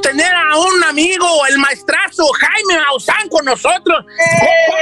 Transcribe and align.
Tener 0.00 0.32
a 0.34 0.56
un 0.58 0.84
amigo, 0.84 1.26
el 1.48 1.58
maestrazo 1.58 2.24
Jaime 2.40 2.80
Maussan 2.84 3.28
con 3.28 3.44
nosotros. 3.44 4.04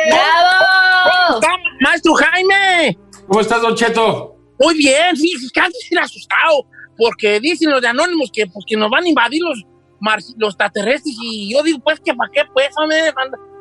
¿Cómo 0.08 1.36
está, 1.38 1.50
maestro 1.80 2.14
Jaime? 2.14 2.98
¿Cómo 3.26 3.40
estás, 3.40 3.62
Don 3.62 3.74
Cheto? 3.74 4.36
Muy 4.60 4.76
bien, 4.76 5.16
sí, 5.16 5.32
antes 5.60 5.88
era 5.90 6.04
asustado, 6.04 6.66
porque 6.96 7.40
dicen 7.40 7.70
los 7.70 7.80
de 7.80 7.88
Anónimos 7.88 8.30
que, 8.32 8.46
pues, 8.46 8.64
que 8.68 8.76
nos 8.76 8.90
van 8.90 9.04
a 9.04 9.08
invadir 9.08 9.42
los, 9.42 9.62
mars- 10.00 10.34
los 10.38 10.50
extraterrestres, 10.50 11.16
y 11.20 11.52
yo 11.52 11.62
digo, 11.62 11.78
pues, 11.82 12.00
que 12.00 12.14
para 12.14 12.30
qué, 12.32 12.42
pues, 12.52 12.68
hombre, 12.76 13.12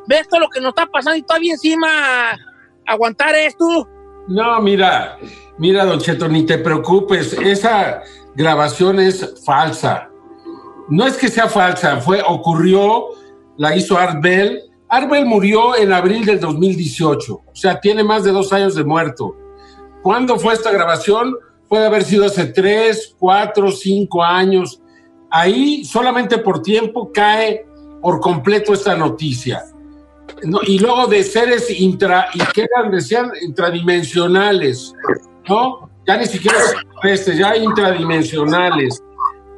ves 0.08 0.28
todo 0.28 0.42
lo 0.42 0.50
que 0.50 0.60
nos 0.62 0.70
está 0.70 0.86
pasando 0.86 1.18
y 1.18 1.24
todavía 1.24 1.54
encima 1.54 2.38
aguantar 2.86 3.34
esto. 3.36 3.88
No, 4.28 4.62
mira, 4.62 5.18
mira, 5.58 5.84
Don 5.86 6.00
Cheto, 6.00 6.28
ni 6.28 6.46
te 6.46 6.58
preocupes, 6.58 7.34
esa 7.34 8.02
grabación 8.36 9.00
es 9.00 9.34
falsa. 9.46 10.10
No 10.90 11.08
es 11.08 11.18
que 11.18 11.30
sea 11.30 11.48
falsa, 11.48 11.98
fue, 11.98 12.22
ocurrió, 12.28 13.06
la 13.58 13.76
hizo 13.76 13.98
Art 13.98 14.22
Bell. 14.22 14.62
Art 14.90 15.10
Bell 15.10 15.26
murió 15.26 15.76
en 15.76 15.92
abril 15.92 16.26
del 16.26 16.40
2018, 16.40 17.34
o 17.34 17.56
sea, 17.56 17.80
tiene 17.80 18.04
más 18.04 18.24
de 18.24 18.32
dos 18.32 18.52
años 18.54 18.76
de 18.76 18.84
muerto. 18.84 19.36
¿Cuándo 20.02 20.38
fue 20.38 20.54
esta 20.54 20.72
grabación? 20.72 21.36
Puede 21.68 21.86
haber 21.86 22.04
sido 22.04 22.26
hace 22.26 22.48
tres, 22.48 23.16
cuatro, 23.18 23.72
cinco 23.72 24.24
años. 24.24 24.82
Ahí 25.32 25.86
solamente 25.86 26.38
por 26.38 26.62
tiempo 26.62 27.12
cae 27.12 27.66
por 28.02 28.20
completo 28.20 28.74
esta 28.74 28.96
noticia. 28.96 29.64
No, 30.44 30.60
y 30.68 30.78
luego 30.78 31.08
de 31.08 31.24
seres 31.24 31.70
intra, 31.72 32.28
y 32.34 32.40
que 32.54 32.68
decían, 32.92 33.32
intradimensionales, 33.42 34.94
¿no? 35.48 35.90
Ya 36.06 36.18
ni 36.18 36.26
siquiera 36.26 36.58
ya 37.36 37.56
intradimensionales. 37.56 39.02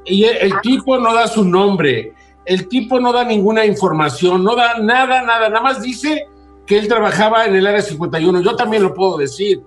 Y 0.06 0.24
el, 0.26 0.38
el 0.38 0.62
tipo 0.62 0.98
no 0.98 1.14
da 1.14 1.28
su 1.28 1.44
nombre, 1.44 2.14
el 2.46 2.68
tipo 2.68 3.00
no 3.00 3.12
da 3.12 3.24
ninguna 3.24 3.66
información, 3.66 4.44
no 4.44 4.56
da 4.56 4.78
nada, 4.80 5.22
nada, 5.24 5.50
nada 5.50 5.62
más 5.62 5.82
dice 5.82 6.28
que 6.66 6.78
él 6.78 6.88
trabajaba 6.88 7.46
en 7.46 7.56
el 7.56 7.66
área 7.68 7.82
51. 7.82 8.42
Yo 8.42 8.56
también 8.56 8.84
lo 8.84 8.94
puedo 8.94 9.18
decir, 9.18 9.62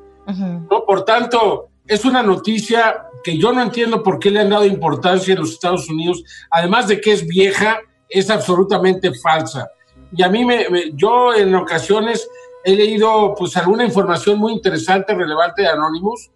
¿no? 0.71 0.85
Por 0.85 1.05
tanto, 1.05 1.69
es 1.87 2.05
una 2.05 2.23
noticia 2.23 3.05
que 3.25 3.39
yo 3.39 3.53
no 3.53 3.63
entiendo 3.63 4.03
por 4.03 4.19
qué 4.19 4.31
le 4.31 4.41
han 4.41 4.51
dado 4.51 4.65
importancia 4.67 5.33
en 5.35 5.41
los 5.41 5.51
Estados 5.53 5.89
Unidos, 5.89 6.23
además 6.51 6.87
de 6.89 7.01
que 7.01 7.13
es 7.13 7.27
vieja, 7.27 7.79
es 8.09 8.31
absolutamente 8.31 9.13
falsa. 9.15 9.69
Y 10.17 10.23
a 10.23 10.29
mí, 10.29 10.45
me, 10.45 10.69
me- 10.71 10.93
yo 10.95 11.35
en 11.35 11.55
ocasiones 11.55 12.29
he 12.65 12.75
leído 12.75 13.35
pues 13.37 13.57
alguna 13.57 13.85
información 13.85 14.39
muy 14.39 14.53
interesante, 14.53 15.15
relevante 15.15 15.63
de 15.63 15.69
Anonymous, 15.69 16.31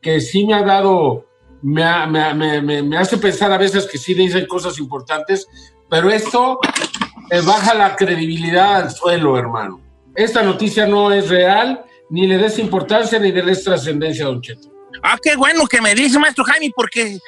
que 0.00 0.20
sí 0.20 0.46
me 0.46 0.54
ha 0.54 0.62
dado, 0.62 1.24
me, 1.64 2.34
me- 2.34 2.60
me- 2.62 2.82
me 2.82 2.96
hace 2.98 3.16
pensar 3.16 3.50
a 3.52 3.58
veces 3.58 3.86
que 3.90 3.98
sí 3.98 4.14
dicen 4.14 4.46
cosas 4.46 4.78
importantes, 4.78 5.46
pero 5.88 6.10
esto 6.10 6.58
eh, 7.30 7.40
baja 7.44 7.74
la 7.74 7.96
credibilidad 7.96 8.76
al 8.76 8.90
suelo, 8.90 9.38
hermano. 9.38 9.80
Esta 10.14 10.42
noticia 10.42 10.86
no 10.86 11.10
es 11.12 11.28
real, 11.28 11.84
ni 12.10 12.26
le 12.26 12.38
des 12.38 12.58
importancia 12.58 13.18
ni 13.18 13.32
le 13.32 13.42
des 13.42 13.64
trascendencia 13.64 14.24
a 14.24 14.28
Don 14.28 14.40
Cheto. 14.42 14.68
Ah, 15.02 15.16
qué 15.22 15.34
bueno 15.36 15.66
que 15.66 15.80
me 15.80 15.94
dice, 15.94 16.18
maestro 16.18 16.44
Jaime, 16.44 16.70
porque 16.76 17.18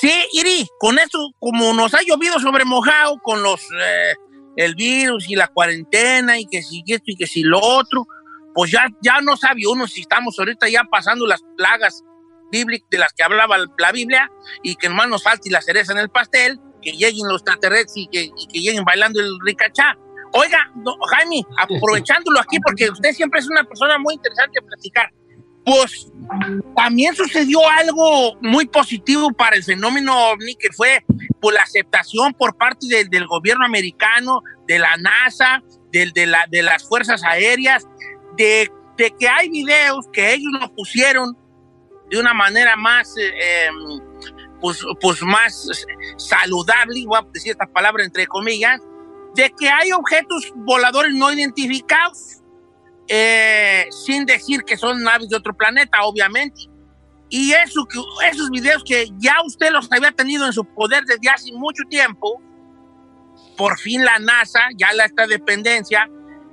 sí, 0.00 0.12
Iri, 0.32 0.66
con 0.78 0.98
esto, 0.98 1.18
como 1.38 1.72
nos 1.72 1.94
ha 1.94 2.00
llovido 2.02 2.38
sobre 2.40 2.64
mojado, 2.64 3.16
con 3.22 3.42
los 3.42 3.60
eh, 3.62 4.14
el 4.56 4.74
virus 4.74 5.28
y 5.30 5.36
la 5.36 5.48
cuarentena, 5.48 6.38
y 6.38 6.46
que 6.46 6.62
si 6.62 6.82
esto 6.86 7.04
y 7.06 7.16
que 7.16 7.26
si 7.26 7.42
lo 7.42 7.58
otro, 7.60 8.06
pues 8.54 8.70
ya, 8.72 8.86
ya 9.02 9.20
no 9.22 9.36
sabe 9.36 9.62
uno 9.70 9.86
si 9.86 10.00
estamos 10.00 10.38
ahorita 10.38 10.68
ya 10.68 10.82
pasando 10.90 11.26
las 11.26 11.40
plagas 11.56 12.02
de 12.52 12.98
las 12.98 13.12
que 13.14 13.22
hablaba 13.24 13.56
la 13.78 13.92
Biblia, 13.92 14.30
y 14.62 14.76
que 14.76 14.88
nomás 14.88 15.08
nos 15.08 15.22
falte 15.22 15.50
la 15.50 15.62
cereza 15.62 15.92
en 15.92 15.98
el 15.98 16.10
pastel, 16.10 16.60
que 16.82 16.92
lleguen 16.92 17.26
los 17.28 17.40
extraterrestres 17.40 17.96
y 17.96 18.06
que, 18.08 18.24
y 18.24 18.46
que 18.52 18.60
lleguen 18.60 18.84
bailando 18.84 19.20
el 19.20 19.38
ricachá. 19.44 19.96
Oiga, 20.34 20.70
Jaime, 21.10 21.42
aprovechándolo 21.58 22.40
aquí, 22.40 22.58
porque 22.60 22.90
usted 22.90 23.12
siempre 23.12 23.40
es 23.40 23.48
una 23.48 23.64
persona 23.64 23.98
muy 23.98 24.14
interesante 24.14 24.58
a 24.58 24.66
platicar, 24.66 25.10
pues 25.64 26.10
también 26.76 27.14
sucedió 27.14 27.60
algo 27.68 28.36
muy 28.40 28.66
positivo 28.66 29.30
para 29.32 29.56
el 29.56 29.62
fenómeno 29.62 30.30
ovni, 30.30 30.54
que 30.56 30.72
fue 30.72 31.04
pues, 31.40 31.54
la 31.54 31.62
aceptación 31.62 32.34
por 32.34 32.56
parte 32.56 32.86
del, 33.08 33.26
gobierno 33.26 33.64
americano, 33.64 34.40
de 34.66 34.78
la 34.78 34.96
NASA, 34.96 35.62
del- 35.92 36.12
de, 36.12 36.26
la, 36.26 36.46
de 36.50 36.62
las 36.62 36.86
fuerzas 36.88 37.22
aéreas, 37.22 37.86
de, 38.36 38.70
de 38.96 39.14
que 39.18 39.28
hay 39.28 39.50
videos 39.50 40.06
que 40.12 40.32
ellos 40.34 40.50
nos 40.58 40.70
pusieron 40.70 41.36
de 42.12 42.20
una 42.20 42.34
manera 42.34 42.76
más, 42.76 43.16
eh, 43.16 43.64
em, 43.64 43.98
pues, 44.60 44.84
pues 45.00 45.22
más 45.22 45.66
saludable, 46.18 47.06
voy 47.06 47.18
a 47.18 47.26
decir 47.32 47.52
esta 47.52 47.66
palabra 47.66 48.04
entre 48.04 48.26
comillas, 48.26 48.82
de 49.34 49.50
que 49.58 49.70
hay 49.70 49.92
objetos 49.92 50.52
voladores 50.56 51.14
no 51.14 51.32
identificados 51.32 52.42
eh, 53.08 53.86
sin 53.90 54.26
decir 54.26 54.62
que 54.62 54.76
son 54.76 55.02
naves 55.02 55.30
de 55.30 55.36
otro 55.36 55.54
planeta, 55.54 56.02
obviamente. 56.02 56.68
Y 57.30 57.52
eso, 57.52 57.88
esos 58.30 58.50
videos 58.50 58.84
que 58.84 59.08
ya 59.16 59.36
usted 59.46 59.70
los 59.70 59.90
había 59.90 60.12
tenido 60.12 60.44
en 60.44 60.52
su 60.52 60.66
poder 60.66 61.04
desde 61.04 61.30
hace 61.30 61.50
mucho 61.52 61.82
tiempo, 61.88 62.42
por 63.56 63.78
fin 63.78 64.04
la 64.04 64.18
NASA, 64.18 64.60
ya 64.76 64.92
la 64.92 65.06
esta 65.06 65.26
dependencia, 65.26 66.10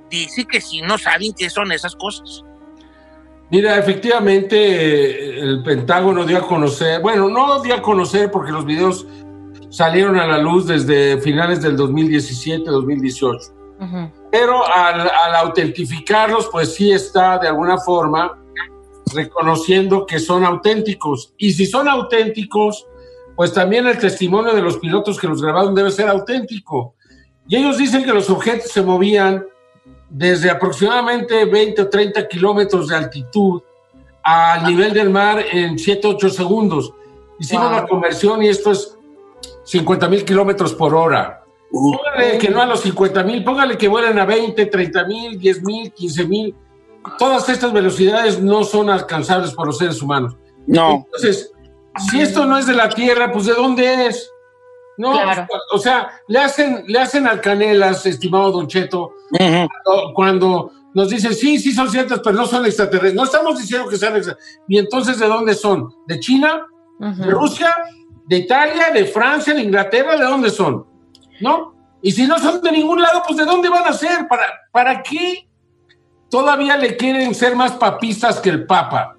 dice 0.08 0.46
que 0.46 0.62
sí 0.62 0.80
no 0.80 0.96
saben 0.96 1.34
qué 1.36 1.50
son 1.50 1.70
esas 1.70 1.94
cosas. 1.96 2.44
Mira, 3.50 3.76
efectivamente, 3.78 5.40
el 5.40 5.62
Pentágono 5.62 6.24
dio 6.24 6.38
a 6.38 6.46
conocer, 6.46 7.00
bueno, 7.00 7.28
no 7.28 7.60
dio 7.62 7.74
a 7.74 7.82
conocer 7.82 8.30
porque 8.30 8.52
los 8.52 8.64
videos 8.64 9.06
salieron 9.70 10.18
a 10.18 10.26
la 10.26 10.38
luz 10.38 10.66
desde 10.66 11.20
finales 11.20 11.60
del 11.62 11.76
2017-2018. 11.76 13.52
Pero 14.30 14.66
al, 14.66 15.00
al 15.00 15.34
autentificarlos, 15.36 16.48
pues 16.52 16.74
sí 16.74 16.92
está 16.92 17.38
de 17.38 17.48
alguna 17.48 17.78
forma 17.78 18.38
reconociendo 19.14 20.06
que 20.06 20.18
son 20.18 20.44
auténticos. 20.44 21.32
Y 21.38 21.52
si 21.52 21.66
son 21.66 21.88
auténticos, 21.88 22.86
pues 23.36 23.52
también 23.52 23.86
el 23.86 23.98
testimonio 23.98 24.54
de 24.54 24.62
los 24.62 24.78
pilotos 24.78 25.18
que 25.18 25.26
los 25.26 25.42
grabaron 25.42 25.74
debe 25.74 25.90
ser 25.90 26.08
auténtico. 26.08 26.94
Y 27.48 27.56
ellos 27.56 27.78
dicen 27.78 28.04
que 28.04 28.12
los 28.12 28.30
objetos 28.30 28.70
se 28.70 28.82
movían 28.82 29.44
desde 30.10 30.50
aproximadamente 30.50 31.44
20 31.44 31.82
o 31.82 31.88
30 31.88 32.28
kilómetros 32.28 32.88
de 32.88 32.96
altitud 32.96 33.62
al 34.22 34.66
nivel 34.66 34.92
del 34.92 35.08
mar 35.08 35.42
en 35.50 35.78
7 35.78 36.06
8 36.08 36.28
segundos. 36.30 36.92
Hicimos 37.38 37.70
Wow. 37.70 37.80
la 37.80 37.86
conversión 37.86 38.42
y 38.42 38.48
esto 38.48 38.72
es 38.72 38.98
50 39.64 40.08
mil 40.08 40.24
kilómetros 40.24 40.74
por 40.74 40.94
hora. 40.94 41.44
Póngale 41.70 42.36
que 42.38 42.50
no 42.50 42.60
a 42.60 42.66
los 42.66 42.80
50 42.80 43.22
mil, 43.22 43.44
póngale 43.44 43.78
que 43.78 43.86
vuelen 43.86 44.18
a 44.18 44.24
20, 44.24 44.66
30 44.66 45.04
mil, 45.04 45.38
10 45.38 45.62
mil, 45.62 45.92
15 45.92 46.24
mil. 46.26 46.54
Todas 47.18 47.48
estas 47.48 47.72
velocidades 47.72 48.42
no 48.42 48.64
son 48.64 48.90
alcanzables 48.90 49.52
por 49.54 49.68
los 49.68 49.78
seres 49.78 50.02
humanos. 50.02 50.36
No. 50.66 51.06
Entonces, 51.06 51.52
si 52.10 52.20
esto 52.20 52.44
no 52.44 52.58
es 52.58 52.66
de 52.66 52.74
la 52.74 52.88
Tierra, 52.88 53.32
pues 53.32 53.46
¿de 53.46 53.54
dónde 53.54 54.06
es? 54.06 54.28
No, 55.00 55.12
Claro. 55.12 55.46
o 55.72 55.78
sea, 55.78 56.10
le 56.28 56.38
hacen, 56.38 56.84
le 56.86 56.98
hacen 56.98 57.26
alcanelas, 57.26 58.04
estimado 58.04 58.52
Don 58.52 58.66
Cheto, 58.68 59.14
cuando, 59.30 60.12
cuando 60.14 60.72
nos 60.92 61.08
dicen, 61.08 61.34
sí, 61.34 61.58
sí 61.58 61.72
son 61.72 61.90
ciertas, 61.90 62.20
pero 62.22 62.36
no 62.36 62.46
son 62.46 62.66
extraterrestres. 62.66 63.14
No 63.14 63.24
estamos 63.24 63.58
diciendo 63.58 63.88
que 63.88 63.96
sean 63.96 64.14
extraterrestres. 64.16 64.62
¿Y 64.68 64.78
entonces 64.78 65.18
de 65.18 65.26
dónde 65.26 65.54
son? 65.54 65.88
¿De 66.06 66.20
China? 66.20 66.66
¿De 66.98 67.30
Rusia? 67.30 67.74
¿De 68.26 68.36
Italia? 68.36 68.90
¿De 68.92 69.06
Francia? 69.06 69.54
¿De 69.54 69.62
Inglaterra? 69.62 70.16
¿De 70.18 70.24
dónde 70.24 70.50
son? 70.50 70.84
¿No? 71.40 71.74
Y 72.02 72.12
si 72.12 72.26
no 72.26 72.38
son 72.38 72.60
de 72.60 72.72
ningún 72.72 73.00
lado, 73.00 73.22
pues 73.26 73.38
¿de 73.38 73.46
dónde 73.46 73.70
van 73.70 73.86
a 73.86 73.92
ser? 73.94 74.28
¿Para, 74.28 74.44
para 74.70 75.02
qué 75.02 75.48
todavía 76.28 76.76
le 76.76 76.96
quieren 76.96 77.34
ser 77.34 77.56
más 77.56 77.72
papistas 77.72 78.38
que 78.40 78.50
el 78.50 78.66
Papa? 78.66 79.16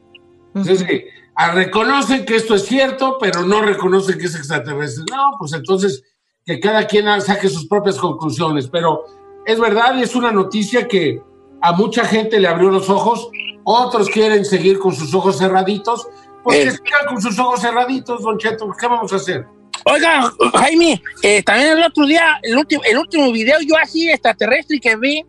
Entonces, 0.53 0.85
ah, 0.87 1.20
reconocen 1.49 2.25
que 2.25 2.35
esto 2.35 2.55
es 2.55 2.65
cierto, 2.65 3.17
pero 3.19 3.43
no 3.43 3.61
reconocen 3.61 4.19
que 4.19 4.25
es 4.25 4.35
extraterrestre. 4.35 5.05
No, 5.09 5.31
pues 5.39 5.53
entonces 5.53 6.03
que 6.45 6.59
cada 6.59 6.85
quien 6.87 7.05
saque 7.21 7.49
sus 7.49 7.67
propias 7.67 7.97
conclusiones. 7.97 8.67
Pero 8.67 9.05
es 9.45 9.59
verdad 9.59 9.95
y 9.97 10.03
es 10.03 10.15
una 10.15 10.31
noticia 10.31 10.87
que 10.87 11.21
a 11.61 11.71
mucha 11.73 12.05
gente 12.05 12.39
le 12.39 12.47
abrió 12.47 12.69
los 12.69 12.89
ojos, 12.89 13.29
otros 13.63 14.09
quieren 14.09 14.45
seguir 14.45 14.79
con 14.79 14.95
sus 14.95 15.13
ojos 15.13 15.37
cerraditos, 15.37 16.07
pues 16.43 16.57
que 16.57 16.71
sigan 16.71 17.05
con 17.07 17.21
sus 17.21 17.37
ojos 17.37 17.61
cerraditos, 17.61 18.23
Don 18.23 18.37
Cheto, 18.37 18.67
¿qué 18.79 18.87
vamos 18.87 19.13
a 19.13 19.17
hacer? 19.17 19.45
Oiga, 19.85 20.31
Jaime, 20.53 21.01
eh, 21.23 21.41
también 21.43 21.77
el 21.77 21.83
otro 21.83 22.05
día, 22.05 22.39
el 22.43 22.57
último, 22.57 22.81
el 22.83 22.97
último 22.97 23.31
video 23.31 23.57
yo 23.61 23.75
así 23.77 24.09
extraterrestre 24.09 24.79
que 24.79 24.95
vi 24.95 25.25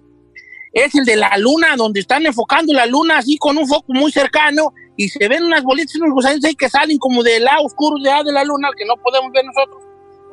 es 0.73 0.95
el 0.95 1.05
de 1.05 1.17
la 1.17 1.37
luna, 1.39 1.77
donde 1.77 2.01
están 2.01 2.25
enfocando 2.27 2.73
la 2.73 2.87
luna 2.87 3.19
así 3.19 3.37
con 3.37 3.59
un 3.59 3.67
foco 3.67 3.93
muy 3.93 4.11
cercano 4.11 4.73
y 4.97 5.09
se 5.09 5.29
ven 5.29 5.45
unas 5.45 5.63
bolitas, 5.63 5.97
unos 5.97 6.15
gusanitos 6.15 6.45
ahí 6.49 6.55
que 6.55 6.69
salen 6.69 6.99
como 6.99 7.23
del 7.23 7.45
lado 7.45 7.65
oscuro 7.65 7.97
de, 8.03 8.11
de 8.25 8.33
la 8.33 8.45
luna, 8.45 8.71
que 8.77 8.85
no 8.85 8.97
podemos 8.97 9.33
ver 9.33 9.45
nosotros 9.45 9.83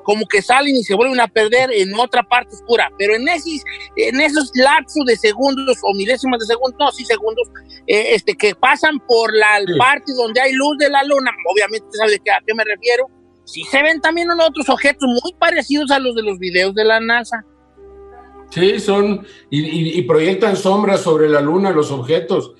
como 0.10 0.26
que 0.26 0.42
salen 0.42 0.76
y 0.76 0.84
se 0.84 0.96
vuelven 0.96 1.20
a 1.20 1.28
perder 1.28 1.72
en 1.72 1.94
otra 1.94 2.24
parte 2.24 2.56
oscura. 2.56 2.92
Pero 2.98 3.16
en 3.16 3.28
esos, 3.28 3.64
en 3.96 4.20
esos 4.20 4.50
lapsos 4.56 5.06
de 5.06 5.16
segundos 5.16 5.78
o 5.84 5.94
milésimas 5.94 6.40
de 6.40 6.48
segundos, 6.48 6.80
no, 6.80 6.92
sí 6.92 7.06
segundos, 7.06 7.48
eh, 7.86 8.16
este, 8.16 8.36
que 8.36 8.56
pasan 8.56 9.00
por 9.08 9.32
la 9.36 9.60
parte 9.78 10.12
donde 10.18 10.42
hay 10.42 10.54
luz 10.54 10.80
de 10.80 10.90
la 10.90 11.04
luna, 11.04 11.30
obviamente 11.54 11.86
sabe 11.92 12.14
de 12.14 12.20
qué, 12.22 12.32
a 12.32 12.42
qué 12.44 12.56
me 12.56 12.64
refiero, 12.64 13.06
sí 13.46 13.64
se 13.70 13.84
ven 13.84 14.02
también 14.02 14.32
otros 14.32 14.68
objetos 14.70 15.08
muy 15.08 15.34
parecidos 15.38 15.92
a 15.92 16.00
los 16.00 16.16
de 16.16 16.24
los 16.24 16.40
videos 16.40 16.74
de 16.74 16.86
la 16.86 17.00
NASA. 17.00 17.46
Sí, 18.50 18.80
son, 18.80 19.26
y, 19.50 20.02
proyectan 20.04 20.56
sombras 20.56 21.02
sobre 21.02 21.30
la 21.30 21.42
luna 21.42 21.72
los 21.72 21.92
objetos. 21.92 22.54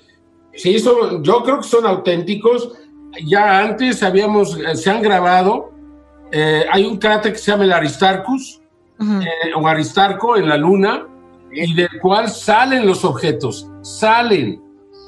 Sí, 0.54 0.78
son, 0.78 1.22
yo 1.24 1.42
creo 1.42 1.58
que 1.58 1.68
son 1.68 1.86
auténticos. 1.86 2.72
Ya 3.26 3.60
antes 3.60 4.02
habíamos, 4.02 4.56
se 4.74 4.90
han 4.90 5.02
grabado 5.02 5.70
eh, 6.32 6.64
hay 6.70 6.84
un 6.84 6.96
cráter 6.96 7.32
que 7.32 7.38
se 7.38 7.50
llama 7.50 7.64
el 7.64 7.72
Aristarchus, 7.72 8.60
eh, 9.00 9.54
o 9.56 9.66
Aristarco 9.66 10.36
en 10.36 10.48
la 10.48 10.56
Luna, 10.56 11.06
y 11.52 11.74
del 11.74 11.88
cual 12.00 12.28
salen 12.28 12.86
los 12.86 13.04
objetos, 13.04 13.68
salen. 13.82 14.62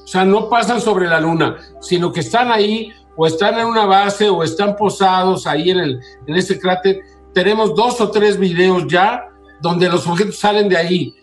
O 0.04 0.06
sea, 0.06 0.24
no 0.24 0.48
pasan 0.48 0.80
sobre 0.80 1.06
la 1.06 1.20
Luna, 1.20 1.58
sino 1.80 2.12
que 2.12 2.20
están 2.20 2.50
ahí, 2.50 2.92
o 3.16 3.26
están 3.26 3.58
en 3.58 3.66
una 3.66 3.86
base, 3.86 4.28
o 4.28 4.42
están 4.42 4.74
posados 4.76 5.46
ahí 5.46 5.70
en, 5.70 5.78
el, 5.78 6.00
en 6.26 6.34
ese 6.34 6.58
cráter. 6.58 7.00
Tenemos 7.34 7.74
dos 7.74 8.00
o 8.00 8.10
tres 8.10 8.38
videos 8.38 8.86
ya 8.88 9.28
donde 9.62 9.88
los 9.88 10.06
objetos 10.06 10.38
salen 10.38 10.68
de 10.68 10.76
ahí. 10.76 11.14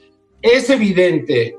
Es 0.41 0.69
evidente 0.69 1.55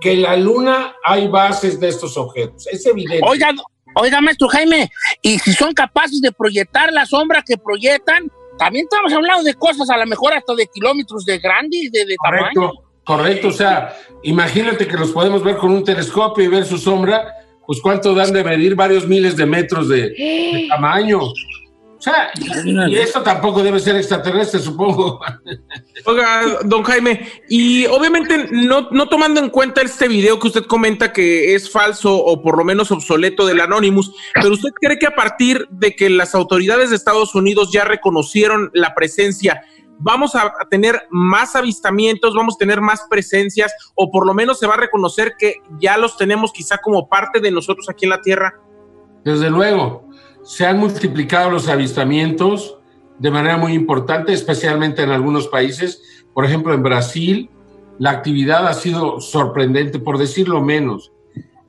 que 0.00 0.12
en 0.12 0.22
la 0.22 0.36
Luna 0.36 0.96
hay 1.04 1.28
bases 1.28 1.78
de 1.78 1.88
estos 1.88 2.16
objetos. 2.16 2.66
Es 2.66 2.84
evidente. 2.86 3.20
Oiga, 3.26 3.54
Oiga, 3.96 4.20
maestro 4.20 4.48
Jaime, 4.48 4.90
y 5.22 5.38
si 5.38 5.52
son 5.52 5.72
capaces 5.72 6.20
de 6.20 6.32
proyectar 6.32 6.92
la 6.92 7.06
sombra 7.06 7.44
que 7.46 7.56
proyectan, 7.56 8.28
también 8.58 8.86
estamos 8.90 9.12
hablando 9.12 9.44
de 9.44 9.54
cosas 9.54 9.88
a 9.88 9.96
lo 9.96 10.06
mejor 10.06 10.32
hasta 10.32 10.54
de 10.54 10.66
kilómetros 10.66 11.24
de 11.24 11.38
grande 11.38 11.76
y 11.76 11.88
de, 11.90 12.16
correcto, 12.16 12.60
tamaño. 12.60 12.72
Correcto, 13.04 13.48
o 13.48 13.52
sea, 13.52 13.96
imagínate 14.24 14.88
que 14.88 14.96
los 14.96 15.12
podemos 15.12 15.44
ver 15.44 15.58
con 15.58 15.70
un 15.70 15.84
telescopio 15.84 16.44
y 16.44 16.48
ver 16.48 16.64
su 16.64 16.76
sombra, 16.76 17.24
pues 17.66 17.80
cuánto 17.80 18.14
dan 18.14 18.32
de 18.32 18.42
medir 18.42 18.74
varios 18.74 19.06
miles 19.06 19.36
de 19.36 19.46
metros 19.46 19.88
de, 19.88 20.10
de 20.10 20.66
tamaño 20.68 21.20
sea, 22.04 22.30
y, 22.88 22.96
eso 22.96 23.22
tampoco 23.22 23.62
debe 23.62 23.80
ser 23.80 23.96
extraterrestre, 23.96 24.60
supongo. 24.60 25.20
Oiga, 26.06 26.58
don 26.64 26.82
Jaime, 26.82 27.28
y 27.48 27.86
obviamente 27.86 28.48
no, 28.50 28.88
no 28.90 29.08
tomando 29.08 29.40
en 29.40 29.50
cuenta 29.50 29.82
este 29.82 30.08
video 30.08 30.38
que 30.38 30.48
usted 30.48 30.64
comenta 30.64 31.12
que 31.12 31.54
es 31.54 31.70
falso 31.70 32.14
o 32.14 32.42
por 32.42 32.58
lo 32.58 32.64
menos 32.64 32.90
obsoleto 32.90 33.46
del 33.46 33.60
Anonymous, 33.60 34.12
pero 34.34 34.52
usted 34.52 34.70
cree 34.80 34.98
que 34.98 35.06
a 35.06 35.14
partir 35.14 35.66
de 35.70 35.96
que 35.96 36.10
las 36.10 36.34
autoridades 36.34 36.90
de 36.90 36.96
Estados 36.96 37.34
Unidos 37.34 37.70
ya 37.72 37.84
reconocieron 37.84 38.70
la 38.74 38.94
presencia, 38.94 39.62
vamos 39.98 40.34
a 40.34 40.52
tener 40.70 41.06
más 41.10 41.56
avistamientos, 41.56 42.34
vamos 42.34 42.56
a 42.56 42.58
tener 42.58 42.80
más 42.80 43.06
presencias, 43.08 43.72
o 43.94 44.10
por 44.10 44.26
lo 44.26 44.34
menos 44.34 44.58
se 44.58 44.66
va 44.66 44.74
a 44.74 44.78
reconocer 44.78 45.34
que 45.38 45.62
ya 45.78 45.96
los 45.96 46.16
tenemos 46.16 46.52
quizá 46.52 46.78
como 46.78 47.08
parte 47.08 47.40
de 47.40 47.50
nosotros 47.50 47.88
aquí 47.88 48.04
en 48.04 48.10
la 48.10 48.20
Tierra? 48.20 48.60
Desde 49.24 49.48
luego, 49.48 50.06
se 50.44 50.66
han 50.66 50.78
multiplicado 50.78 51.50
los 51.50 51.68
avistamientos 51.68 52.78
de 53.18 53.30
manera 53.30 53.56
muy 53.56 53.72
importante, 53.72 54.32
especialmente 54.32 55.02
en 55.02 55.10
algunos 55.10 55.48
países. 55.48 56.24
Por 56.34 56.44
ejemplo, 56.44 56.74
en 56.74 56.82
Brasil, 56.82 57.50
la 57.98 58.10
actividad 58.10 58.66
ha 58.66 58.74
sido 58.74 59.20
sorprendente, 59.20 59.98
por 59.98 60.18
decirlo 60.18 60.60
menos. 60.60 61.12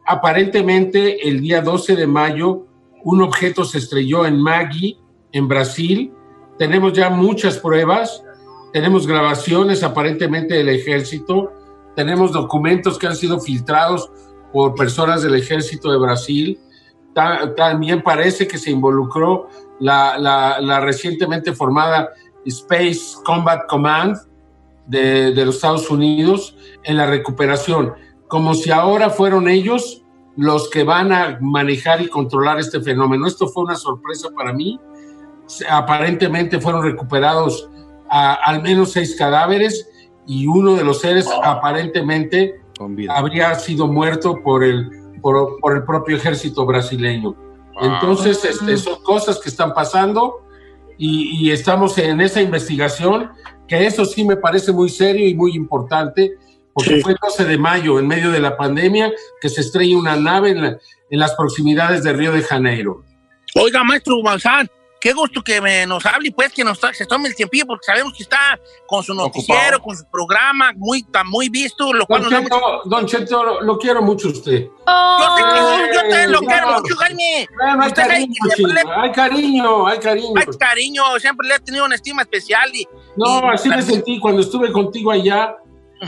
Aparentemente, 0.05 1.27
el 1.27 1.41
día 1.41 1.61
12 1.61 1.95
de 1.95 2.05
mayo, 2.05 2.67
un 3.03 3.21
objeto 3.21 3.63
se 3.63 3.77
estrelló 3.77 4.25
en 4.25 4.41
Magui, 4.41 4.99
en 5.31 5.47
Brasil. 5.47 6.11
Tenemos 6.57 6.93
ya 6.93 7.09
muchas 7.09 7.57
pruebas, 7.57 8.23
tenemos 8.73 9.07
grabaciones 9.07 9.83
aparentemente 9.83 10.55
del 10.55 10.69
ejército, 10.69 11.53
tenemos 11.95 12.33
documentos 12.33 12.99
que 12.99 13.07
han 13.07 13.15
sido 13.15 13.39
filtrados 13.39 14.11
por 14.51 14.75
personas 14.75 15.21
del 15.21 15.35
ejército 15.35 15.91
de 15.91 15.97
Brasil 15.97 16.59
también 17.15 18.01
parece 18.01 18.47
que 18.47 18.57
se 18.57 18.71
involucró 18.71 19.47
la, 19.79 20.79
recientemente 20.81 21.53
formada 21.53 22.09
Space 22.45 23.15
Combat 23.23 23.65
Command 23.67 24.17
de, 24.85 25.33
los 25.45 25.55
Estados 25.55 25.89
Unidos 25.89 26.57
en 26.83 26.97
la 26.97 27.07
recuperación, 27.07 27.93
como 28.27 28.53
si 28.53 28.71
ahora 28.71 29.09
fueron 29.09 29.47
ellos 29.47 30.03
los 30.35 30.69
que 30.69 30.83
van 30.83 31.13
a 31.13 31.37
manejar 31.39 32.01
y 32.01 32.09
controlar 32.09 32.59
este 32.59 32.81
fenómeno. 32.81 33.25
Esto 33.25 33.47
fue 33.47 33.63
una 33.63 33.75
sorpresa 33.75 34.29
para 34.35 34.51
mí. 34.51 34.79
Aparentemente 35.69 36.59
fueron 36.59 36.83
recuperados 36.83 37.69
al 38.09 38.61
menos 38.61 38.91
seis 38.91 39.15
cadáveres 39.17 39.89
y 40.27 40.47
uno 40.47 40.75
de 40.75 40.83
los 40.83 40.99
seres 40.99 41.29
aparentemente 41.43 42.61
habría 43.09 43.55
sido 43.55 43.87
muerto 43.87 44.41
por 44.43 44.63
el 44.63 45.04
por, 45.59 45.75
el 45.75 45.83
propio 45.83 46.17
ejército 46.17 46.65
brasileño. 46.67 47.35
Entonces, 47.81 48.45
este, 48.45 48.77
son 48.77 49.01
cosas 49.01 49.39
que 49.39 49.49
están 49.49 49.73
pasando 49.73 50.45
y, 50.97 51.49
estamos 51.51 51.97
en 51.97 52.21
esa 52.21 52.41
investigación, 52.41 53.31
que 53.67 53.87
eso 53.87 54.05
sí 54.05 54.23
me 54.23 54.37
parece 54.37 54.71
muy 54.71 54.87
serio 54.87 55.27
y 55.27 55.33
muy 55.33 55.55
importante, 55.55 56.35
porque 56.73 57.01
fue 57.01 57.13
el 57.13 57.17
12 57.21 57.45
de 57.45 57.57
mayo, 57.57 57.99
en 57.99 58.07
medio 58.07 58.29
de 58.29 58.39
la 58.39 58.55
pandemia, 58.55 59.11
que 59.41 59.49
se 59.49 59.61
estrella 59.61 59.97
una 59.97 60.15
nave 60.15 60.51
en, 60.51 60.63
en 61.09 61.19
las 61.19 61.33
proximidades 61.33 62.03
de 62.03 62.13
Río 62.13 62.31
de 62.31 62.43
Janeiro. 62.43 63.03
Oiga, 63.55 63.83
maestro 63.83 64.21
Manzán, 64.21 64.69
qué 65.05 65.13
gusto 65.13 65.43
que 65.43 65.61
me, 65.61 65.85
nos 65.85 66.03
hable, 66.07 66.31
pues, 66.31 66.51
que 66.51 66.63
nos 66.63 66.79
se 66.79 67.05
tome 67.05 67.29
el 67.29 67.35
tiempo, 67.35 67.55
porque 67.67 67.85
sabemos 67.85 68.11
que 68.17 68.23
está 68.23 68.59
con 68.87 69.03
su 69.03 69.13
noticiero, 69.13 69.79
con 69.79 69.95
su 69.95 70.03
programa, 70.09 70.73
muy, 70.75 71.05
muy 71.27 71.47
visto, 71.47 71.93
lo 71.93 72.07
cual 72.07 72.23
don 72.23 72.43
Cheto, 72.43 72.81
Don 72.85 73.05
Cheto, 73.05 73.61
lo 73.61 73.77
quiero 73.77 74.01
mucho 74.01 74.29
usted. 74.29 74.63
yo, 74.63 75.93
yo 75.93 75.99
también 76.09 76.31
lo 76.31 76.39
quiero 76.39 76.71
mucho, 76.71 76.95
Jaime. 76.95 77.47
hay, 77.79 77.91
cariño, 77.91 78.33
hay 78.97 79.11
cariño, 79.11 79.87
hay 79.87 79.99
cariño. 79.99 80.33
Hay 80.37 80.57
cariño, 80.57 81.03
siempre 81.19 81.49
le 81.49 81.55
he 81.55 81.59
tenido 81.59 81.85
una 81.85 81.93
estima 81.93 82.23
especial. 82.23 82.67
Y, 82.73 82.87
no, 83.15 83.47
así 83.51 83.69
me 83.69 83.83
sentí 83.83 84.19
cuando 84.19 84.41
estuve 84.41 84.71
contigo 84.71 85.11
allá. 85.11 85.55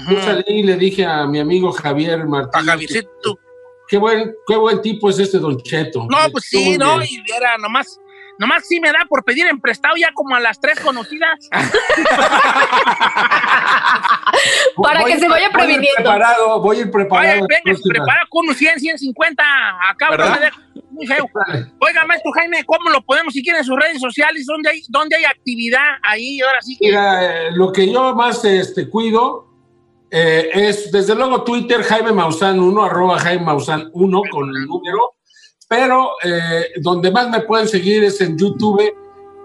Yo 0.09 0.19
salí 0.23 0.43
y 0.47 0.63
le 0.63 0.75
dije 0.75 1.05
a 1.05 1.27
mi 1.27 1.39
amigo 1.39 1.71
Javier 1.71 2.25
Martínez. 2.25 2.67
A 2.67 2.71
Javiercito. 2.71 3.39
Qué 3.87 3.97
buen, 3.97 4.33
qué 4.47 4.55
buen 4.57 4.81
tipo 4.81 5.07
es 5.11 5.19
este 5.19 5.37
Don 5.37 5.61
Cheto. 5.61 6.07
No, 6.09 6.17
pues 6.31 6.45
sí, 6.49 6.79
no, 6.79 6.99
y 7.03 7.23
era 7.35 7.59
nomás 7.59 7.99
Nomás 8.39 8.67
sí 8.67 8.79
me 8.79 8.91
da 8.91 8.99
por 9.09 9.23
pedir 9.23 9.47
en 9.47 9.59
prestado 9.59 9.95
ya 9.95 10.11
como 10.13 10.35
a 10.35 10.39
las 10.39 10.59
tres 10.59 10.79
conocidas. 10.79 11.49
Para 14.75 15.03
que 15.03 15.19
se 15.19 15.27
vaya 15.27 15.49
previniendo. 15.49 15.87
Voy 15.97 15.97
a 15.97 16.01
ir 16.01 16.03
preparado, 16.03 16.61
voy 16.61 16.77
a 16.77 16.81
ir 16.81 16.91
preparado. 16.91 17.47
venga, 17.47 17.79
prepara 17.83 18.21
con 18.29 18.45
unos 18.45 18.57
100, 18.57 18.79
150. 18.79 19.43
Acá 19.89 20.11
me 20.11 20.17
dejo 20.39 20.59
muy 20.91 21.07
feo. 21.07 21.27
Oiga, 21.79 22.05
maestro 22.05 22.31
Jaime, 22.31 22.63
¿cómo 22.65 22.89
lo 22.89 23.01
podemos 23.01 23.33
si 23.33 23.43
quieren 23.43 23.63
sus 23.63 23.75
redes 23.75 23.99
sociales? 23.99 24.45
¿Dónde 24.45 24.69
hay, 24.69 24.81
dónde 24.89 25.15
hay 25.15 25.25
actividad 25.25 25.97
ahí? 26.03 26.39
Ahora 26.41 26.61
sí 26.61 26.77
que... 26.77 26.87
Mira, 26.87 27.47
eh, 27.47 27.51
lo 27.51 27.71
que 27.71 27.91
yo 27.91 28.13
más 28.15 28.45
este, 28.45 28.87
cuido 28.89 29.47
eh, 30.11 30.49
es, 30.53 30.91
desde 30.91 31.15
luego, 31.15 31.43
Twitter, 31.43 31.81
Jaime 31.83 32.11
Maussan 32.11 32.59
1, 32.59 32.83
arroba 32.83 33.19
Jaime 33.19 33.45
Maussan 33.45 33.89
1 33.93 34.21
con 34.31 34.49
el 34.49 34.65
número 34.65 35.16
pero 35.67 36.11
eh, 36.23 36.67
donde 36.81 37.11
más 37.11 37.29
me 37.29 37.41
pueden 37.41 37.67
seguir 37.67 38.03
es 38.03 38.21
en 38.21 38.37
YouTube, 38.37 38.81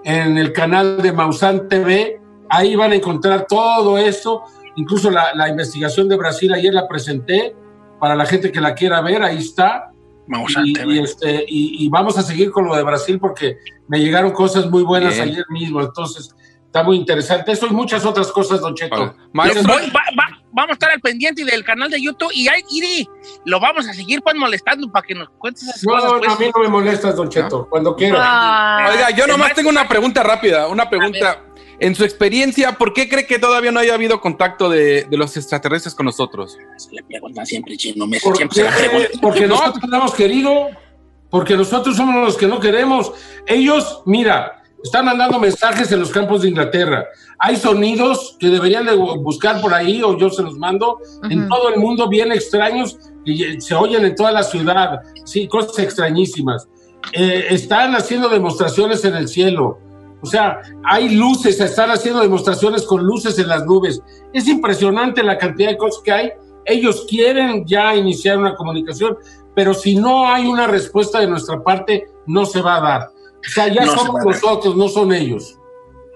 en 0.05 0.39
el 0.39 0.53
canal 0.53 1.01
de 1.03 1.13
Mausan 1.13 1.69
TV. 1.69 2.21
Ahí 2.49 2.77
van 2.77 2.93
a 2.93 2.97
encontrar 2.97 3.47
todo 3.49 3.99
eso, 3.99 4.43
incluso 4.77 5.11
la, 5.11 5.49
investigación 5.49 6.09
de 6.09 6.17
Brasil, 6.17 6.53
ayer 6.53 6.73
la 6.73 6.87
presenté 6.87 7.55
para 7.99 8.15
la 8.15 8.27
gente 8.27 8.53
que 8.53 8.61
la 8.61 8.75
quiera 8.75 9.01
ver, 9.01 9.23
ahí 9.23 9.39
está. 9.39 9.91
Maussan 10.27 10.67
Y, 10.67 10.73
TV. 10.73 10.95
y, 10.95 10.99
este, 11.01 11.45
y, 11.49 11.85
y 11.85 11.89
vamos 11.89 12.17
a 12.19 12.23
seguir 12.23 12.51
con 12.53 12.67
lo 12.67 12.77
de 12.77 12.83
Brasil 12.83 13.19
porque 13.19 13.59
me 13.89 13.99
llegaron 13.99 14.31
cosas 14.33 14.71
muy 14.71 14.83
buenas 14.83 15.15
Bien. 15.15 15.29
ayer 15.31 15.45
mismo, 15.51 15.81
entonces 15.81 16.35
está 16.67 16.83
muy 16.85 16.97
interesante. 16.97 17.53
Eso 17.53 17.67
y 17.67 17.71
muchas 17.71 18.05
otras 18.05 18.31
cosas, 18.31 18.61
Don 18.61 18.75
Cheto. 18.75 18.97
Vale. 18.97 19.13
Maestro, 19.33 19.63
Voy- 19.75 19.91
va- 19.91 20.01
va- 20.19 20.42
vamos 20.53 20.71
a 20.71 20.73
estar 20.75 20.91
al 20.91 21.01
pendiente 21.01 21.45
del 21.45 21.65
canal 21.65 21.91
de 21.91 22.01
YouTube 22.01 22.31
y 22.35 22.47
ahí, 22.49 22.63
Iri, 22.71 23.09
lo 23.45 23.59
vamos 23.61 23.89
a 23.89 23.93
seguir 23.95 24.23
pues 24.23 24.35
molestando 24.37 24.91
para 24.91 25.07
que 25.07 25.15
nos 25.15 25.29
cuentes 25.39 25.65
esas 25.65 25.83
No, 25.85 25.93
cosas. 25.95 26.13
no, 26.13 26.19
pues. 26.19 26.31
a 26.33 26.37
mí 26.39 26.47
no 26.55 26.63
me 26.63 26.69
molestas, 26.69 27.17
Don 27.17 27.29
Cheto, 27.29 27.67
cuando 27.69 27.97
quiera. 27.97 28.19
Ah, 28.21 28.91
Oiga, 28.93 29.11
yo 29.11 29.27
nomás 29.27 29.55
tengo 29.55 29.71
una 29.71 29.89
pregunta 29.89 30.23
rápida, 30.23 30.69
una 30.69 30.89
pregunta. 30.89 31.43
En 31.79 31.97
su 31.97 32.05
experiencia, 32.05 32.73
¿por 32.79 32.93
qué 32.93 33.09
cree 33.09 33.27
que 33.27 33.41
todavía 33.41 33.73
no 33.73 33.81
haya 33.81 33.95
habido 33.95 34.21
contacto 34.21 34.69
de, 34.71 35.05
de 35.05 35.17
los 35.17 35.37
extraterrestres 35.37 35.97
con 35.97 36.07
nosotros? 36.07 36.57
Se 36.77 36.95
le 36.95 37.03
preguntan 37.03 37.45
siempre, 37.45 37.77
chino, 37.77 38.07
me 38.07 38.21
¿Por 38.21 38.37
siempre 38.37 38.57
se 38.57 38.63
la 38.63 38.71
preguntan. 38.77 39.11
Porque 39.21 39.49
No. 39.49 39.57
nosotros 39.57 39.91
no 39.91 39.97
hemos 39.97 40.15
querido, 40.15 40.69
porque 41.29 41.57
nosotros 41.57 41.97
somos 41.97 42.15
los 42.25 42.37
que 42.37 42.47
no 42.47 42.61
queremos. 42.61 43.11
Ellos, 43.47 44.03
mira, 44.07 44.62
están 44.83 45.05
mandando 45.05 45.39
mensajes 45.39 45.91
en 45.93 46.01
los 46.01 46.11
campos 46.11 46.43
de 46.43 46.49
Inglaterra. 46.49 47.07
Hay 47.39 47.57
sonidos 47.57 48.37
que 48.39 48.49
deberían 48.49 48.87
de 48.87 48.95
buscar 48.95 49.61
por 49.61 49.73
ahí 49.75 50.03
o 50.03 50.17
yo 50.17 50.31
se 50.31 50.43
los 50.43 50.57
mando 50.59 50.99
en 51.29 51.49
todo 51.49 51.69
el 51.69 51.81
mundo 51.81 52.09
bien 52.09 52.33
extraños 52.33 52.99
y 53.25 53.61
se 53.61 53.75
oyen 53.75 54.05
en 54.05 54.15
toda 54.15 54.33
la 54.33 54.43
ciudad. 54.43 55.01
Sí, 55.25 55.49
cosas 55.49 55.79
extrañísimas. 55.79 56.69
Eh, 57.13 57.47
están 57.51 57.95
haciendo 57.95 58.29
demostraciones 58.29 59.05
en 59.05 59.15
el 59.15 59.29
cielo. 59.29 59.79
O 60.21 60.27
sea, 60.27 60.61
hay 60.85 61.17
luces, 61.17 61.61
están 61.61 61.91
haciendo 61.91 62.21
demostraciones 62.21 62.85
con 62.85 63.05
luces 63.05 63.39
en 63.39 63.49
las 63.49 63.67
nubes. 63.67 64.01
Es 64.33 64.47
impresionante 64.47 65.23
la 65.23 65.37
cantidad 65.37 65.71
de 65.71 65.77
cosas 65.77 66.03
que 66.05 66.13
hay. 66.13 66.31
Ellos 66.65 67.07
quieren 67.09 67.65
ya 67.67 67.97
iniciar 67.97 68.39
una 68.39 68.55
comunicación, 68.55 69.17
pero 69.55 69.75
si 69.75 69.97
no 69.97 70.29
hay 70.29 70.47
una 70.47 70.69
respuesta 70.69 71.19
de 71.19 71.27
nuestra 71.27 71.61
parte, 71.63 72.07
no 72.27 72.47
se 72.47 72.63
va 72.63 72.77
a 72.77 72.81
dar. 72.81 73.11
O 73.47 73.51
sea, 73.51 73.69
ya 73.69 73.85
No 73.85 73.97
somos 73.97 74.25
nosotros, 74.25 74.77
no 74.77 74.89
son 74.89 75.13
ellos. 75.13 75.59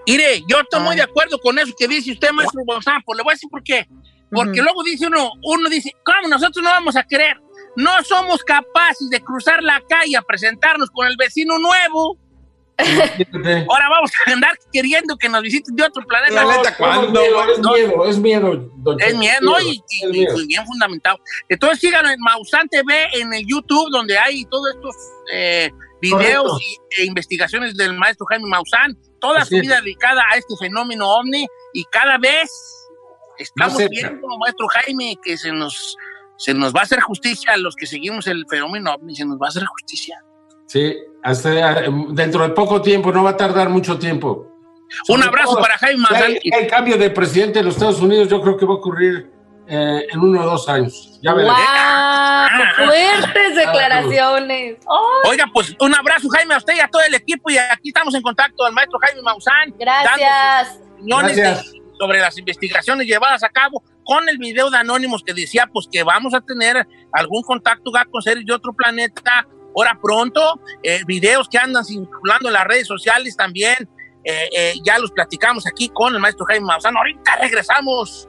Mire, 0.07 0.41
yo 0.47 0.59
estoy 0.61 0.81
muy 0.81 0.95
de 0.95 1.01
acuerdo 1.01 1.37
con 1.39 1.59
eso 1.59 1.73
que 1.77 1.87
dice 1.87 2.13
usted, 2.13 2.31
maestro 2.31 2.61
González, 2.65 3.03
pues 3.05 3.17
le 3.17 3.23
voy 3.23 3.31
a 3.31 3.35
decir 3.35 3.49
por 3.49 3.61
qué. 3.61 3.87
Porque 4.31 4.61
luego 4.61 4.83
dice 4.83 5.07
uno, 5.07 5.31
uno 5.43 5.69
dice, 5.69 5.91
¿cómo 6.03 6.27
nosotros 6.29 6.63
no 6.63 6.69
vamos 6.69 6.95
a 6.95 7.03
querer? 7.03 7.37
No 7.75 7.91
somos 8.03 8.43
capaces 8.43 9.09
de 9.09 9.21
cruzar 9.21 9.61
la 9.61 9.81
calle 9.87 10.17
a 10.17 10.21
presentarnos 10.21 10.89
con 10.91 11.07
el 11.07 11.15
vecino 11.17 11.59
nuevo. 11.59 12.17
Ahora 12.79 13.89
vamos 13.89 14.11
a 14.25 14.31
andar 14.31 14.51
queriendo 14.71 15.17
que 15.17 15.29
nos 15.29 15.41
visiten 15.41 15.75
de 15.75 15.83
otro 15.83 16.05
planeta. 16.05 16.45
La 16.45 16.57
neta, 16.57 16.75
¿cuándo, 16.77 17.19
Es 17.21 17.31
güey? 17.31 17.31
miedo, 17.31 17.43
es 17.49 17.59
miedo, 17.59 18.05
es 18.05 18.17
miedo. 18.19 18.71
don 18.77 19.01
Es 19.01 19.15
miedo, 19.15 19.39
¿no? 19.41 19.59
Y, 19.59 19.81
y- 19.89 20.03
es 20.05 20.09
miedo. 20.11 20.41
y 20.41 20.47
bien 20.47 20.65
fundamentado. 20.65 21.17
Entonces 21.49 21.79
síganlo 21.79 22.09
en 22.09 22.19
Mausan 22.19 22.67
TV 22.69 23.07
en 23.13 23.33
el 23.33 23.45
YouTube, 23.47 23.89
donde 23.91 24.17
hay 24.17 24.45
todos 24.45 24.69
estos 24.75 24.95
eh, 25.33 25.71
videos 26.01 26.43
Correcto. 26.51 26.85
e 26.99 27.05
investigaciones 27.05 27.75
del 27.75 27.97
maestro 27.97 28.25
Jaime 28.27 28.47
Maussan, 28.47 28.95
toda 29.19 29.39
Así 29.41 29.49
su 29.49 29.55
es. 29.55 29.61
vida 29.63 29.81
dedicada 29.81 30.23
a 30.31 30.37
este 30.37 30.53
fenómeno 30.59 31.09
ovni 31.09 31.47
y 31.73 31.83
cada 31.85 32.17
vez 32.19 32.49
estamos 33.39 33.77
viendo, 33.89 34.27
maestro 34.39 34.67
Jaime, 34.67 35.15
que 35.23 35.37
se 35.37 35.51
nos, 35.51 35.95
se 36.37 36.53
nos 36.53 36.73
va 36.75 36.81
a 36.81 36.83
hacer 36.83 37.01
justicia 37.01 37.53
a 37.53 37.57
los 37.57 37.75
que 37.75 37.87
seguimos 37.87 38.27
el 38.27 38.45
fenómeno 38.47 38.93
ovni, 38.93 39.15
se 39.15 39.25
nos 39.25 39.37
va 39.41 39.47
a 39.47 39.49
hacer 39.49 39.65
justicia. 39.65 40.23
Sí, 40.67 40.95
hasta, 41.23 41.85
eh, 41.85 41.89
dentro 42.09 42.43
de 42.43 42.49
poco 42.49 42.81
tiempo, 42.81 43.11
no 43.11 43.23
va 43.23 43.31
a 43.31 43.37
tardar 43.37 43.69
mucho 43.69 43.97
tiempo. 43.97 44.47
Un 45.09 45.15
Sobre 45.17 45.27
abrazo 45.27 45.51
todo, 45.53 45.61
para 45.61 45.77
Jaime 45.77 45.99
Maussan. 46.01 46.31
El, 46.31 46.41
el 46.43 46.67
cambio 46.67 46.97
de 46.97 47.09
presidente 47.09 47.59
de 47.59 47.65
los 47.65 47.73
Estados 47.75 47.99
Unidos 48.01 48.29
yo 48.29 48.41
creo 48.41 48.55
que 48.55 48.65
va 48.65 48.73
a 48.73 48.77
ocurrir 48.77 49.31
eh, 49.67 50.07
en 50.11 50.19
uno 50.19 50.41
o 50.41 50.45
dos 50.45 50.69
años. 50.69 51.19
Ya 51.21 51.33
veremos. 51.33 51.57
¡Wow! 51.57 52.85
Fuertes 52.85 53.55
declaraciones. 53.55 54.77
¡Ay, 54.79 55.31
Oiga, 55.31 55.45
pues 55.53 55.75
un 55.79 55.93
abrazo, 55.93 56.29
Jaime, 56.29 56.53
a 56.53 56.57
usted 56.57 56.75
y 56.75 56.79
a 56.79 56.87
todo 56.87 57.01
el 57.01 57.13
equipo. 57.15 57.49
Y 57.49 57.57
aquí 57.57 57.89
estamos 57.89 58.15
en 58.15 58.21
contacto 58.21 58.65
al 58.65 58.71
maestro 58.73 58.97
Jaime 59.01 59.21
Maussan. 59.23 59.73
gracias! 59.77 60.79
Gracias. 60.99 61.71
de- 61.71 61.77
sobre 61.99 62.19
las 62.19 62.37
investigaciones 62.37 63.07
llevadas 63.07 63.43
a 63.43 63.49
cabo 63.49 63.83
con 64.03 64.29
el 64.29 64.37
video 64.37 64.69
de 64.69 64.77
Anónimos 64.77 65.23
que 65.23 65.33
decía 65.33 65.67
pues 65.73 65.87
que 65.91 66.03
vamos 66.03 66.33
a 66.35 66.41
tener 66.41 66.87
algún 67.11 67.41
contacto 67.41 67.91
con 68.11 68.21
seres 68.21 68.45
de 68.45 68.53
otro 68.53 68.71
planeta 68.73 69.47
ahora 69.77 69.97
pronto, 70.01 70.59
eh, 70.81 71.01
videos 71.05 71.47
que 71.47 71.57
andan 71.57 71.85
circulando 71.85 72.49
en 72.49 72.53
las 72.53 72.65
redes 72.65 72.87
sociales 72.87 73.35
también, 73.37 73.87
eh, 74.23 74.49
eh, 74.55 74.73
ya 74.83 74.97
los 74.97 75.11
platicamos 75.11 75.67
aquí 75.67 75.89
con 75.89 76.13
el 76.13 76.19
maestro 76.19 76.45
Jaime 76.45 76.65
Maussan. 76.65 76.97
Ahorita 76.97 77.37
regresamos. 77.41 78.27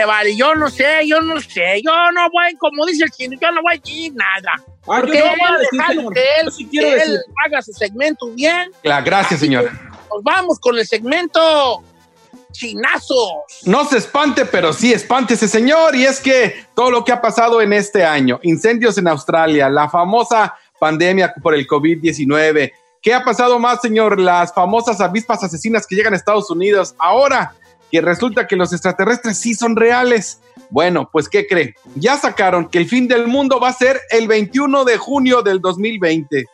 Yo 0.00 0.04
no 0.04 0.06
sé, 0.06 0.06
vale, 0.06 0.36
yo 0.36 0.54
no 0.54 0.70
sé, 0.70 1.06
yo 1.06 1.20
no 1.20 1.40
sé, 1.40 1.82
yo 1.84 1.92
no 2.12 2.30
voy, 2.30 2.54
como 2.58 2.86
dice 2.86 3.04
el 3.04 3.10
chino, 3.10 3.36
yo 3.40 3.50
no 3.52 3.62
voy 3.62 3.74
a 3.76 3.78
decir 3.80 4.12
nada. 4.14 4.52
Ah, 4.56 4.62
Porque 4.84 5.18
yo 5.18 5.24
quiero 5.24 5.28
voy 5.38 5.54
a 5.54 5.58
decir, 5.58 5.80
señor. 5.88 6.14
que 6.14 6.24
él, 6.40 6.52
sí 6.52 6.68
que 6.70 7.02
él 7.02 7.20
haga 7.44 7.62
su 7.62 7.72
segmento 7.72 8.26
bien. 8.28 8.72
La- 8.82 9.00
gracias, 9.02 9.40
señor. 9.40 9.70
Nos 10.12 10.22
vamos 10.22 10.58
con 10.58 10.76
el 10.78 10.86
segmento 10.86 11.84
chinazos. 12.52 13.28
No 13.64 13.84
se 13.84 13.98
espante, 13.98 14.44
pero 14.44 14.72
sí 14.72 14.92
espante 14.92 15.34
ese 15.34 15.48
señor. 15.48 15.94
Y 15.96 16.04
es 16.04 16.20
que 16.20 16.64
todo 16.74 16.90
lo 16.90 17.04
que 17.04 17.12
ha 17.12 17.20
pasado 17.20 17.60
en 17.60 17.72
este 17.72 18.04
año, 18.04 18.40
incendios 18.42 18.98
en 18.98 19.08
Australia, 19.08 19.68
la 19.68 19.88
famosa 19.88 20.54
pandemia 20.78 21.32
por 21.42 21.54
el 21.54 21.66
COVID-19. 21.66 22.72
¿Qué 23.02 23.14
ha 23.14 23.24
pasado 23.24 23.58
más, 23.58 23.80
señor? 23.80 24.18
Las 24.20 24.52
famosas 24.52 25.00
avispas 25.00 25.42
asesinas 25.42 25.86
que 25.86 25.94
llegan 25.96 26.12
a 26.12 26.16
Estados 26.16 26.50
Unidos. 26.50 26.94
Ahora 26.98 27.54
que 27.90 28.00
resulta 28.00 28.46
que 28.46 28.56
los 28.56 28.72
extraterrestres 28.72 29.36
sí 29.38 29.54
son 29.54 29.76
reales. 29.76 30.40
Bueno, 30.70 31.08
pues 31.12 31.28
¿qué 31.28 31.46
cree? 31.46 31.74
Ya 31.96 32.16
sacaron 32.16 32.68
que 32.68 32.78
el 32.78 32.86
fin 32.88 33.08
del 33.08 33.26
mundo 33.26 33.58
va 33.60 33.68
a 33.68 33.72
ser 33.72 34.00
el 34.10 34.28
21 34.28 34.84
de 34.84 34.96
junio 34.96 35.42
del 35.42 35.60
2020. 35.60 36.46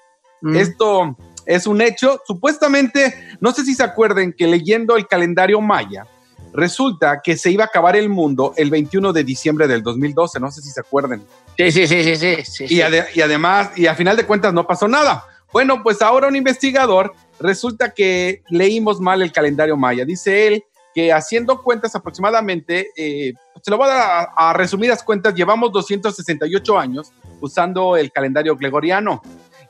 Esto 0.55 1.17
es 1.45 1.67
un 1.67 1.81
hecho. 1.83 2.21
Supuestamente, 2.27 3.15
no 3.41 3.53
sé 3.53 3.65
si 3.65 3.75
se 3.75 3.83
acuerden 3.83 4.33
que 4.33 4.47
leyendo 4.47 4.97
el 4.97 5.07
calendario 5.07 5.61
maya, 5.61 6.07
resulta 6.53 7.21
que 7.23 7.37
se 7.37 7.51
iba 7.51 7.65
a 7.65 7.67
acabar 7.67 7.97
el 7.97 8.09
mundo 8.09 8.55
el 8.57 8.71
21 8.71 9.13
de 9.13 9.25
diciembre 9.25 9.67
del 9.67 9.83
2012. 9.83 10.41
No 10.41 10.51
sé 10.51 10.63
si 10.63 10.71
se 10.71 10.81
acuerden. 10.81 11.23
Sí, 11.57 11.71
sí, 11.73 11.87
sí, 11.87 12.03
sí, 12.05 12.17
sí. 12.17 12.37
sí, 12.45 12.65
Y, 12.65 12.69
sí. 12.69 12.81
ade- 12.81 13.07
y 13.15 13.21
además, 13.21 13.71
y 13.77 13.87
a 13.87 13.95
final 13.95 14.17
de 14.17 14.25
cuentas 14.25 14.53
no 14.55 14.67
pasó 14.67 14.89
nada. 14.89 15.25
Bueno, 15.53 15.83
pues 15.83 16.01
ahora 16.03 16.29
un 16.29 16.37
investigador 16.37 17.15
resulta 17.41 17.91
que 17.93 18.43
leímos 18.49 19.01
mal 19.01 19.23
el 19.23 19.33
calendario 19.33 19.77
maya. 19.77 20.05
Dice 20.05 20.47
él 20.47 20.65
que 20.97 21.13
haciendo 21.13 21.63
cuentas 21.63 21.95
aproximadamente, 21.95 22.89
eh, 22.97 23.35
se 23.61 23.71
lo 23.71 23.77
voy 23.77 23.87
a 23.87 23.93
dar 23.93 24.29
a, 24.35 24.55
resumidas 24.55 25.03
cuentas, 25.03 25.35
llevamos 25.35 25.71
268 25.71 26.79
años 26.79 27.13
usando 27.39 27.99
el 27.99 28.11
calendario 28.11 28.57
gregoriano. 28.57 29.21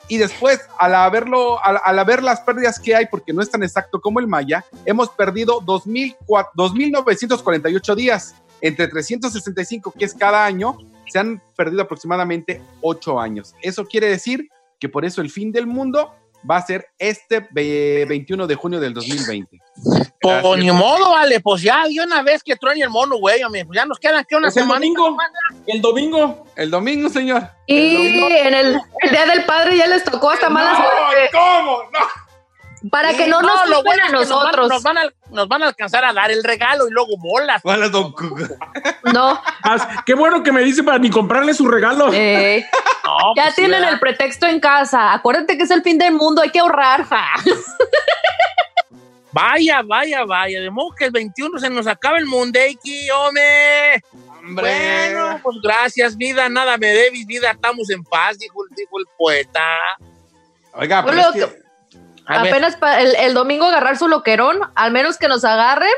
Y 0.07 0.19
después, 0.19 0.61
al, 0.79 0.95
haberlo, 0.95 1.59
al, 1.65 1.99
haber 1.99 2.23
las 2.23 2.43
pérdidas 2.43 2.79
que 2.79 2.95
hay, 2.95 3.07
porque 3.07 3.33
no 3.33 3.43
es 3.43 3.51
tan 3.51 3.65
exacto 3.65 4.01
como 4.01 4.21
el 4.21 4.29
maya, 4.29 4.65
hemos 4.85 5.09
perdido 5.09 5.61
2004 5.67 6.53
2.948 6.55 7.95
días. 7.97 8.37
Entre 8.61 8.87
365, 8.87 9.95
que 9.99 10.05
es 10.05 10.15
cada 10.15 10.47
año, 10.47 10.79
se 11.09 11.19
han 11.19 11.43
perdido 11.57 11.83
aproximadamente 11.83 12.63
8 12.83 13.19
años. 13.19 13.53
Eso 13.63 13.85
quiere 13.85 14.09
decir 14.09 14.49
que 14.79 14.89
por 14.89 15.05
eso 15.05 15.23
el 15.23 15.31
fin 15.31 15.51
del 15.51 15.67
mundo 15.67 16.15
va 16.49 16.57
a 16.59 16.63
ser 16.67 16.87
este 16.99 17.47
ve- 17.51 18.05
21 18.09 18.47
de 18.47 18.55
junio 18.55 18.81
del 18.81 18.95
2020. 18.95 19.59
Pues 20.21 20.59
ni 20.59 20.71
modo, 20.71 21.11
vale, 21.11 21.41
pues 21.41 21.63
ya 21.63 21.85
de 21.87 22.01
una 22.01 22.23
vez 22.23 22.43
que 22.43 22.57
truene 22.57 22.83
el 22.83 22.91
mono, 22.91 23.17
güey, 23.17 23.41
pues 23.43 23.67
ya 23.73 23.85
nos 23.87 23.99
quedan 23.99 24.25
que 24.29 24.37
una 24.37 24.49
Es 24.49 24.57
el 24.57 24.63
semana. 24.63 24.81
domingo. 24.81 25.17
El 25.67 25.81
domingo. 25.83 26.47
El 26.57 26.71
domingo, 26.71 27.09
señor. 27.09 27.49
Y 27.67 28.19
en 28.23 28.55
el, 28.55 28.81
el 29.03 29.11
Día 29.11 29.27
del 29.27 29.45
Padre 29.45 29.77
ya 29.77 29.87
les 29.87 30.03
tocó 30.05 30.31
hasta 30.31 30.49
mala 30.49 30.75
suerte. 30.77 31.31
¿Cómo? 31.33 31.79
No. 31.93 32.91
Para 32.91 33.13
que 33.15 33.27
no 33.27 33.41
nos 33.43 33.69
lo 33.69 33.83
bueno 33.83 34.05
a 34.05 34.09
nos 34.11 34.29
van- 34.29 34.39
nosotros. 34.39 34.69
Nos 34.69 34.83
van, 34.83 34.99
a, 34.99 35.03
nos 35.31 35.49
van 35.49 35.63
a 35.63 35.67
alcanzar 35.69 36.05
a 36.05 36.13
dar 36.13 36.31
el 36.31 36.43
regalo 36.45 36.87
y 36.89 36.91
luego 36.91 37.17
bolas. 37.19 37.61
Hola, 37.65 37.89
don 37.89 38.13
Cuco. 38.13 38.37
No, 39.13 39.41
Ah, 39.63 40.03
qué 40.07 40.15
bueno 40.15 40.43
que 40.43 40.53
me 40.53 40.63
dice 40.63 40.83
para 40.83 40.99
ni 40.99 41.11
comprarle 41.11 41.53
su 41.55 41.67
regalo. 41.69 42.11
eh, 42.13 42.65
No, 43.05 43.35
ya 43.37 43.43
pues 43.45 43.55
tienen 43.57 43.85
el 43.85 43.99
pretexto 44.01 44.47
en 44.47 44.61
casa. 44.61 45.13
Acuérdate 45.13 45.57
que 45.57 45.65
es 45.65 45.71
el 45.71 45.83
fin 45.83 45.99
del 45.99 46.13
mundo, 46.15 46.43
hay 46.43 46.51
que 46.51 46.59
ahorrar. 46.61 47.05
ja. 47.05 47.25
Vaya, 49.33 49.83
vaya, 49.83 50.25
vaya. 50.25 50.61
De 50.63 50.71
modo 50.71 50.95
que 50.97 51.05
el 51.05 51.11
21 51.11 51.59
se 51.59 51.69
nos 51.69 51.87
acaba 51.87 52.17
el 52.17 52.25
Mundeiki, 52.25 53.11
hombre. 53.11 54.03
Bueno, 54.49 55.39
pues 55.43 55.57
gracias, 55.63 56.17
vida. 56.17 56.49
Nada 56.49 56.79
me 56.79 56.87
debes, 56.87 57.27
vida. 57.27 57.51
Estamos 57.51 57.91
en 57.91 58.03
paz, 58.03 58.39
dijo, 58.39 58.63
dijo 58.75 58.99
el 58.99 59.05
poeta. 59.19 59.61
Oiga, 60.73 61.05
pero 61.05 61.17
Bueno, 61.17 61.29
es 61.35 61.45
que 61.53 61.63
A. 62.27 62.41
Apenas 62.41 62.77
el, 62.99 63.15
el 63.17 63.35
domingo 63.35 63.67
agarrar 63.67 63.97
su 63.97 64.09
loquerón, 64.09 64.61
al 64.75 64.93
menos 64.93 65.19
que 65.19 65.29
nos 65.29 65.45
agarren 65.45 65.89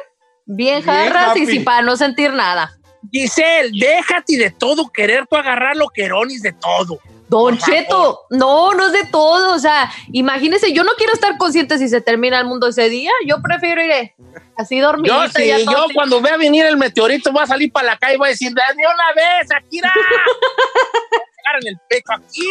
bien 0.49 0.83
Bien 0.83 0.83
jarras 0.83 1.37
y 1.37 1.47
sin 1.47 1.65
para 1.65 1.83
no 1.83 1.97
sentir 1.97 2.33
nada. 2.33 2.73
Giselle, 3.13 3.71
déjate 3.79 4.37
de 4.37 4.51
todo 4.51 4.89
querer 4.91 5.27
tú 5.27 5.37
agarrar 5.37 5.77
lo 5.77 5.89
queronis 5.89 6.43
de 6.43 6.53
todo. 6.53 6.99
Don. 7.29 7.59
Cheto, 7.59 8.21
no, 8.31 8.73
no 8.73 8.87
es 8.87 8.93
de 8.93 9.05
todo. 9.05 9.55
O 9.55 9.59
sea, 9.59 9.93
imagínese, 10.13 10.73
yo 10.73 10.83
no 10.83 10.93
quiero 10.97 11.13
estar 11.13 11.37
consciente 11.37 11.77
si 11.77 11.89
se 11.89 12.01
termina 12.01 12.39
el 12.39 12.47
mundo 12.47 12.69
ese 12.69 12.89
día. 12.89 13.11
Yo 13.27 13.43
prefiero 13.43 13.83
ir 13.83 13.91
eh, 13.91 14.15
así 14.57 14.81
dormidita. 14.81 15.27
Yo 15.27 15.59
sí, 15.59 15.65
yo 15.65 15.73
todo 15.73 15.87
cuando 15.95 16.23
vea 16.23 16.39
venir 16.39 16.65
el 16.65 16.79
meteorito 16.79 17.31
voy 17.31 17.43
a 17.43 17.47
salir 17.47 17.71
para 17.71 17.89
la 17.89 17.99
calle 17.99 18.15
y 18.15 18.19
voy 18.19 18.29
a 18.29 18.31
decir, 18.31 18.53
dame 18.55 18.83
una 18.83 19.13
vez, 19.15 19.49
Akira. 19.55 19.93
En 21.61 21.69
el 21.69 21.79
pecho, 21.89 22.13
aquí, 22.13 22.43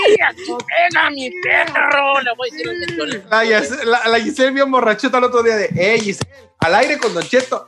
pega 0.47 1.09
mi 1.11 1.31
perro. 1.41 2.21
Le 2.21 2.33
voy 2.35 2.49
a 2.49 2.51
decir 2.51 2.69
al 2.69 2.77
meteorito. 2.77 3.29
La, 3.29 3.43
la, 3.85 4.07
la 4.09 4.19
Giselle 4.19 4.51
vio 4.51 4.67
borrachota 4.67 5.19
el 5.19 5.23
otro 5.25 5.43
día 5.43 5.55
de, 5.55 5.69
hey, 5.75 5.99
Giselle, 5.99 6.29
al 6.59 6.75
aire 6.75 6.97
con 6.97 7.13
Don 7.13 7.23
Cheto. 7.23 7.67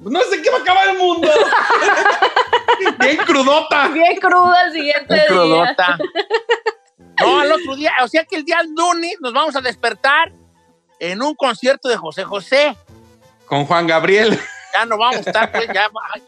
No 0.00 0.20
sé 0.22 0.40
qué 0.40 0.50
va 0.50 0.58
a 0.58 0.60
acabar 0.60 0.88
el 0.88 0.98
mundo. 0.98 1.28
Bien 3.00 3.16
crudota. 3.18 3.88
Bien 3.88 4.16
cruda 4.16 4.62
el 4.66 4.72
siguiente 4.72 5.14
día. 5.14 5.26
crudota. 5.26 5.98
No, 7.20 7.38
al 7.38 7.52
otro 7.52 7.76
día, 7.76 7.92
o 8.02 8.08
sea 8.08 8.24
que 8.24 8.36
el 8.36 8.46
día 8.46 8.62
lunes 8.62 9.16
nos 9.20 9.34
vamos 9.34 9.54
a 9.54 9.60
despertar 9.60 10.32
en 10.98 11.20
un 11.20 11.34
concierto 11.34 11.86
de 11.90 11.98
José 11.98 12.24
José. 12.24 12.74
Con 13.44 13.66
Juan 13.66 13.86
Gabriel. 13.86 14.40
Ya 14.72 14.86
no 14.86 14.96
vamos 14.96 15.16
a 15.16 15.20
estar, 15.20 15.52
pues, 15.52 15.66
ya. 15.66 15.90
ay, 16.14 16.22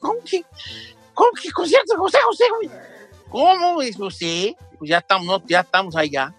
¿Cómo 0.00 0.14
que, 0.24 0.44
cómo 1.14 1.30
que 1.40 1.52
concierto 1.52 1.92
de 1.92 1.98
José 1.98 2.18
José, 2.24 2.44
güey? 2.56 2.70
¿Cómo? 3.30 3.82
Eso 3.82 4.10
sí, 4.10 4.56
pues 4.78 4.90
ya 4.90 4.98
estamos, 4.98 5.26
no, 5.26 5.42
ya 5.46 5.60
estamos 5.60 5.96
allá. 5.96 6.34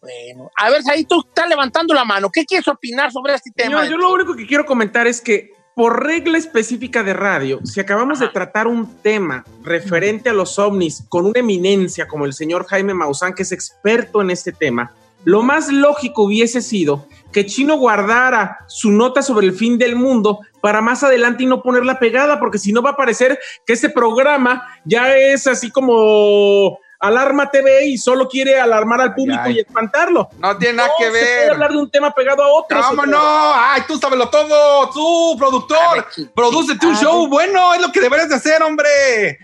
Bueno, 0.00 0.50
a 0.56 0.68
ver, 0.70 0.82
ahí 0.90 1.04
tú 1.04 1.20
estás 1.20 1.48
levantando 1.48 1.94
la 1.94 2.04
mano. 2.04 2.28
¿Qué 2.28 2.44
quieres 2.44 2.66
opinar 2.66 3.12
sobre 3.12 3.34
este 3.34 3.52
tema? 3.52 3.88
Yo 3.88 3.96
lo 3.96 4.12
único 4.12 4.34
que 4.34 4.46
quiero 4.46 4.66
comentar 4.66 5.06
es 5.06 5.20
que 5.20 5.52
por 5.74 6.04
regla 6.04 6.36
específica 6.36 7.02
de 7.02 7.14
radio, 7.14 7.60
si 7.64 7.80
acabamos 7.80 8.18
de 8.18 8.28
tratar 8.28 8.66
un 8.66 9.00
tema 9.00 9.44
referente 9.62 10.28
a 10.28 10.32
los 10.32 10.58
ovnis 10.58 11.04
con 11.08 11.26
una 11.26 11.38
eminencia 11.38 12.08
como 12.08 12.26
el 12.26 12.32
señor 12.32 12.66
Jaime 12.66 12.94
Maussan, 12.94 13.34
que 13.34 13.42
es 13.42 13.52
experto 13.52 14.20
en 14.20 14.30
este 14.30 14.52
tema, 14.52 14.92
lo 15.24 15.42
más 15.42 15.70
lógico 15.70 16.24
hubiese 16.24 16.60
sido 16.60 17.06
que 17.32 17.46
Chino 17.46 17.76
guardara 17.76 18.58
su 18.68 18.92
nota 18.92 19.22
sobre 19.22 19.46
el 19.46 19.54
fin 19.54 19.78
del 19.78 19.96
mundo 19.96 20.40
para 20.60 20.80
más 20.80 21.02
adelante 21.02 21.42
y 21.42 21.46
no 21.46 21.62
ponerla 21.62 21.98
pegada, 21.98 22.38
porque 22.38 22.58
si 22.58 22.72
no 22.72 22.82
va 22.82 22.90
a 22.90 22.96
parecer 22.96 23.38
que 23.66 23.72
este 23.72 23.90
programa 23.90 24.66
ya 24.84 25.16
es 25.16 25.46
así 25.46 25.70
como 25.70 26.78
Alarma 27.02 27.50
TV 27.50 27.86
y 27.86 27.98
solo 27.98 28.28
quiere 28.28 28.60
alarmar 28.60 29.00
al 29.00 29.12
público 29.12 29.42
Ay. 29.44 29.56
y 29.56 29.58
espantarlo. 29.58 30.28
No 30.38 30.56
tiene 30.56 30.74
nada 30.74 30.88
No, 30.88 30.94
que 30.98 31.04
se 31.06 31.10
puede 31.10 31.24
ver. 31.40 31.50
hablar 31.50 31.70
de 31.72 31.76
un 31.78 31.90
tema 31.90 32.14
pegado 32.14 32.44
a 32.44 32.46
otro. 32.46 32.80
¿Cómo 32.80 33.04
no? 33.06 33.18
Ay, 33.20 33.82
tú 33.88 33.98
sabes 33.98 34.30
todo. 34.30 34.88
Tú, 34.90 35.36
productor. 35.36 36.06
Producete 36.32 36.86
un 36.86 36.96
show 36.96 37.26
bueno. 37.26 37.74
Es 37.74 37.80
lo 37.80 37.90
que 37.90 38.00
deberías 38.00 38.28
de 38.28 38.36
hacer, 38.36 38.62
hombre. 38.62 38.88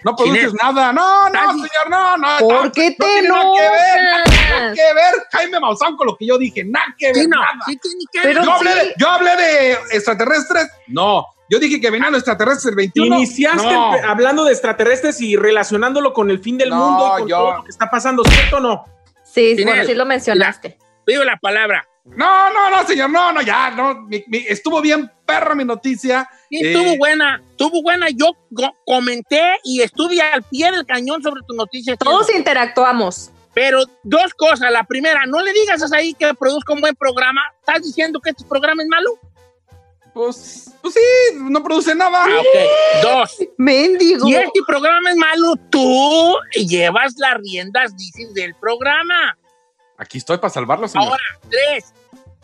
No 0.05 0.15
produces 0.15 0.55
nada. 0.63 0.93
No, 0.93 1.29
no, 1.31 1.53
señor. 1.53 1.91
No, 1.91 2.17
no. 2.17 2.39
¿Por 2.39 2.65
no, 2.67 2.73
qué 2.73 2.91
no 2.91 2.97
te 2.97 3.13
tiene 3.13 3.29
nada 3.29 3.45
que 3.57 3.61
ver. 3.63 4.03
Nada 4.51 4.75
que 4.75 4.95
ver. 4.95 5.15
Jaime 5.33 5.61
Maussan 5.61 5.97
con 5.97 6.07
lo 6.07 6.17
que 6.17 6.27
yo 6.27 6.39
dije. 6.39 6.65
Nada 6.65 6.95
que 6.97 7.07
ver. 7.07 7.17
Sí, 7.17 7.27
no, 7.29 7.41
nada. 7.41 7.59
sí 7.67 7.79
que 8.13 8.21
ver. 8.21 8.41
Yo 8.45 8.53
hablé, 8.53 8.71
sí. 8.73 8.79
de, 8.79 8.95
yo 8.99 9.09
hablé 9.11 9.37
de 9.37 9.73
extraterrestres. 9.91 10.71
No. 10.87 11.27
Yo 11.51 11.59
dije 11.59 11.81
que 11.81 11.91
venían 11.91 12.13
los 12.13 12.21
extraterrestres 12.21 12.67
el 12.67 12.77
21. 12.77 13.17
Iniciaste 13.17 13.63
No. 13.73 13.93
hablando 14.07 14.45
de 14.45 14.53
extraterrestres 14.53 15.21
y 15.21 15.37
relacionándolo 15.37 16.13
con 16.13 16.31
el 16.31 16.41
fin 16.41 16.59
del 16.59 16.71
No, 16.71 16.77
mundo 16.77 17.07
y 17.07 17.21
con 17.21 17.29
yo- 17.29 17.37
todo 17.37 17.55
lo 17.57 17.65
que 17.65 17.71
está 17.71 17.91
pasando, 17.91 18.23
¿cierto 18.25 18.57
o 18.59 18.61
no? 18.61 18.85
Sí, 19.25 19.57
bueno, 19.65 19.85
sí 19.85 19.95
lo 19.95 20.05
mencionaste. 20.07 20.79
Pido 21.05 21.25
la 21.25 21.37
palabra. 21.39 21.87
No, 22.05 22.51
no, 22.53 22.71
no, 22.71 22.87
señor. 22.87 23.11
No, 23.11 23.33
no, 23.33 23.43
ya. 23.43 23.71
No, 23.71 23.95
Mi- 24.03 24.25
mi- 24.29 24.45
estuvo 24.49 24.81
bien 24.81 25.11
perra 25.27 25.55
mi 25.55 25.65
noticia. 25.65 26.29
Sí, 26.49 26.57
Eh, 26.57 26.73
estuvo 26.73 26.97
buena, 26.97 27.43
estuvo 27.51 27.83
buena. 27.83 28.09
Yo 28.11 28.33
co- 28.55 28.75
comenté 28.87 29.43
y 29.63 29.83
estuve 29.83 30.21
al 30.23 30.43
pie 30.43 30.71
del 30.71 30.87
cañón 30.87 31.23
sobre 31.23 31.43
tu 31.47 31.55
noticia. 31.55 31.97
Todos 31.97 32.35
interactuamos. 32.35 33.31
Pero 33.55 33.83
dos 34.05 34.33
cosas. 34.35 34.71
La 34.71 34.85
primera, 34.85 35.27
no 35.27 35.43
le 35.43 35.53
digas 35.53 35.83
a 35.93 35.97
ahí 35.97 36.15
que 36.15 36.33
produzca 36.35 36.73
un 36.73 36.81
buen 36.81 36.95
programa. 36.95 37.41
¿Estás 37.61 37.83
diciendo 37.83 38.21
que 38.21 38.31
este 38.31 38.45
programa 38.45 38.83
es 38.83 38.89
malo? 38.89 39.11
Pues, 40.19 40.75
pues 40.83 40.95
sí, 40.95 41.37
no 41.37 41.63
produce 41.63 41.95
nada. 41.95 42.25
Ah, 42.25 42.41
ok. 42.41 43.03
Dos. 43.03 43.37
Mendigo. 43.57 44.27
Si 44.27 44.35
este 44.35 44.61
programa 44.67 45.11
es 45.11 45.17
malo, 45.17 45.55
tú 45.71 46.35
llevas 46.55 47.15
las 47.19 47.37
riendas, 47.39 47.97
dices, 47.97 48.35
del 48.35 48.53
programa. 48.57 49.39
Aquí 49.97 50.19
estoy 50.19 50.39
para 50.39 50.51
salvarlo, 50.53 50.89
señor. 50.89 51.07
Ahora, 51.07 51.23
tres. 51.49 51.95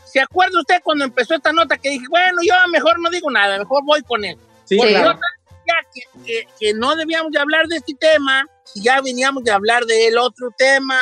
¿Se 0.05 0.21
acuerda 0.21 0.61
usted 0.61 0.77
cuando 0.85 1.05
empezó 1.05 1.35
esta 1.35 1.53
nota 1.53 1.77
que 1.77 1.91
dije, 1.91 2.07
bueno, 2.09 2.39
yo 2.47 2.55
mejor 2.71 3.01
no 3.01 3.11
digo 3.11 3.29
nada, 3.29 3.59
mejor 3.59 3.83
voy 3.85 4.03
con 4.03 4.25
él? 4.25 4.39
Sí, 4.67 4.77
Porque 4.77 4.93
claro. 4.95 5.15
yo 5.15 5.19
decía 5.51 5.75
que, 5.93 6.25
que- 6.25 6.49
que 6.61 6.75
no 6.75 6.95
debíamos 6.95 7.33
de 7.33 7.41
hablar 7.41 7.67
de 7.67 7.79
este 7.79 7.95
tema 7.95 8.47
si 8.63 8.83
ya 8.85 9.01
veníamos 9.01 9.43
de 9.43 9.51
hablar 9.51 9.85
del 9.85 10.17
otro 10.17 10.51
tema. 10.57 11.01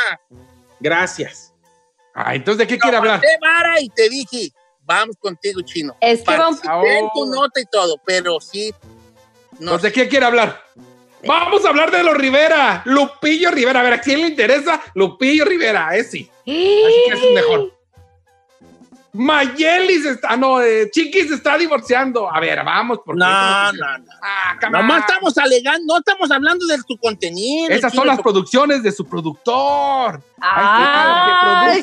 Gracias. 0.81 1.53
Ah, 2.15 2.35
entonces, 2.35 2.61
¿de 2.61 2.67
qué 2.67 2.79
quiere 2.79 2.97
hablar? 2.97 3.17
Aguanté 3.17 3.39
vara 3.43 3.79
y 3.79 3.91
te 3.91 4.09
dije, 4.09 4.53
vamos 4.95 5.17
contigo, 5.19 5.61
chino. 5.63 5.97
Es 6.01 6.23
que 6.23 6.37
va 6.37 6.49
un- 6.49 6.57
Participé 6.59 6.99
en 6.99 7.07
tu 7.15 7.23
Oh. 7.23 7.27
nota 7.35 7.61
y 7.61 7.65
todo, 7.67 7.97
pero 8.05 8.41
sí. 8.41 8.73
No, 9.59 9.73
Entonces, 9.75 9.83
¿de 9.83 9.93
qué 9.93 10.09
quiere 10.09 10.27
hablar? 10.27 10.63
Vamos 11.25 11.65
a 11.65 11.69
hablar 11.69 11.91
de 11.93 12.03
los 12.03 12.17
Rivera. 12.17 12.83
Lupillo 12.85 13.51
Rivera. 13.53 13.81
A 13.81 13.83
ver, 13.85 13.93
¿a 13.93 14.01
quién 14.01 14.21
le 14.23 14.29
interesa? 14.29 14.81
Lupillo 14.95 15.45
Rivera, 15.45 15.95
ese 15.97 16.11
sí. 16.11 16.31
Así 16.41 17.03
que 17.07 17.15
ese 17.15 17.29
es 17.29 17.35
mejor. 17.35 17.72
Mayelis 19.15 20.07
está, 20.07 20.29
ah, 20.31 20.37
no, 20.39 20.63
eh, 20.63 20.91
Chiquis 20.91 21.31
está 21.31 21.59
divorciando. 21.59 22.33
A 22.35 22.41
ver, 22.41 22.65
vamos, 22.65 23.01
porque 23.05 23.19
no, 23.19 23.73
no, 23.73 23.99
no. 23.99 24.13
Ah. 24.23 24.57
Nomás 24.71 25.01
estamos 25.01 25.37
alegando, 25.37 25.93
no 25.95 25.99
estamos 25.99 26.31
hablando 26.31 26.65
de 26.67 26.79
tu 26.87 26.97
contenido. 26.97 27.69
Esas 27.69 27.93
son 27.93 28.07
las 28.07 28.17
tu- 28.17 28.23
producciones 28.23 28.83
de 28.83 28.91
su 28.91 29.07
productor. 29.07 30.23
Ay, 30.41 31.83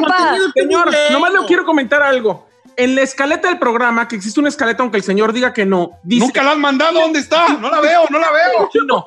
contenido 0.00 0.52
Señor, 0.54 0.84
bueno. 0.90 1.10
nomás 1.10 1.32
le 1.32 1.46
quiero 1.46 1.64
comentar 1.64 2.02
algo. 2.02 2.46
En 2.76 2.94
la 2.94 3.02
escaleta 3.02 3.48
del 3.48 3.58
programa, 3.58 4.08
que 4.08 4.16
existe 4.16 4.40
una 4.40 4.48
escaleta, 4.48 4.82
aunque 4.82 4.96
el 4.96 5.02
señor 5.02 5.32
diga 5.34 5.52
que 5.52 5.66
no, 5.66 5.98
dice 6.04 6.24
Nunca 6.24 6.42
la 6.42 6.52
han 6.52 6.60
mandado, 6.60 7.00
¿dónde 7.00 7.18
está? 7.18 7.48
No 7.48 7.68
la 7.68 7.80
veo, 7.80 8.04
no 8.08 8.18
la 8.18 8.28
veo. 8.30 8.68
chino. 8.72 9.04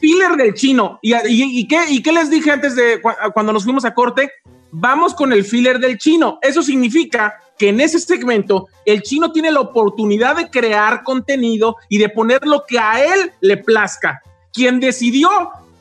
Filler 0.00 0.32
del 0.32 0.54
chino. 0.54 0.98
¿Y, 1.00 1.14
y, 1.14 1.60
y 1.60 1.68
qué, 1.68 1.84
¿Y 1.88 2.02
qué 2.02 2.10
les 2.10 2.28
dije 2.28 2.50
antes 2.50 2.74
de 2.74 3.00
cu- 3.00 3.12
cuando 3.34 3.52
nos 3.52 3.62
fuimos 3.64 3.84
a 3.84 3.94
corte? 3.94 4.32
Vamos 4.72 5.14
con 5.14 5.32
el 5.32 5.44
filler 5.44 5.78
del 5.78 5.98
chino. 5.98 6.38
Eso 6.42 6.62
significa 6.62 7.38
que 7.58 7.68
en 7.68 7.80
ese 7.80 7.98
segmento 7.98 8.68
el 8.86 9.02
chino 9.02 9.30
tiene 9.30 9.50
la 9.50 9.60
oportunidad 9.60 10.34
de 10.36 10.48
crear 10.50 11.02
contenido 11.02 11.76
y 11.88 11.98
de 11.98 12.08
poner 12.08 12.40
lo 12.46 12.64
que 12.66 12.78
a 12.78 13.04
él 13.04 13.32
le 13.40 13.58
plazca. 13.58 14.22
Quien 14.52 14.80
decidió 14.80 15.28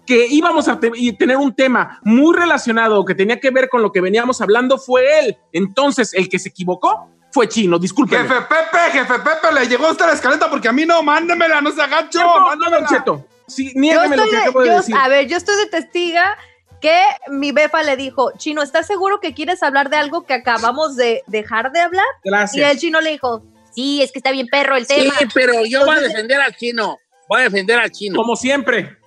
que 0.05 0.27
íbamos 0.27 0.67
a 0.67 0.79
te- 0.79 0.91
tener 1.17 1.37
un 1.37 1.53
tema 1.55 1.99
muy 2.03 2.35
relacionado 2.35 3.05
que 3.05 3.15
tenía 3.15 3.39
que 3.39 3.49
ver 3.49 3.69
con 3.69 3.81
lo 3.81 3.91
que 3.93 4.01
veníamos 4.01 4.41
hablando 4.41 4.77
fue 4.77 5.19
él. 5.19 5.37
Entonces, 5.53 6.13
el 6.13 6.27
que 6.27 6.37
se 6.39 6.49
equivocó 6.49 7.07
fue 7.31 7.47
chino. 7.47 7.79
Discúlpeme. 7.79 8.27
Jefe 8.27 8.41
Pepe, 8.41 8.91
jefe 8.91 9.13
Pepe, 9.19 9.53
le 9.53 9.67
llegó 9.67 9.89
esta 9.89 10.07
la 10.07 10.13
escaleta 10.13 10.49
porque 10.49 10.67
a 10.67 10.73
mí 10.73 10.85
no, 10.85 11.01
mándemela, 11.01 11.61
no 11.61 11.71
se 11.71 11.81
agacho, 11.81 12.19
mándemela. 12.45 12.85
Cheto. 12.87 13.25
Sí, 13.47 13.71
Yo 13.73 13.79
niégueme 13.79 14.17
lo 14.17 14.23
estoy 14.23 14.29
que 14.29 14.35
de- 14.35 14.41
acabo 14.43 14.61
de 14.61 14.67
yo- 14.67 14.77
decir. 14.77 14.95
a 14.97 15.07
ver, 15.07 15.27
yo 15.27 15.37
estoy 15.37 15.55
de 15.55 15.65
testiga 15.67 16.37
que 16.81 16.99
mi 17.29 17.51
befa 17.51 17.83
le 17.83 17.95
dijo, 17.95 18.31
Chino, 18.37 18.61
¿estás 18.63 18.87
seguro 18.87 19.19
que 19.21 19.33
quieres 19.33 19.63
hablar 19.63 19.89
de 19.89 19.97
algo 19.97 20.25
que 20.25 20.33
acabamos 20.33 20.95
de 20.97 21.21
dejar 21.27 21.71
de 21.71 21.79
hablar? 21.79 22.05
Y 22.23 22.29
Gracias. 22.29 22.71
el 22.71 22.77
chino 22.79 22.99
le 22.99 23.11
dijo, 23.11 23.43
sí, 23.73 24.01
es 24.01 24.11
que 24.11 24.19
está 24.19 24.31
bien 24.31 24.47
perro 24.47 24.75
el 24.75 24.85
Sí, 24.85 24.95
tema. 24.95 25.13
pero 25.33 25.63
yo 25.65 25.85
voy 25.85 25.95
a 25.95 26.01
defender 26.01 26.41
al 26.41 26.55
chino. 26.55 26.97
Voy 27.29 27.41
a 27.41 27.43
defender 27.45 27.79
al 27.79 27.91
chino. 27.91 28.15
Como 28.17 28.35
siempre. 28.35 28.97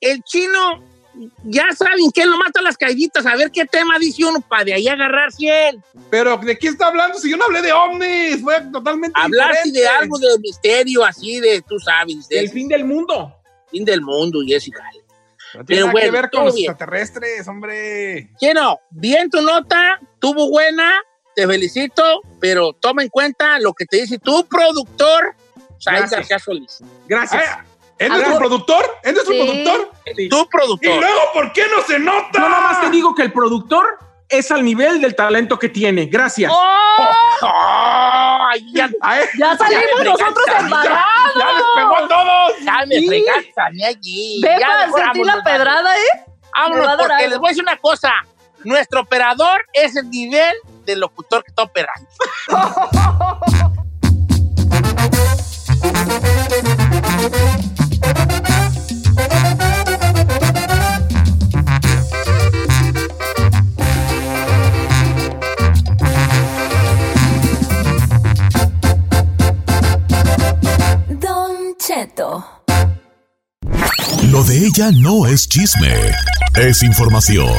El 0.00 0.22
chino, 0.22 0.82
ya 1.44 1.66
saben 1.76 2.10
que 2.14 2.22
él 2.22 2.30
no 2.30 2.38
mata 2.38 2.62
las 2.62 2.76
caíditas. 2.78 3.26
A 3.26 3.36
ver 3.36 3.50
qué 3.50 3.66
tema 3.66 3.98
dice 3.98 4.24
uno 4.24 4.40
para 4.40 4.64
de 4.64 4.74
ahí 4.74 4.88
agarrarse 4.88 5.68
él. 5.68 5.82
Pero, 6.10 6.36
¿de 6.38 6.56
qué 6.58 6.68
está 6.68 6.86
hablando? 6.86 7.18
Si 7.18 7.28
yo 7.30 7.36
no 7.36 7.44
hablé 7.46 7.60
de 7.60 7.72
ovnis, 7.72 8.40
fue 8.40 8.60
totalmente 8.72 9.20
Hablaste 9.20 9.64
diferente. 9.70 9.80
de 9.80 9.88
algo 9.88 10.18
de 10.18 10.38
misterio, 10.40 11.04
así 11.04 11.40
de, 11.40 11.60
tú 11.62 11.78
sabes, 11.80 12.26
El 12.30 12.48
fin 12.50 12.68
del 12.68 12.84
mundo. 12.84 13.34
fin 13.70 13.84
del 13.84 14.00
mundo 14.00 14.42
y 14.42 14.52
jale. 14.52 15.07
No 15.58 15.64
tiene 15.64 15.82
Pero 15.82 15.86
nada 15.86 15.92
bueno, 15.92 16.06
que 16.06 16.10
ver 16.12 16.30
con 16.30 16.44
los 16.44 16.54
bien. 16.54 16.70
extraterrestres, 16.70 17.48
hombre. 17.48 18.30
Chino, 18.38 18.78
bien 18.90 19.28
tu 19.28 19.42
nota, 19.42 19.98
tuvo 20.20 20.48
buena, 20.48 20.92
te 21.34 21.48
felicito, 21.48 22.20
pero 22.40 22.72
toma 22.74 23.02
en 23.02 23.08
cuenta 23.08 23.58
lo 23.58 23.72
que 23.74 23.84
te 23.84 23.96
dice 24.02 24.20
tu 24.20 24.46
productor, 24.46 25.34
Said 25.80 25.96
Gracias. 25.98 26.10
García 26.20 26.38
Solís. 26.38 26.78
Gracias. 27.08 27.42
Ah, 27.44 27.64
¿Es 27.98 28.08
nuestro 28.08 28.30
ver. 28.30 28.38
productor? 28.38 28.84
¿Es 29.02 29.12
nuestro 29.12 29.34
Sí. 29.34 29.40
productor? 29.42 29.90
Sí. 30.16 30.28
Tu 30.28 30.40
¿Y 30.40 30.46
productor. 30.46 31.00
luego 31.00 31.20
por 31.34 31.52
qué 31.52 31.62
no 31.76 31.82
se 31.82 31.98
nota? 31.98 32.28
Yo 32.34 32.48
nomás 32.48 32.80
te 32.80 32.90
digo 32.90 33.12
que 33.16 33.22
el 33.22 33.32
productor 33.32 33.98
es 34.28 34.52
al 34.52 34.64
nivel 34.64 35.00
del 35.00 35.16
talento 35.16 35.58
que 35.58 35.68
tiene. 35.68 36.06
Gracias. 36.06 36.52
¡Ay, 38.50 38.66
ya, 38.72 38.88
Ay, 39.00 39.24
Ya 39.38 39.56
salimos 39.56 40.04
nosotros 40.04 40.46
embarrados. 40.60 41.32
¡Ya 41.38 41.52
les 41.52 41.64
pegó 41.76 41.96
a 41.96 42.08
todos! 42.08 42.52
ya 42.64 42.86
me 42.86 42.94
Sí. 42.96 43.06
fregaste 43.08 43.84
allí. 43.86 44.40
Ve 44.42 44.56
Ya, 44.60 44.66
para 44.90 45.04
sentí 45.04 45.24
la 45.24 45.42
pedrada, 45.42 45.96
¿eh? 45.96 46.24
Vámonos, 46.54 46.96
porque 46.98 47.28
les 47.28 47.38
voy 47.38 47.48
a 47.48 47.50
decir 47.50 47.62
una 47.62 47.76
cosa. 47.76 48.12
Nuestro 48.64 49.00
operador 49.02 49.64
es 49.72 49.94
el 49.96 50.08
nivel 50.10 50.54
del 50.84 51.00
locutor 51.00 51.44
que 51.44 51.50
está 51.50 51.62
operando. 51.62 52.08
Lo 74.38 74.44
de 74.44 74.66
ella 74.66 74.92
no 74.94 75.26
es 75.26 75.48
chisme, 75.48 76.12
es 76.54 76.84
información. 76.84 77.52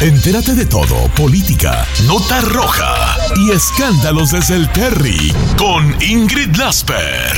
Entérate 0.00 0.56
de 0.56 0.66
todo, 0.66 1.06
política, 1.14 1.86
nota 2.08 2.40
roja 2.40 3.16
y 3.36 3.52
escándalos 3.52 4.32
desde 4.32 4.56
el 4.56 4.68
Terry 4.72 5.32
con 5.56 5.94
Ingrid 6.02 6.56
Lasper. 6.56 7.36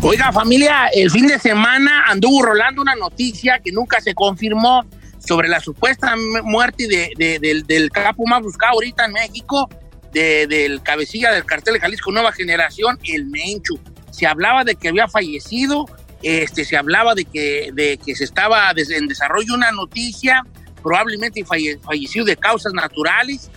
Oiga, 0.00 0.32
familia, 0.32 0.86
el 0.94 1.10
fin 1.10 1.26
de 1.26 1.38
semana 1.38 2.04
anduvo 2.06 2.40
rolando 2.42 2.80
una 2.80 2.94
noticia 2.94 3.60
que 3.62 3.72
nunca 3.72 4.00
se 4.00 4.14
confirmó 4.14 4.86
sobre 5.18 5.48
la 5.50 5.60
supuesta 5.60 6.16
mu- 6.16 6.42
muerte 6.44 6.88
de- 6.88 7.10
de- 7.18 7.38
del, 7.40 7.66
del 7.66 7.90
capo 7.90 8.24
más 8.26 8.40
buscado 8.40 8.72
ahorita 8.72 9.04
en 9.04 9.12
México, 9.12 9.68
de- 10.14 10.46
del 10.46 10.80
cabecilla 10.82 11.30
del 11.32 11.44
cartel 11.44 11.74
de 11.74 11.80
Jalisco 11.80 12.10
Nueva 12.10 12.32
Generación, 12.32 12.98
el 13.04 13.26
Menchu. 13.26 13.78
Se 14.16 14.26
hablaba 14.26 14.64
de 14.64 14.76
que 14.76 14.88
había 14.88 15.08
fallecido, 15.08 15.84
este, 16.22 16.64
se 16.64 16.76
hablaba 16.76 17.14
de 17.14 17.26
que, 17.26 17.70
de 17.74 17.98
que 17.98 18.14
se 18.16 18.24
estaba 18.24 18.70
en 18.74 19.08
desarrollo 19.08 19.52
una 19.54 19.70
noticia, 19.72 20.42
probablemente 20.82 21.44
falle- 21.44 21.78
fallecido 21.82 22.24
de 22.24 22.36
causas 22.36 22.72
naturales, 22.72 23.50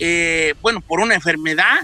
eh, 0.00 0.54
bueno, 0.62 0.80
por 0.80 0.98
una 0.98 1.14
enfermedad, 1.14 1.78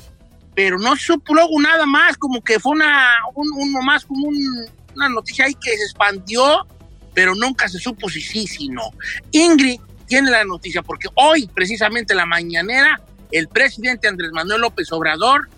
pero 0.56 0.76
no 0.78 0.96
supo 0.96 1.34
luego 1.34 1.60
nada 1.60 1.86
más, 1.86 2.16
como 2.16 2.42
que 2.42 2.58
fue 2.58 2.72
una, 2.72 3.10
un, 3.34 3.72
más 3.84 4.04
como 4.04 4.26
un- 4.26 4.66
una 4.96 5.08
noticia 5.08 5.44
ahí 5.44 5.54
que 5.54 5.76
se 5.76 5.84
expandió, 5.84 6.66
pero 7.14 7.34
nunca 7.36 7.68
se 7.68 7.78
supo 7.78 8.08
si 8.08 8.20
sí, 8.20 8.46
si 8.48 8.68
no. 8.68 8.90
Ingrid 9.30 9.78
tiene 10.08 10.30
la 10.32 10.44
noticia, 10.44 10.82
porque 10.82 11.08
hoy, 11.14 11.46
precisamente 11.54 12.12
en 12.14 12.16
la 12.16 12.26
mañanera, 12.26 13.00
el 13.30 13.46
presidente 13.48 14.08
Andrés 14.08 14.32
Manuel 14.32 14.62
López 14.62 14.90
Obrador 14.92 15.48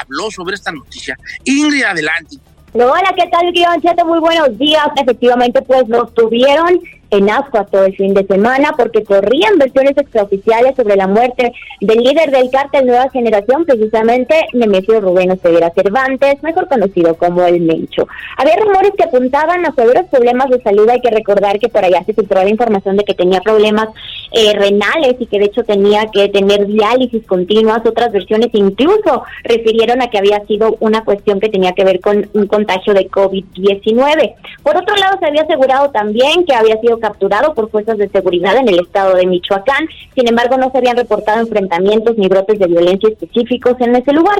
habló 0.00 0.30
sobre 0.30 0.54
esta 0.54 0.72
noticia. 0.72 1.18
Ingrid, 1.44 1.84
adelante. 1.84 2.36
Hola, 2.74 3.12
¿qué 3.16 3.28
tal, 3.30 3.52
Guión 3.52 3.82
Cheto? 3.82 4.04
Muy 4.06 4.18
buenos 4.18 4.56
días. 4.56 4.86
Efectivamente, 4.96 5.60
pues 5.62 5.86
nos 5.88 6.12
tuvieron 6.14 6.80
en 7.12 7.28
ascuas 7.28 7.70
todo 7.70 7.84
el 7.84 7.94
fin 7.94 8.14
de 8.14 8.26
semana 8.26 8.72
porque 8.76 9.04
corrían 9.04 9.58
versiones 9.58 9.96
extraoficiales 9.98 10.74
sobre 10.74 10.96
la 10.96 11.06
muerte 11.06 11.52
del 11.80 11.98
líder 11.98 12.30
del 12.30 12.50
cártel 12.50 12.86
Nueva 12.86 13.10
Generación, 13.10 13.66
precisamente 13.66 14.34
Nemesio 14.54 14.98
Rubén 14.98 15.30
Oseguera 15.30 15.70
Cervantes, 15.74 16.42
mejor 16.42 16.68
conocido 16.68 17.14
como 17.16 17.44
el 17.44 17.60
Mencho. 17.60 18.08
Había 18.38 18.56
rumores 18.56 18.92
que 18.96 19.04
apuntaban 19.04 19.64
a 19.66 19.74
severos 19.74 20.06
problemas 20.06 20.48
de 20.48 20.62
salud. 20.62 20.88
Hay 20.88 21.02
que 21.02 21.10
recordar 21.10 21.58
que 21.58 21.68
por 21.68 21.84
allá 21.84 22.02
se 22.04 22.14
filtró 22.14 22.42
la 22.42 22.48
información 22.48 22.96
de 22.96 23.04
que 23.04 23.12
tenía 23.12 23.40
problemas 23.40 23.88
eh, 24.32 24.54
renales 24.54 25.16
y 25.18 25.26
que 25.26 25.38
de 25.38 25.44
hecho 25.44 25.64
tenía 25.64 26.06
que 26.06 26.30
tener 26.30 26.66
diálisis 26.66 27.26
continuas. 27.26 27.82
Otras 27.84 28.10
versiones 28.10 28.48
incluso 28.54 29.22
refirieron 29.44 30.00
a 30.00 30.08
que 30.08 30.16
había 30.16 30.40
sido 30.46 30.78
una 30.80 31.04
cuestión 31.04 31.40
que 31.40 31.50
tenía 31.50 31.72
que 31.72 31.84
ver 31.84 32.00
con 32.00 32.30
un 32.32 32.46
contagio 32.46 32.94
de 32.94 33.10
COVID-19. 33.10 34.34
Por 34.62 34.76
otro 34.76 34.96
lado, 34.96 35.18
se 35.18 35.26
había 35.26 35.42
asegurado 35.42 35.90
también 35.90 36.46
que 36.46 36.54
había 36.54 36.80
sido 36.80 37.01
capturado 37.02 37.52
por 37.52 37.70
fuerzas 37.70 37.98
de 37.98 38.08
seguridad 38.08 38.56
en 38.56 38.68
el 38.68 38.80
estado 38.80 39.14
de 39.14 39.26
Michoacán. 39.26 39.86
Sin 40.14 40.26
embargo, 40.26 40.56
no 40.56 40.70
se 40.70 40.78
habían 40.78 40.96
reportado 40.96 41.40
enfrentamientos 41.40 42.16
ni 42.16 42.28
brotes 42.28 42.58
de 42.58 42.66
violencia 42.66 43.10
específicos 43.10 43.74
en 43.80 43.94
ese 43.96 44.12
lugar. 44.12 44.38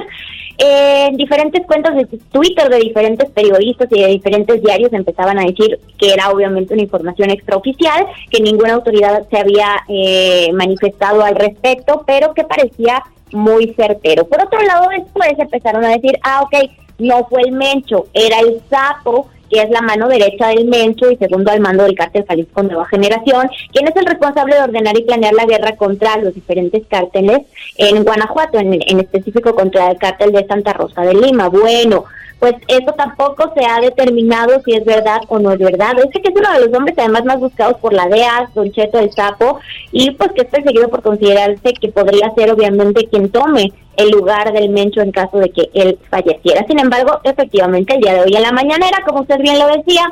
Eh, 0.57 1.07
en 1.09 1.17
diferentes 1.17 1.65
cuentas 1.65 1.95
de 1.95 2.05
Twitter 2.31 2.69
de 2.69 2.77
diferentes 2.77 3.29
periodistas 3.31 3.87
y 3.91 4.01
de 4.01 4.07
diferentes 4.07 4.61
diarios 4.61 4.93
empezaban 4.93 5.39
a 5.39 5.45
decir 5.45 5.79
que 5.97 6.13
era 6.13 6.29
obviamente 6.31 6.73
una 6.73 6.83
información 6.83 7.29
extraoficial, 7.31 8.05
que 8.29 8.41
ninguna 8.41 8.73
autoridad 8.73 9.27
se 9.29 9.37
había 9.37 9.83
eh, 9.87 10.51
manifestado 10.53 11.23
al 11.23 11.35
respecto, 11.35 12.03
pero 12.07 12.33
que 12.33 12.43
parecía 12.43 13.03
muy 13.31 13.73
certero. 13.73 14.25
Por 14.25 14.41
otro 14.41 14.61
lado, 14.61 14.87
después 14.89 15.33
empezaron 15.37 15.83
a 15.85 15.89
decir, 15.89 16.17
ah, 16.23 16.41
ok, 16.43 16.69
no 16.99 17.25
fue 17.25 17.41
el 17.41 17.51
Mencho, 17.51 18.07
era 18.13 18.39
el 18.39 18.61
sapo, 18.69 19.27
que 19.53 19.61
es 19.61 19.69
la 19.69 19.81
mano 19.81 20.07
derecha 20.07 20.47
del 20.47 20.65
Mencho 20.65 21.11
y 21.11 21.17
segundo 21.17 21.51
al 21.51 21.59
mando 21.59 21.83
del 21.83 21.95
cártel 21.95 22.25
Jalisco 22.27 22.63
Nueva 22.63 22.87
Generación, 22.87 23.47
quien 23.71 23.87
es 23.87 23.95
el 23.95 24.05
responsable 24.05 24.55
de 24.55 24.63
ordenar 24.63 24.97
y 24.97 25.03
planear 25.03 25.33
la 25.33 25.45
guerra 25.45 25.75
contra 25.75 26.17
los 26.17 26.33
diferentes 26.33 26.81
cárteles 26.87 27.41
en 27.77 28.03
Guanajuato, 28.03 28.57
en, 28.57 28.73
en 28.73 28.99
específico 28.99 29.53
contra 29.53 29.91
el 29.91 29.97
cártel 29.97 30.31
de 30.31 30.47
Santa 30.47 30.73
Rosa 30.73 31.01
de 31.01 31.13
Lima. 31.13 31.49
Bueno, 31.49 32.05
pues 32.43 32.55
eso 32.67 32.91
tampoco 32.97 33.53
se 33.55 33.65
ha 33.65 33.79
determinado 33.79 34.61
si 34.65 34.73
es 34.73 34.83
verdad 34.83 35.21
o 35.29 35.39
no 35.39 35.53
es 35.53 35.59
verdad. 35.59 35.93
Ese 35.97 36.21
que 36.21 36.27
es 36.27 36.35
uno 36.35 36.51
de 36.51 36.67
los 36.67 36.77
hombres 36.77 36.93
además 36.97 37.23
más 37.23 37.39
buscados 37.39 37.77
por 37.77 37.93
la 37.93 38.05
DEA, 38.07 38.49
Don 38.53 38.69
Cheto 38.69 38.97
del 38.97 39.13
Sapo, 39.13 39.61
y 39.93 40.11
pues 40.11 40.33
que 40.33 40.41
es 40.41 40.49
perseguido 40.49 40.89
por 40.89 41.01
considerarse 41.01 41.73
que 41.79 41.87
podría 41.87 42.33
ser 42.35 42.51
obviamente 42.51 43.07
quien 43.07 43.29
tome 43.29 43.71
el 43.95 44.09
lugar 44.09 44.51
del 44.51 44.71
Mencho 44.71 44.99
en 44.99 45.13
caso 45.13 45.37
de 45.37 45.51
que 45.51 45.69
él 45.73 45.97
falleciera. 46.09 46.65
Sin 46.67 46.79
embargo, 46.79 47.21
efectivamente, 47.23 47.95
el 47.95 48.01
día 48.01 48.15
de 48.15 48.21
hoy 48.23 48.35
en 48.35 48.41
la 48.41 48.51
mañanera, 48.51 49.05
como 49.07 49.21
usted 49.21 49.39
bien 49.39 49.57
lo 49.57 49.67
decía, 49.67 50.03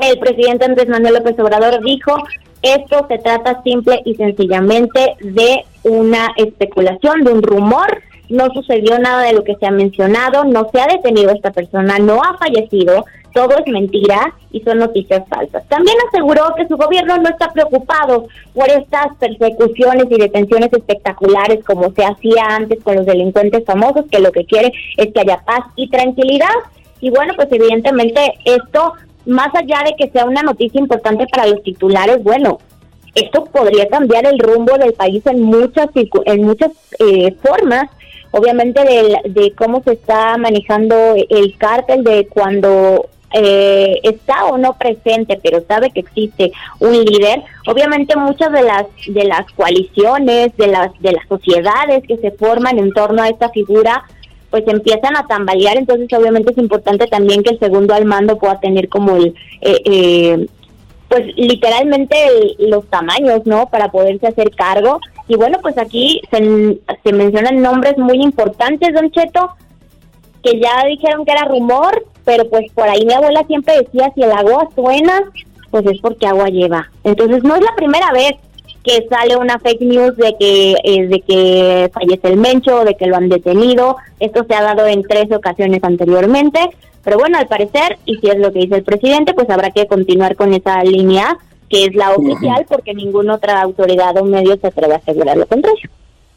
el 0.00 0.18
presidente 0.18 0.64
Andrés 0.64 0.88
Manuel 0.88 1.14
López 1.14 1.38
Obrador 1.38 1.80
dijo, 1.84 2.16
esto 2.62 3.06
se 3.06 3.18
trata 3.18 3.62
simple 3.62 4.02
y 4.04 4.16
sencillamente 4.16 5.14
de 5.20 5.64
una 5.84 6.32
especulación, 6.36 7.22
de 7.22 7.32
un 7.32 7.42
rumor, 7.44 8.02
no 8.28 8.48
sucedió 8.52 8.98
nada 8.98 9.22
de 9.22 9.34
lo 9.34 9.44
que 9.44 9.56
se 9.56 9.66
ha 9.66 9.70
mencionado, 9.70 10.44
no 10.44 10.68
se 10.72 10.80
ha 10.80 10.86
detenido 10.86 11.30
a 11.30 11.34
esta 11.34 11.50
persona, 11.50 11.98
no 11.98 12.20
ha 12.22 12.36
fallecido, 12.38 13.04
todo 13.32 13.56
es 13.58 13.66
mentira 13.70 14.34
y 14.50 14.60
son 14.60 14.78
noticias 14.78 15.22
falsas. 15.28 15.66
También 15.68 15.96
aseguró 16.08 16.54
que 16.56 16.66
su 16.68 16.76
gobierno 16.76 17.16
no 17.18 17.28
está 17.28 17.50
preocupado 17.52 18.26
por 18.54 18.68
estas 18.70 19.16
persecuciones 19.18 20.06
y 20.10 20.18
detenciones 20.18 20.72
espectaculares 20.72 21.64
como 21.64 21.92
se 21.92 22.04
hacía 22.04 22.44
antes 22.50 22.82
con 22.82 22.96
los 22.96 23.06
delincuentes 23.06 23.64
famosos, 23.64 24.04
que 24.10 24.20
lo 24.20 24.32
que 24.32 24.44
quiere 24.44 24.72
es 24.96 25.12
que 25.12 25.20
haya 25.20 25.42
paz 25.44 25.64
y 25.76 25.88
tranquilidad. 25.88 26.54
Y 27.00 27.10
bueno, 27.10 27.34
pues 27.34 27.48
evidentemente 27.50 28.34
esto, 28.44 28.92
más 29.26 29.54
allá 29.54 29.82
de 29.84 29.94
que 29.96 30.10
sea 30.10 30.24
una 30.24 30.42
noticia 30.42 30.80
importante 30.80 31.26
para 31.26 31.46
los 31.46 31.62
titulares, 31.62 32.22
bueno, 32.22 32.58
esto 33.14 33.44
podría 33.44 33.88
cambiar 33.88 34.26
el 34.26 34.38
rumbo 34.38 34.78
del 34.78 34.94
país 34.94 35.26
en 35.26 35.42
muchas 35.42 35.88
en 36.24 36.42
muchas 36.44 36.70
eh, 36.98 37.34
formas 37.42 37.90
obviamente 38.32 38.82
de, 38.82 39.18
de 39.30 39.52
cómo 39.52 39.82
se 39.84 39.92
está 39.92 40.36
manejando 40.36 40.96
el 41.28 41.56
cártel 41.56 42.02
de 42.04 42.26
cuando 42.26 43.08
eh, 43.34 43.98
está 44.02 44.44
o 44.46 44.58
no 44.58 44.76
presente 44.76 45.38
pero 45.42 45.62
sabe 45.66 45.90
que 45.90 46.00
existe 46.00 46.52
un 46.80 46.92
líder 46.92 47.42
obviamente 47.66 48.14
muchas 48.16 48.52
de 48.52 48.62
las 48.62 48.84
de 49.06 49.24
las 49.24 49.50
coaliciones 49.52 50.54
de 50.58 50.66
las 50.66 50.90
de 51.00 51.12
las 51.12 51.26
sociedades 51.28 52.02
que 52.06 52.18
se 52.18 52.30
forman 52.32 52.78
en 52.78 52.92
torno 52.92 53.22
a 53.22 53.28
esta 53.30 53.48
figura 53.48 54.02
pues 54.50 54.64
empiezan 54.66 55.16
a 55.16 55.26
tambalear 55.26 55.78
entonces 55.78 56.08
obviamente 56.12 56.52
es 56.52 56.58
importante 56.58 57.06
también 57.06 57.42
que 57.42 57.50
el 57.54 57.58
segundo 57.58 57.94
al 57.94 58.04
mando 58.04 58.36
pueda 58.38 58.60
tener 58.60 58.90
como 58.90 59.16
el 59.16 59.34
eh, 59.62 59.80
eh, 59.86 60.46
pues 61.08 61.26
literalmente 61.36 62.16
el- 62.26 62.70
los 62.70 62.86
tamaños, 62.88 63.42
¿no? 63.44 63.66
Para 63.68 63.90
poderse 63.90 64.28
hacer 64.28 64.50
cargo. 64.52 64.98
Y 65.28 65.36
bueno, 65.36 65.58
pues 65.62 65.78
aquí 65.78 66.20
se, 66.30 67.12
mencionan 67.12 67.62
nombres 67.62 67.96
muy 67.98 68.22
importantes, 68.22 68.92
don 68.94 69.10
Cheto, 69.10 69.50
que 70.42 70.60
ya 70.60 70.84
dijeron 70.86 71.24
que 71.24 71.32
era 71.32 71.44
rumor, 71.44 72.04
pero 72.24 72.48
pues 72.48 72.70
por 72.72 72.88
ahí 72.88 73.04
mi 73.04 73.12
abuela 73.12 73.44
siempre 73.46 73.78
decía, 73.78 74.12
si 74.14 74.22
el 74.22 74.32
agua 74.32 74.68
suena, 74.74 75.22
pues 75.70 75.86
es 75.86 76.00
porque 76.00 76.26
agua 76.26 76.48
lleva. 76.48 76.90
Entonces 77.04 77.42
no 77.44 77.54
es 77.54 77.62
la 77.62 77.74
primera 77.76 78.12
vez 78.12 78.34
que 78.82 79.06
sale 79.08 79.36
una 79.36 79.58
fake 79.60 79.80
news 79.82 80.16
de 80.16 80.34
que 80.38 80.74
eh, 80.82 81.06
de 81.06 81.20
que 81.20 81.90
fallece 81.94 82.28
el 82.28 82.36
Mencho, 82.36 82.84
de 82.84 82.96
que 82.96 83.06
lo 83.06 83.16
han 83.16 83.28
detenido. 83.28 83.96
Esto 84.18 84.44
se 84.44 84.54
ha 84.54 84.62
dado 84.62 84.86
en 84.86 85.02
tres 85.02 85.30
ocasiones 85.30 85.84
anteriormente. 85.84 86.58
Pero 87.04 87.18
bueno, 87.18 87.38
al 87.38 87.46
parecer, 87.46 87.98
y 88.04 88.16
si 88.16 88.28
es 88.28 88.38
lo 88.38 88.52
que 88.52 88.60
dice 88.60 88.76
el 88.76 88.84
presidente, 88.84 89.34
pues 89.34 89.48
habrá 89.50 89.70
que 89.70 89.86
continuar 89.86 90.36
con 90.36 90.52
esa 90.52 90.82
línea 90.82 91.36
que 91.72 91.86
es 91.86 91.94
la 91.94 92.10
oficial, 92.12 92.66
porque 92.68 92.92
ninguna 92.92 93.36
otra 93.36 93.62
autoridad 93.62 94.14
o 94.18 94.24
medio 94.26 94.58
se 94.60 94.66
atreve 94.66 94.92
a 94.92 94.96
asegurar 94.98 95.38
lo 95.38 95.46
contrario. 95.46 95.88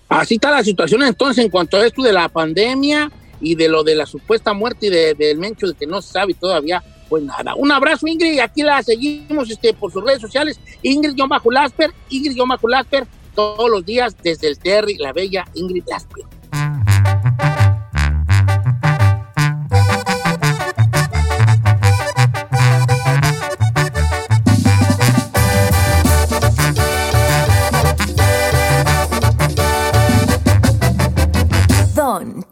Así 0.07 0.35
está 0.35 0.49
la 0.49 0.63
situación 0.63 1.03
entonces 1.03 1.43
en 1.43 1.51
cuanto 1.51 1.75
a 1.75 1.85
esto 1.85 2.01
de 2.03 2.13
la 2.13 2.29
pandemia 2.29 3.11
y 3.41 3.55
de 3.55 3.67
lo 3.67 3.83
de 3.83 3.95
la 3.95 4.05
supuesta 4.05 4.53
muerte 4.53 4.89
de- 4.89 5.13
del 5.13 5.37
Mencho, 5.37 5.67
de 5.67 5.73
que 5.73 5.85
no 5.87 6.01
se 6.01 6.13
sabe 6.13 6.35
todavía, 6.35 6.81
pues 7.09 7.21
nada. 7.21 7.53
Un 7.55 7.69
abrazo, 7.69 8.07
Ingrid, 8.07 8.39
aquí 8.39 8.61
la 8.63 8.81
seguimos 8.81 9.51
este, 9.51 9.73
por 9.73 9.91
sus 9.91 10.05
redes 10.05 10.21
sociales, 10.21 10.57
Ingrid-Lasper, 10.83 11.91
Ingrid-Lasper, 12.09 13.05
todos 13.35 13.69
los 13.69 13.85
días 13.85 14.15
desde 14.23 14.47
el 14.47 14.57
Terry, 14.57 14.95
la 14.95 15.11
bella 15.11 15.43
Ingrid 15.55 15.83
Lasper. 15.89 16.23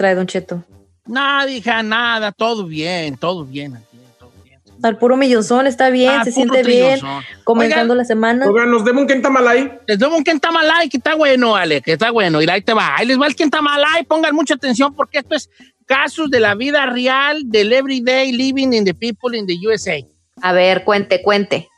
Trae, 0.00 0.14
Don 0.14 0.26
Cheto? 0.26 0.64
Nada, 1.06 1.50
hija, 1.50 1.82
nada, 1.82 2.32
todo 2.32 2.64
bien, 2.64 3.18
todo 3.18 3.44
bien. 3.44 3.76
aquí, 3.76 3.98
todo 4.18 4.30
bien. 4.42 4.58
Al 4.82 4.96
puro 4.96 5.14
millonzón, 5.18 5.66
está 5.66 5.90
bien, 5.90 6.10
Ah, 6.20 6.24
se 6.24 6.32
siente 6.32 6.62
bien. 6.62 6.98
Comenzando 7.44 7.92
Oigan, 7.92 7.98
la 7.98 8.04
semana. 8.06 8.46
Oigan, 8.46 8.70
nos 8.70 8.82
demos 8.82 9.02
un 9.02 9.08
quentamalay. 9.08 9.70
Les 9.86 9.98
debo 9.98 10.16
un 10.16 10.24
quentamalay 10.24 10.88
que 10.88 10.96
está 10.96 11.14
bueno, 11.16 11.54
Ale, 11.54 11.82
que 11.82 11.92
está 11.92 12.10
bueno. 12.10 12.40
Y 12.40 12.48
ahí 12.48 12.62
te 12.62 12.72
va. 12.72 12.96
Ahí 12.96 13.06
les 13.06 13.20
va 13.20 13.26
el 13.26 13.36
quentamalay. 13.36 14.04
Pongan 14.04 14.34
mucha 14.34 14.54
atención 14.54 14.94
porque 14.94 15.18
esto 15.18 15.34
es 15.34 15.50
casos 15.84 16.30
de 16.30 16.40
la 16.40 16.54
vida 16.54 16.86
real 16.86 17.42
del 17.44 17.70
everyday 17.74 18.32
living 18.32 18.72
in 18.72 18.84
the 18.86 18.94
people 18.94 19.36
in 19.36 19.46
the 19.46 19.56
USA. 19.66 19.98
A 20.40 20.54
ver, 20.54 20.82
cuente, 20.84 21.20
cuente. 21.20 21.68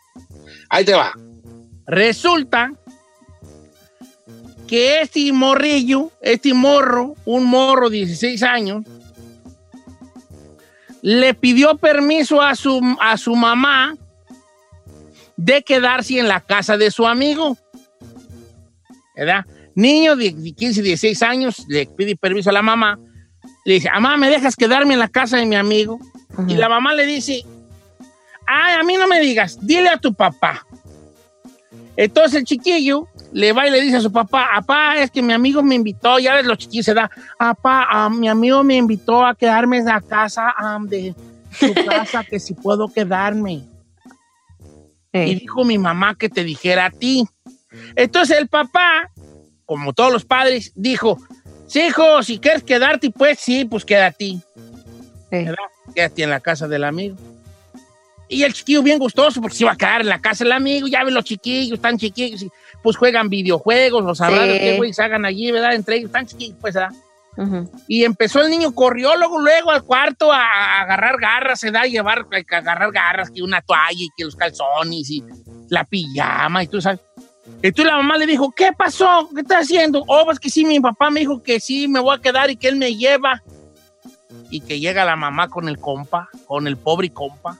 Ahí 0.70 0.84
te 0.84 0.92
va. 0.92 1.12
Resulta 1.86 2.70
que 4.72 5.02
este 5.02 5.30
morrillo, 5.34 6.10
este 6.22 6.54
morro, 6.54 7.14
un 7.26 7.44
morro 7.44 7.90
de 7.90 8.06
16 8.06 8.42
años, 8.42 8.86
le 11.02 11.34
pidió 11.34 11.76
permiso 11.76 12.40
a 12.40 12.54
su, 12.54 12.80
a 12.98 13.18
su 13.18 13.36
mamá 13.36 13.94
de 15.36 15.62
quedarse 15.62 16.18
en 16.18 16.26
la 16.26 16.40
casa 16.40 16.78
de 16.78 16.90
su 16.90 17.06
amigo. 17.06 17.58
¿Verdad? 19.14 19.44
Niño 19.74 20.16
de 20.16 20.34
15, 20.54 20.80
16 20.80 21.22
años 21.22 21.66
le 21.68 21.84
pide 21.84 22.16
permiso 22.16 22.48
a 22.48 22.54
la 22.54 22.62
mamá. 22.62 22.98
Le 23.66 23.74
dice, 23.74 23.90
mamá, 23.90 24.16
¿me 24.16 24.30
dejas 24.30 24.56
quedarme 24.56 24.94
en 24.94 25.00
la 25.00 25.08
casa 25.08 25.36
de 25.36 25.44
mi 25.44 25.56
amigo? 25.56 25.98
Y 26.48 26.54
la 26.54 26.70
mamá 26.70 26.94
le 26.94 27.04
dice, 27.04 27.44
ay, 28.46 28.76
a 28.80 28.82
mí 28.84 28.96
no 28.96 29.06
me 29.06 29.20
digas, 29.20 29.58
dile 29.60 29.90
a 29.90 29.98
tu 29.98 30.14
papá. 30.14 30.66
Entonces 31.94 32.38
el 32.38 32.44
chiquillo 32.44 33.06
le 33.32 33.52
va 33.52 33.66
y 33.66 33.70
le 33.70 33.80
dice 33.80 33.96
a 33.96 34.00
su 34.00 34.12
papá, 34.12 34.48
papá, 34.54 34.98
es 34.98 35.10
que 35.10 35.22
mi 35.22 35.32
amigo 35.32 35.62
me 35.62 35.74
invitó, 35.74 36.18
ya 36.18 36.34
ves, 36.34 36.46
los 36.46 36.58
chiquillos 36.58 36.86
se 36.86 36.94
da, 36.94 37.10
papá, 37.38 38.08
mi 38.10 38.28
amigo 38.28 38.62
me 38.62 38.76
invitó 38.76 39.24
a 39.24 39.34
quedarme 39.34 39.78
en 39.78 39.86
la 39.86 40.00
casa 40.00 40.54
de 40.82 41.14
su 41.58 41.74
casa, 41.86 42.24
que 42.24 42.38
si 42.38 42.54
puedo 42.54 42.88
quedarme. 42.88 43.64
Y 45.14 45.34
dijo 45.34 45.64
mi 45.64 45.76
mamá 45.76 46.14
que 46.14 46.30
te 46.30 46.42
dijera 46.42 46.86
a 46.86 46.90
ti. 46.90 47.26
Entonces 47.96 48.38
el 48.38 48.48
papá, 48.48 49.10
como 49.66 49.92
todos 49.92 50.12
los 50.12 50.24
padres, 50.24 50.72
dijo, 50.74 51.18
sí, 51.66 51.80
hijo, 51.80 52.22
si 52.22 52.38
quieres 52.38 52.62
quedarte, 52.62 53.10
pues 53.10 53.38
sí, 53.38 53.64
pues 53.64 53.84
quédate. 53.84 54.38
¿Verdad? 55.30 55.56
Quédate 55.94 56.22
en 56.22 56.30
la 56.30 56.40
casa 56.40 56.66
del 56.66 56.84
amigo. 56.84 57.16
Y 58.28 58.44
el 58.44 58.54
chiquillo 58.54 58.82
bien 58.82 58.98
gustoso 58.98 59.42
porque 59.42 59.56
se 59.56 59.64
iba 59.64 59.72
a 59.72 59.76
quedar 59.76 60.00
en 60.00 60.08
la 60.08 60.18
casa 60.18 60.44
del 60.44 60.52
amigo. 60.52 60.88
Ya 60.88 61.04
ven 61.04 61.12
los 61.12 61.24
chiquillos, 61.24 61.76
están 61.76 61.98
chiquillos, 61.98 62.46
pues 62.82 62.96
juegan 62.96 63.28
videojuegos, 63.28 64.04
los 64.04 64.18
sabrán 64.18 64.50
Sí. 64.50 64.58
qué 64.58 64.76
güey 64.76 64.92
se 64.92 65.02
hagan 65.02 65.24
allí, 65.24 65.50
¿verdad? 65.50 65.74
Entre 65.74 65.96
ellos, 65.96 66.06
están 66.08 66.26
chiquillos, 66.26 66.56
pues, 66.60 66.74
¿verdad? 66.74 66.92
Y 67.88 68.04
empezó 68.04 68.42
el 68.42 68.50
niño, 68.50 68.74
corrió 68.74 69.16
luego, 69.16 69.40
luego 69.40 69.70
al 69.70 69.84
cuarto 69.84 70.30
a, 70.30 70.42
a 70.42 70.82
agarrar 70.82 71.16
garras, 71.18 71.60
se 71.60 71.70
da 71.70 71.82
a 71.82 71.86
llevar, 71.86 72.26
a 72.30 72.56
agarrar 72.58 72.92
garras, 72.92 73.30
que 73.30 73.42
una 73.42 73.62
toalla 73.62 73.90
y 73.92 74.10
que 74.16 74.24
los 74.24 74.36
calzones 74.36 75.08
y 75.10 75.24
la 75.70 75.84
pijama 75.84 76.62
y 76.62 76.66
tú 76.66 76.80
sabes. 76.82 77.00
Entonces 77.62 77.86
la 77.86 77.96
mamá 77.96 78.18
le 78.18 78.26
dijo, 78.26 78.52
¿qué 78.52 78.72
pasó? 78.76 79.30
¿Qué 79.34 79.40
estás 79.40 79.62
haciendo? 79.62 80.04
Oh, 80.08 80.24
pues 80.26 80.38
que 80.38 80.50
sí, 80.50 80.64
mi 80.66 80.78
papá 80.78 81.08
me 81.10 81.20
dijo 81.20 81.42
que 81.42 81.58
sí, 81.58 81.88
me 81.88 82.00
voy 82.00 82.16
a 82.16 82.20
quedar 82.20 82.50
y 82.50 82.56
que 82.56 82.68
él 82.68 82.76
me 82.76 82.94
lleva. 82.94 83.42
Y 84.50 84.60
que 84.60 84.78
llega 84.78 85.04
la 85.06 85.16
mamá 85.16 85.48
con 85.48 85.68
el 85.68 85.78
compa, 85.78 86.28
con 86.46 86.66
el 86.66 86.76
pobre 86.76 87.10
compa. 87.10 87.58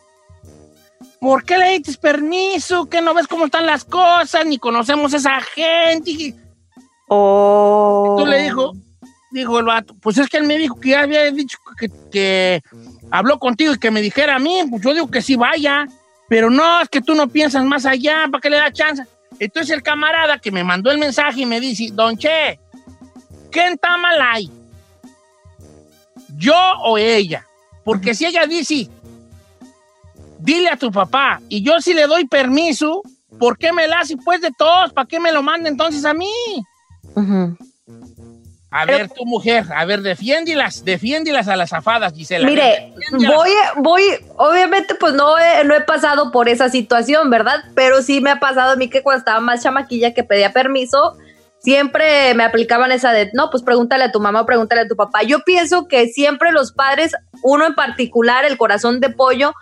¿Por 1.22 1.44
qué 1.44 1.56
le 1.56 1.78
dices 1.78 1.96
permiso? 1.96 2.88
Que 2.88 3.00
no 3.00 3.14
ves 3.14 3.28
cómo 3.28 3.44
están 3.44 3.64
las 3.64 3.85
cosas, 3.85 4.44
ni 4.44 4.58
conocemos 4.58 5.14
a 5.14 5.18
esa 5.18 5.40
gente. 5.40 6.35
Oh. 7.06 8.16
Tú 8.18 8.26
le 8.26 8.42
dijo, 8.42 8.72
dijo 9.30 9.61
el 9.61 9.66
vato, 9.66 9.94
pues 10.02 10.18
es 10.18 10.28
que 10.28 10.38
él 10.38 10.48
me 10.48 10.58
dijo 10.58 10.80
que 10.80 10.88
ya 10.88 11.02
había 11.02 11.30
dicho 11.30 11.58
que, 11.78 11.88
que 12.11 12.61
habló 13.08 13.38
contigo 13.38 13.72
y 13.72 13.78
que 13.78 13.92
me 13.92 14.02
dijera 14.02 14.35
a 14.35 14.38
mí, 14.40 14.64
pues 14.68 14.82
yo 14.82 14.94
digo 14.94 15.12
que 15.12 15.22
sí 15.22 15.37
vaya, 15.37 15.87
pero 16.28 16.50
no, 16.50 16.80
es 16.80 16.88
que 16.88 17.00
tú 17.00 17.14
no 17.14 17.28
piensas 17.28 17.64
más 17.64 17.87
allá, 17.87 18.26
¿para 18.28 18.40
qué 18.40 18.50
le 18.50 18.56
da 18.56 18.72
chance? 18.72 19.04
Entonces 19.38 19.70
el 19.76 19.85
camarada 19.85 20.40
que 20.40 20.50
me 20.50 20.64
mandó 20.64 20.90
el 20.90 20.98
mensaje 20.98 21.42
y 21.42 21.46
me 21.46 21.61
dice, 21.61 21.90
Don 21.92 22.16
Che, 22.16 22.58
¿quién 23.52 23.74
está 23.74 23.96
mal 23.96 24.20
ahí? 24.20 24.50
¿Yo 26.37 26.56
o 26.82 26.98
ella? 26.98 27.46
Porque 27.85 28.12
si 28.12 28.26
ella 28.26 28.44
dice, 28.44 28.88
dile 30.42 30.68
a 30.70 30.76
tu 30.76 30.90
papá, 30.90 31.40
y 31.48 31.62
yo 31.62 31.81
si 31.81 31.94
le 31.94 32.07
doy 32.07 32.26
permiso, 32.26 33.02
¿por 33.38 33.57
qué 33.57 33.72
me 33.72 33.87
la 33.87 34.00
hace 34.00 34.16
pues 34.16 34.40
de 34.40 34.50
todos? 34.57 34.92
¿Para 34.92 35.07
qué 35.07 35.20
me 35.20 35.33
lo 35.33 35.42
manda 35.42 35.68
entonces 35.68 36.05
a 36.05 36.14
mí? 36.14 36.33
A 38.70 38.87
ver, 38.87 39.11
tu 39.11 39.26
mujer, 39.26 39.66
a 39.74 39.85
ver, 39.85 40.00
defiéndilas, 40.00 40.85
defiéndilas 40.85 41.46
a 41.48 41.57
las 41.57 41.74
afadas, 41.74 42.14
Gisela. 42.14 42.46
Mire, 42.46 42.94
voy, 43.12 43.50
voy, 43.76 44.02
obviamente 44.37 44.94
pues 44.94 45.12
no 45.12 45.38
he, 45.38 45.62
no 45.64 45.74
he 45.74 45.83
pasado 45.83 46.33
por 46.33 46.48
esa 46.48 46.70
situación, 46.70 47.28
¿verdad? 47.28 47.62
Pero 47.74 48.02
sí 48.02 48.20
me 48.22 48.31
ha 48.31 48.40
pasado 48.40 48.72
a 48.72 48.76
mí 48.76 48.88
que 48.88 49.02
cuando 49.02 49.18
estaba 49.18 49.40
más 49.40 49.62
chamaquilla 49.62 50.14
que 50.14 50.24
pedía 50.24 50.55
permiso, 50.55 51.18
siempre 51.59 52.35
me 52.35 52.44
aplicaban 52.44 52.92
esa 52.92 53.12
de, 53.12 53.31
no, 53.35 53.50
pues 53.50 53.62
pregúntale 53.62 54.05
a 54.05 54.12
tu 54.12 54.20
mamá 54.20 54.40
o 54.40 54.46
pregúntale 54.46 54.81
a 54.81 54.88
tu 54.88 54.96
papá. 54.96 55.22
Yo 55.22 55.40
pienso 55.40 55.87
que 55.87 56.09
siempre 56.09 56.50
los 56.50 56.72
padres, 56.72 57.12
uno 57.42 57.66
en 57.66 57.74
particular, 57.74 58.46
el 58.46 58.57
corazón 58.57 59.00
de 59.00 59.11
pollo 59.11 59.52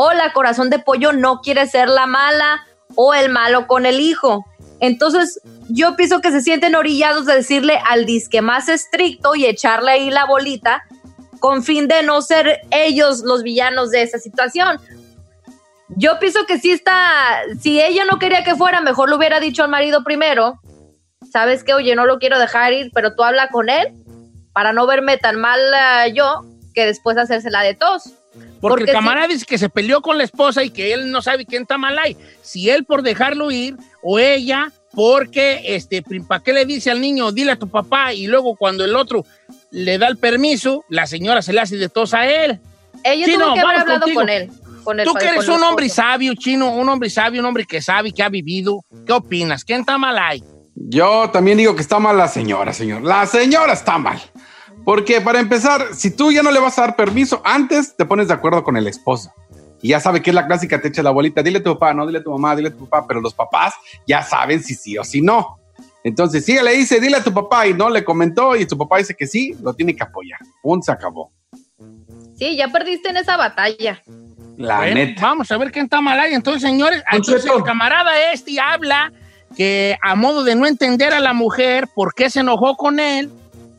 o 0.00 0.12
la 0.12 0.32
corazón 0.32 0.70
de 0.70 0.78
pollo 0.78 1.12
no 1.12 1.40
quiere 1.40 1.66
ser 1.66 1.88
la 1.88 2.06
mala 2.06 2.64
o 2.94 3.14
el 3.14 3.30
malo 3.30 3.66
con 3.66 3.84
el 3.84 3.98
hijo. 3.98 4.44
Entonces, 4.78 5.40
yo 5.68 5.96
pienso 5.96 6.20
que 6.20 6.30
se 6.30 6.40
sienten 6.40 6.76
orillados 6.76 7.26
de 7.26 7.34
decirle 7.34 7.80
al 7.84 8.06
disque 8.06 8.40
más 8.40 8.68
estricto 8.68 9.34
y 9.34 9.44
echarle 9.44 9.90
ahí 9.90 10.10
la 10.10 10.24
bolita 10.24 10.84
con 11.40 11.64
fin 11.64 11.88
de 11.88 12.04
no 12.04 12.22
ser 12.22 12.60
ellos 12.70 13.22
los 13.24 13.42
villanos 13.42 13.90
de 13.90 14.02
esa 14.02 14.20
situación. 14.20 14.78
Yo 15.88 16.20
pienso 16.20 16.46
que 16.46 16.60
sí 16.60 16.70
está, 16.70 17.40
si 17.60 17.80
ella 17.80 18.04
no 18.04 18.20
quería 18.20 18.44
que 18.44 18.54
fuera, 18.54 18.80
mejor 18.80 19.10
lo 19.10 19.16
hubiera 19.16 19.40
dicho 19.40 19.64
al 19.64 19.70
marido 19.70 20.04
primero. 20.04 20.60
Sabes 21.32 21.64
que, 21.64 21.74
oye, 21.74 21.96
no 21.96 22.06
lo 22.06 22.20
quiero 22.20 22.38
dejar 22.38 22.72
ir, 22.72 22.92
pero 22.94 23.16
tú 23.16 23.24
habla 23.24 23.48
con 23.48 23.68
él 23.68 23.88
para 24.52 24.72
no 24.72 24.86
verme 24.86 25.18
tan 25.18 25.40
mal 25.40 25.58
uh, 25.58 26.14
yo 26.14 26.44
que 26.72 26.86
después 26.86 27.18
hacérsela 27.18 27.62
de 27.62 27.74
tos. 27.74 28.12
Porque, 28.60 28.60
Porque 28.60 28.84
el 28.84 28.90
camarada 28.92 29.28
dice 29.28 29.46
que 29.46 29.58
se 29.58 29.68
peleó 29.68 30.02
con 30.02 30.18
la 30.18 30.24
esposa 30.24 30.64
y 30.64 30.70
que 30.70 30.92
él 30.92 31.10
no 31.10 31.22
sabe 31.22 31.46
quién 31.46 31.62
está 31.62 31.78
mal 31.78 31.98
ahí. 31.98 32.16
Si 32.42 32.68
él 32.70 32.84
por 32.84 33.02
dejarlo 33.02 33.50
ir 33.50 33.76
o 34.02 34.18
ella 34.18 34.72
porque, 34.92 35.62
este, 35.64 36.02
¿para 36.26 36.42
qué 36.42 36.52
le 36.52 36.64
dice 36.64 36.90
al 36.90 37.00
niño, 37.00 37.30
dile 37.30 37.52
a 37.52 37.56
tu 37.56 37.68
papá? 37.68 38.12
Y 38.12 38.26
luego 38.26 38.56
cuando 38.56 38.84
el 38.84 38.96
otro 38.96 39.24
le 39.70 39.98
da 39.98 40.08
el 40.08 40.16
permiso, 40.16 40.84
la 40.88 41.06
señora 41.06 41.42
se 41.42 41.52
le 41.52 41.60
hace 41.60 41.76
de 41.76 41.88
tos 41.88 42.14
a 42.14 42.26
él. 42.26 42.58
Ella 43.04 43.26
Chino, 43.26 43.44
tuvo 43.44 43.54
que 43.54 43.60
haber 43.60 43.76
hablado 43.80 44.00
contigo. 44.00 44.20
con 44.20 44.28
él. 44.28 44.50
Con 44.82 45.00
el 45.00 45.06
Tú 45.06 45.14
que 45.14 45.26
eres 45.26 45.46
un 45.48 45.62
hombre 45.62 45.86
esposo. 45.86 46.08
sabio, 46.08 46.34
chino, 46.34 46.70
un 46.72 46.88
hombre 46.88 47.10
sabio, 47.10 47.40
un 47.40 47.46
hombre 47.46 47.64
que 47.64 47.82
sabe, 47.82 48.12
que 48.12 48.22
ha 48.22 48.28
vivido. 48.28 48.84
¿Qué 49.06 49.12
opinas? 49.12 49.64
¿Quién 49.64 49.80
está 49.80 49.98
mal 49.98 50.18
ahí? 50.18 50.42
Yo 50.74 51.28
también 51.30 51.58
digo 51.58 51.74
que 51.74 51.82
está 51.82 51.98
mal 51.98 52.16
la 52.16 52.28
señora, 52.28 52.72
señor. 52.72 53.02
La 53.02 53.26
señora 53.26 53.74
está 53.74 53.98
mal. 53.98 54.18
Porque 54.88 55.20
para 55.20 55.38
empezar, 55.38 55.94
si 55.94 56.10
tú 56.10 56.32
ya 56.32 56.42
no 56.42 56.50
le 56.50 56.60
vas 56.60 56.78
a 56.78 56.80
dar 56.80 56.96
permiso, 56.96 57.42
antes 57.44 57.94
te 57.94 58.06
pones 58.06 58.28
de 58.28 58.32
acuerdo 58.32 58.64
con 58.64 58.74
el 58.74 58.86
esposo. 58.86 59.30
Y 59.82 59.88
ya 59.88 60.00
sabe 60.00 60.22
que 60.22 60.30
es 60.30 60.34
la 60.34 60.46
clásica, 60.46 60.80
te 60.80 60.88
echa 60.88 61.02
la 61.02 61.10
bolita, 61.10 61.42
dile 61.42 61.58
a 61.58 61.62
tu 61.62 61.74
papá, 61.74 61.92
no, 61.92 62.06
dile 62.06 62.20
a 62.20 62.22
tu 62.22 62.30
mamá, 62.30 62.56
dile 62.56 62.68
a 62.70 62.72
tu 62.72 62.88
papá, 62.88 63.06
pero 63.06 63.20
los 63.20 63.34
papás 63.34 63.74
ya 64.06 64.22
saben 64.22 64.62
si 64.62 64.74
sí 64.74 64.96
o 64.96 65.04
si 65.04 65.20
no. 65.20 65.58
Entonces, 66.02 66.42
si 66.42 66.52
ella 66.52 66.62
le 66.62 66.72
dice, 66.72 67.00
dile 67.00 67.18
a 67.18 67.22
tu 67.22 67.34
papá 67.34 67.66
y 67.66 67.74
no 67.74 67.90
le 67.90 68.02
comentó 68.02 68.56
y 68.56 68.64
tu 68.64 68.78
papá 68.78 68.96
dice 68.96 69.14
que 69.14 69.26
sí, 69.26 69.54
lo 69.62 69.74
tiene 69.74 69.94
que 69.94 70.04
apoyar. 70.04 70.38
Punto, 70.62 70.86
se 70.86 70.92
acabó. 70.92 71.32
Sí, 72.38 72.56
ya 72.56 72.68
perdiste 72.68 73.10
en 73.10 73.18
esa 73.18 73.36
batalla. 73.36 74.02
La 74.56 74.78
Bueno, 74.78 74.94
neta. 74.94 75.20
Vamos 75.20 75.52
a 75.52 75.58
ver 75.58 75.70
quién 75.70 75.84
está 75.84 76.00
mal 76.00 76.18
ahí. 76.18 76.32
Entonces, 76.32 76.62
señores, 76.62 77.04
entonces 77.12 77.44
el 77.54 77.62
camarada 77.62 78.32
este 78.32 78.58
habla 78.58 79.12
que 79.54 79.98
a 80.02 80.14
modo 80.14 80.44
de 80.44 80.54
no 80.54 80.66
entender 80.66 81.12
a 81.12 81.20
la 81.20 81.34
mujer 81.34 81.88
por 81.94 82.14
qué 82.14 82.30
se 82.30 82.40
enojó 82.40 82.74
con 82.78 83.00
él, 83.00 83.30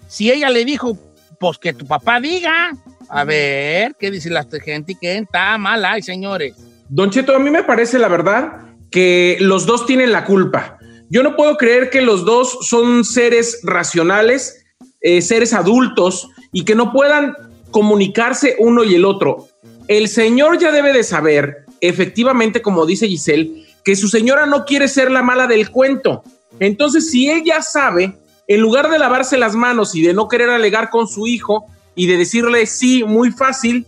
si 0.10 0.32
ella 0.32 0.50
le 0.50 0.66
dijo, 0.66 0.98
pues 1.40 1.58
que 1.58 1.72
tu 1.72 1.86
papá 1.86 2.20
diga. 2.20 2.74
A 3.10 3.24
ver, 3.24 3.96
¿qué 3.98 4.12
dice 4.12 4.30
la 4.30 4.46
gente? 4.64 4.98
¿Quién 5.00 5.24
está 5.24 5.58
mal 5.58 6.04
señores? 6.04 6.56
Don 6.90 7.10
Cheto, 7.10 7.36
a 7.36 7.40
mí 7.40 7.50
me 7.50 7.64
parece 7.64 7.98
la 7.98 8.08
verdad 8.08 8.66
que 8.92 9.38
los 9.40 9.66
dos 9.66 9.86
tienen 9.86 10.12
la 10.12 10.26
culpa. 10.26 10.78
Yo 11.10 11.24
no 11.24 11.36
puedo 11.36 11.58
creer 11.58 11.90
que 11.90 12.02
los 12.02 12.26
dos 12.26 12.58
son 12.62 13.06
seres 13.06 13.62
racionales, 13.64 14.66
eh, 15.02 15.22
seres 15.22 15.54
adultos 15.54 16.28
y 16.52 16.66
que 16.66 16.76
no 16.76 16.92
puedan 16.92 17.36
comunicarse 17.72 18.56
uno 18.60 18.84
y 18.84 18.96
el 18.96 19.06
otro. 19.06 19.48
El 19.88 20.08
señor 20.08 20.60
ya 20.60 20.72
debe 20.72 20.94
de 20.94 21.04
saber, 21.04 21.66
efectivamente, 21.82 22.62
como 22.62 22.86
dice 22.86 23.08
Giselle, 23.08 23.66
que 23.84 23.96
su 23.96 24.08
señora 24.08 24.46
no 24.46 24.66
quiere 24.66 24.88
ser 24.88 25.12
la 25.12 25.24
mala 25.24 25.48
del 25.48 25.70
cuento. 25.70 26.24
Entonces, 26.60 27.10
si 27.10 27.30
ella 27.30 27.62
sabe, 27.62 28.16
en 28.50 28.62
lugar 28.62 28.90
de 28.90 28.98
lavarse 28.98 29.38
las 29.38 29.56
manos 29.56 29.94
y 29.94 30.02
de 30.02 30.12
no 30.12 30.28
querer 30.28 30.50
alegar 30.50 30.90
con 30.90 31.08
su 31.08 31.28
hijo 31.28 31.68
y 31.94 32.08
de 32.08 32.18
decirle 32.18 32.66
sí, 32.66 33.04
muy 33.04 33.32
fácil, 33.32 33.86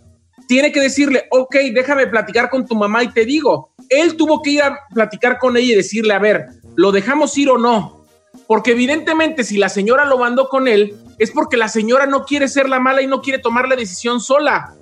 tiene 0.47 0.71
que 0.71 0.80
decirle, 0.80 1.26
ok, 1.32 1.56
déjame 1.74 2.06
platicar 2.06 2.47
con 2.52 2.67
tu 2.67 2.76
mamá 2.76 3.04
y 3.04 3.12
te 3.12 3.26
digo. 3.26 3.71
Él 3.89 4.15
tuvo 4.15 4.43
que 4.43 4.52
ir 4.52 4.62
a 4.62 4.78
platicar 4.93 5.39
con 5.39 5.58
ella 5.58 5.74
y 5.74 5.78
decirle, 5.78 6.13
a 6.13 6.19
ver, 6.19 6.45
¿lo 6.76 6.91
dejamos 6.91 7.36
ir 7.39 7.50
o 7.50 7.58
no? 7.58 8.06
Porque 8.45 8.74
evidentemente 8.74 9.43
si 9.43 9.58
la 9.58 9.67
señora 9.67 10.06
lo 10.06 10.19
mandó 10.19 10.47
con 10.47 10.67
él, 10.67 10.95
es 11.17 11.32
porque 11.32 11.58
la 11.58 11.67
señora 11.67 12.06
no 12.06 12.24
quiere 12.26 12.47
ser 12.47 12.69
la 12.69 12.80
mala 12.80 13.02
y 13.02 13.08
no 13.08 13.24
quiere 13.24 13.39
tomar 13.39 13.67
la 13.67 13.76
decisión 13.76 14.19
sola. 14.19 14.76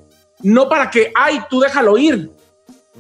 No 0.44 0.68
para 0.68 0.90
que, 0.90 1.14
ay, 1.16 1.40
tú 1.50 1.62
déjalo 1.62 1.98
ir. 1.98 2.30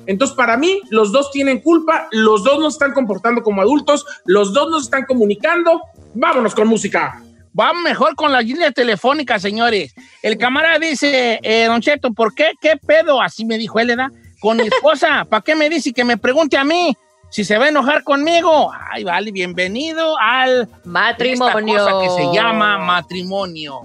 Entonces, 0.05 0.33
para 0.33 0.55
mí, 0.55 0.79
los 0.89 1.11
dos 1.11 1.29
tienen 1.31 1.59
culpa, 1.59 2.07
los 2.11 2.45
dos 2.45 2.57
no 2.59 2.69
están 2.69 2.93
comportando 2.93 3.43
como 3.43 3.61
adultos, 3.61 4.05
los 4.23 4.53
dos 4.53 4.69
no 4.69 4.79
están 4.79 5.03
comunicando. 5.05 5.81
Vámonos 6.13 6.55
con 6.55 6.67
música. 6.67 7.21
Vamos 7.53 7.83
mejor 7.83 8.15
con 8.15 8.31
la 8.31 8.41
línea 8.41 8.71
telefónica, 8.71 9.39
señores. 9.39 9.93
El 10.21 10.37
camarada 10.37 10.79
dice, 10.79 11.39
eh, 11.41 11.65
Don 11.65 11.81
Cheto, 11.81 12.13
¿por 12.13 12.33
qué? 12.33 12.53
¿Qué 12.61 12.77
pedo? 12.77 13.21
Así 13.21 13.45
me 13.45 13.57
dijo 13.57 13.79
él, 13.79 13.87
¿verdad? 13.87 14.09
Con 14.39 14.57
mi 14.57 14.63
esposa. 14.63 15.25
¿Para 15.29 15.41
qué 15.41 15.55
me 15.55 15.69
dice 15.69 15.91
que 15.91 16.03
me 16.03 16.17
pregunte 16.17 16.57
a 16.57 16.63
mí 16.63 16.95
si 17.29 17.43
se 17.43 17.57
va 17.57 17.65
a 17.65 17.69
enojar 17.69 18.03
conmigo? 18.03 18.71
Ay, 18.91 19.03
vale, 19.03 19.31
bienvenido 19.31 20.15
al 20.19 20.69
matrimonio. 20.85 21.77
Esta 21.77 21.91
cosa 21.91 22.01
que 22.01 22.09
se 22.09 22.33
llama 22.33 22.77
matrimonio. 22.77 23.81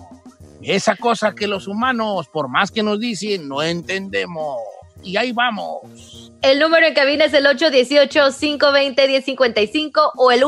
Esa 0.62 0.96
cosa 0.96 1.34
que 1.34 1.46
los 1.46 1.66
humanos, 1.66 2.28
por 2.28 2.48
más 2.48 2.70
que 2.70 2.82
nos 2.82 3.00
dicen, 3.00 3.48
no 3.48 3.62
entendemos. 3.62 4.58
Y 5.02 5.16
ahí 5.16 5.32
vamos. 5.32 6.30
El 6.42 6.58
número 6.58 6.86
en 6.86 6.94
cabina 6.94 7.24
es 7.24 7.34
el 7.34 7.46
818-520-1055 7.46 10.12
o 10.16 10.30
el 10.30 10.44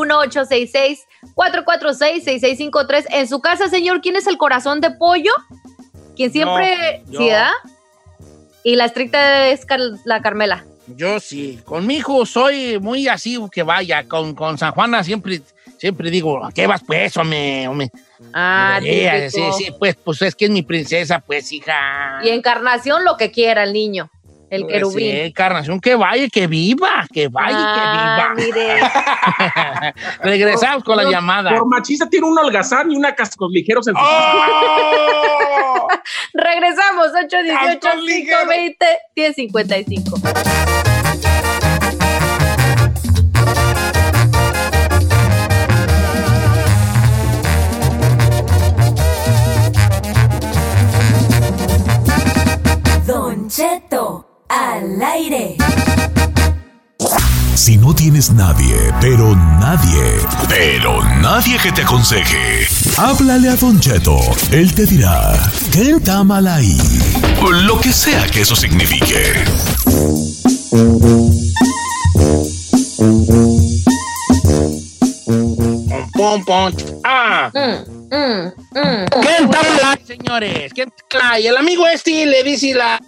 1866-446-6653. 1.35 3.07
En 3.11 3.29
su 3.29 3.41
casa, 3.41 3.69
señor, 3.69 4.01
¿quién 4.01 4.17
es 4.17 4.27
el 4.27 4.37
corazón 4.39 4.81
de 4.81 4.91
pollo? 4.91 5.33
¿Quién 6.15 6.33
siempre... 6.33 7.03
¿Sí, 7.11 7.29
da? 7.29 7.53
Y 8.63 8.77
la 8.77 8.87
estricta 8.87 9.49
es 9.49 9.65
Car- 9.65 9.81
la 10.05 10.21
Carmela. 10.23 10.65
Yo 10.89 11.21
sí. 11.21 11.61
Con 11.65 11.87
mi 11.87 11.97
hijo 11.97 12.25
soy 12.27 12.79
muy 12.81 13.07
así 13.09 13.39
que 13.53 13.63
vaya. 13.63 14.07
Con, 14.09 14.35
con 14.35 14.57
San 14.59 14.73
Juana 14.73 15.05
siempre, 15.05 15.41
siempre 15.79 16.11
digo, 16.11 16.41
¿qué 16.55 16.67
vas 16.67 16.83
pues, 16.87 17.17
hombre? 17.17 17.69
hombre? 17.69 17.91
Ah, 18.33 18.81
Eh, 18.83 19.29
sí, 19.31 19.37
típico. 19.41 19.57
sí, 19.59 19.67
pues, 19.79 19.97
pues 19.97 20.23
es 20.23 20.35
que 20.35 20.47
es 20.47 20.51
mi 20.51 20.63
princesa, 20.63 21.19
pues, 21.21 21.53
hija. 21.53 22.21
Y 22.23 22.31
encarnación, 22.31 23.05
lo 23.05 23.17
que 23.17 23.31
quiera 23.31 23.63
el 23.65 23.73
niño, 23.73 24.11
el 24.51 24.63
Pues, 24.63 24.73
querubín. 24.75 24.99
sí, 24.99 25.11
encarnación, 25.21 25.81
que 25.81 25.95
vaya, 25.97 26.29
que 26.29 26.47
viva, 26.47 27.05
que 27.13 27.29
vaya, 27.29 27.57
Ah, 27.59 28.33
que 28.37 28.45
viva. 28.45 28.57
mire. 28.57 28.81
Regresamos 30.23 30.85
con 30.85 30.97
la 30.97 31.05
llamada. 31.05 31.51
Por 31.51 31.67
machista 31.67 32.09
tiene 32.09 32.27
un 32.27 32.39
holgazán 32.39 32.91
y 32.93 32.97
una 32.97 33.15
cascos 33.15 33.51
ligeros 33.51 33.87
en 33.89 33.95
su 33.95 34.01
¡Oh! 34.03 35.89
Regresamos, 36.33 37.09
Cascos 37.13 38.03
ligeros. 38.05 38.45
818-520-1055. 39.17 41.27
Don 53.07 53.49
Cheto, 53.49 53.96
al 54.77 55.03
aire. 55.03 55.57
Si 57.55 57.79
no 57.79 57.95
tienes 57.95 58.31
nadie, 58.31 58.77
pero 59.01 59.35
nadie, 59.35 60.03
pero 60.49 61.03
nadie 61.23 61.57
que 61.59 61.73
te 61.73 61.83
aconseje, 61.83 62.67
háblale 62.99 63.49
a 63.49 63.57
Don 63.57 63.81
Cheto. 63.81 64.19
Él 64.51 64.75
te 64.75 64.85
dirá, 64.85 65.33
¿qué 65.73 65.93
está 65.93 66.23
mal 66.25 66.47
ahí? 66.47 66.79
O 67.43 67.51
lo 67.51 67.81
que 67.81 67.93
sea 67.93 68.27
que 68.27 68.43
eso 68.43 68.55
signifique. 68.55 69.33
Pom, 76.13 76.45
pom. 76.45 76.73
Ah. 77.05 77.51
Mm, 77.55 78.15
mm, 78.15 78.47
mm. 78.73 79.07
¿Quién 79.23 79.45
está 79.45 79.63
mal 79.63 79.81
ahí, 79.85 80.07
señores? 80.07 80.73
¿Quién 80.75 80.93
está 80.97 81.31
ahí? 81.33 81.47
El 81.47 81.57
amigo 81.57 81.87
este 81.87 82.27
le 82.27 82.43
dice 82.43 82.75
la... 82.75 83.01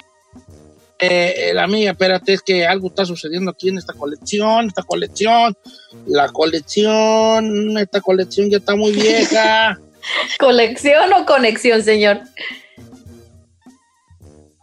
Eh, 1.01 1.53
la 1.55 1.65
amiga, 1.65 1.93
espérate, 1.93 2.33
es 2.33 2.43
que 2.43 2.67
algo 2.67 2.89
está 2.89 3.05
sucediendo 3.05 3.53
aquí 3.53 3.69
en 3.69 3.79
esta 3.79 3.93
colección, 3.93 4.67
esta 4.67 4.83
colección, 4.83 5.57
la 6.07 6.29
colección, 6.29 7.79
esta 7.79 8.01
colección 8.01 8.51
ya 8.51 8.59
está 8.59 8.75
muy 8.75 8.93
vieja. 8.93 9.79
¿Colección 10.41 11.13
o 11.13 11.25
conexión, 11.25 11.83
señor? 11.83 12.21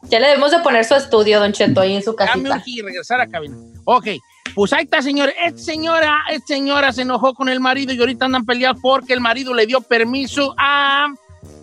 Ya 0.09 0.19
le 0.19 0.27
debemos 0.27 0.51
de 0.51 0.59
poner 0.59 0.83
su 0.83 0.95
estudio, 0.95 1.39
Don 1.39 1.53
Cheto, 1.53 1.81
ahí 1.81 1.95
en 1.95 2.03
su 2.03 2.15
casita. 2.15 2.57
urgí 2.57 2.81
regresar 2.81 3.21
a 3.21 3.27
cabina. 3.27 3.55
Ok, 3.85 4.07
pues 4.53 4.73
ahí 4.73 4.83
está, 4.83 5.01
señor. 5.01 5.33
Esta 5.41 5.59
señora, 5.59 6.19
esta 6.31 6.47
señora 6.47 6.91
se 6.91 7.03
enojó 7.03 7.33
con 7.33 7.49
el 7.49 7.59
marido 7.59 7.93
y 7.93 7.99
ahorita 7.99 8.25
andan 8.25 8.45
peleados 8.45 8.79
porque 8.81 9.13
el 9.13 9.21
marido 9.21 9.53
le 9.53 9.65
dio 9.65 9.81
permiso 9.81 10.53
a 10.57 11.07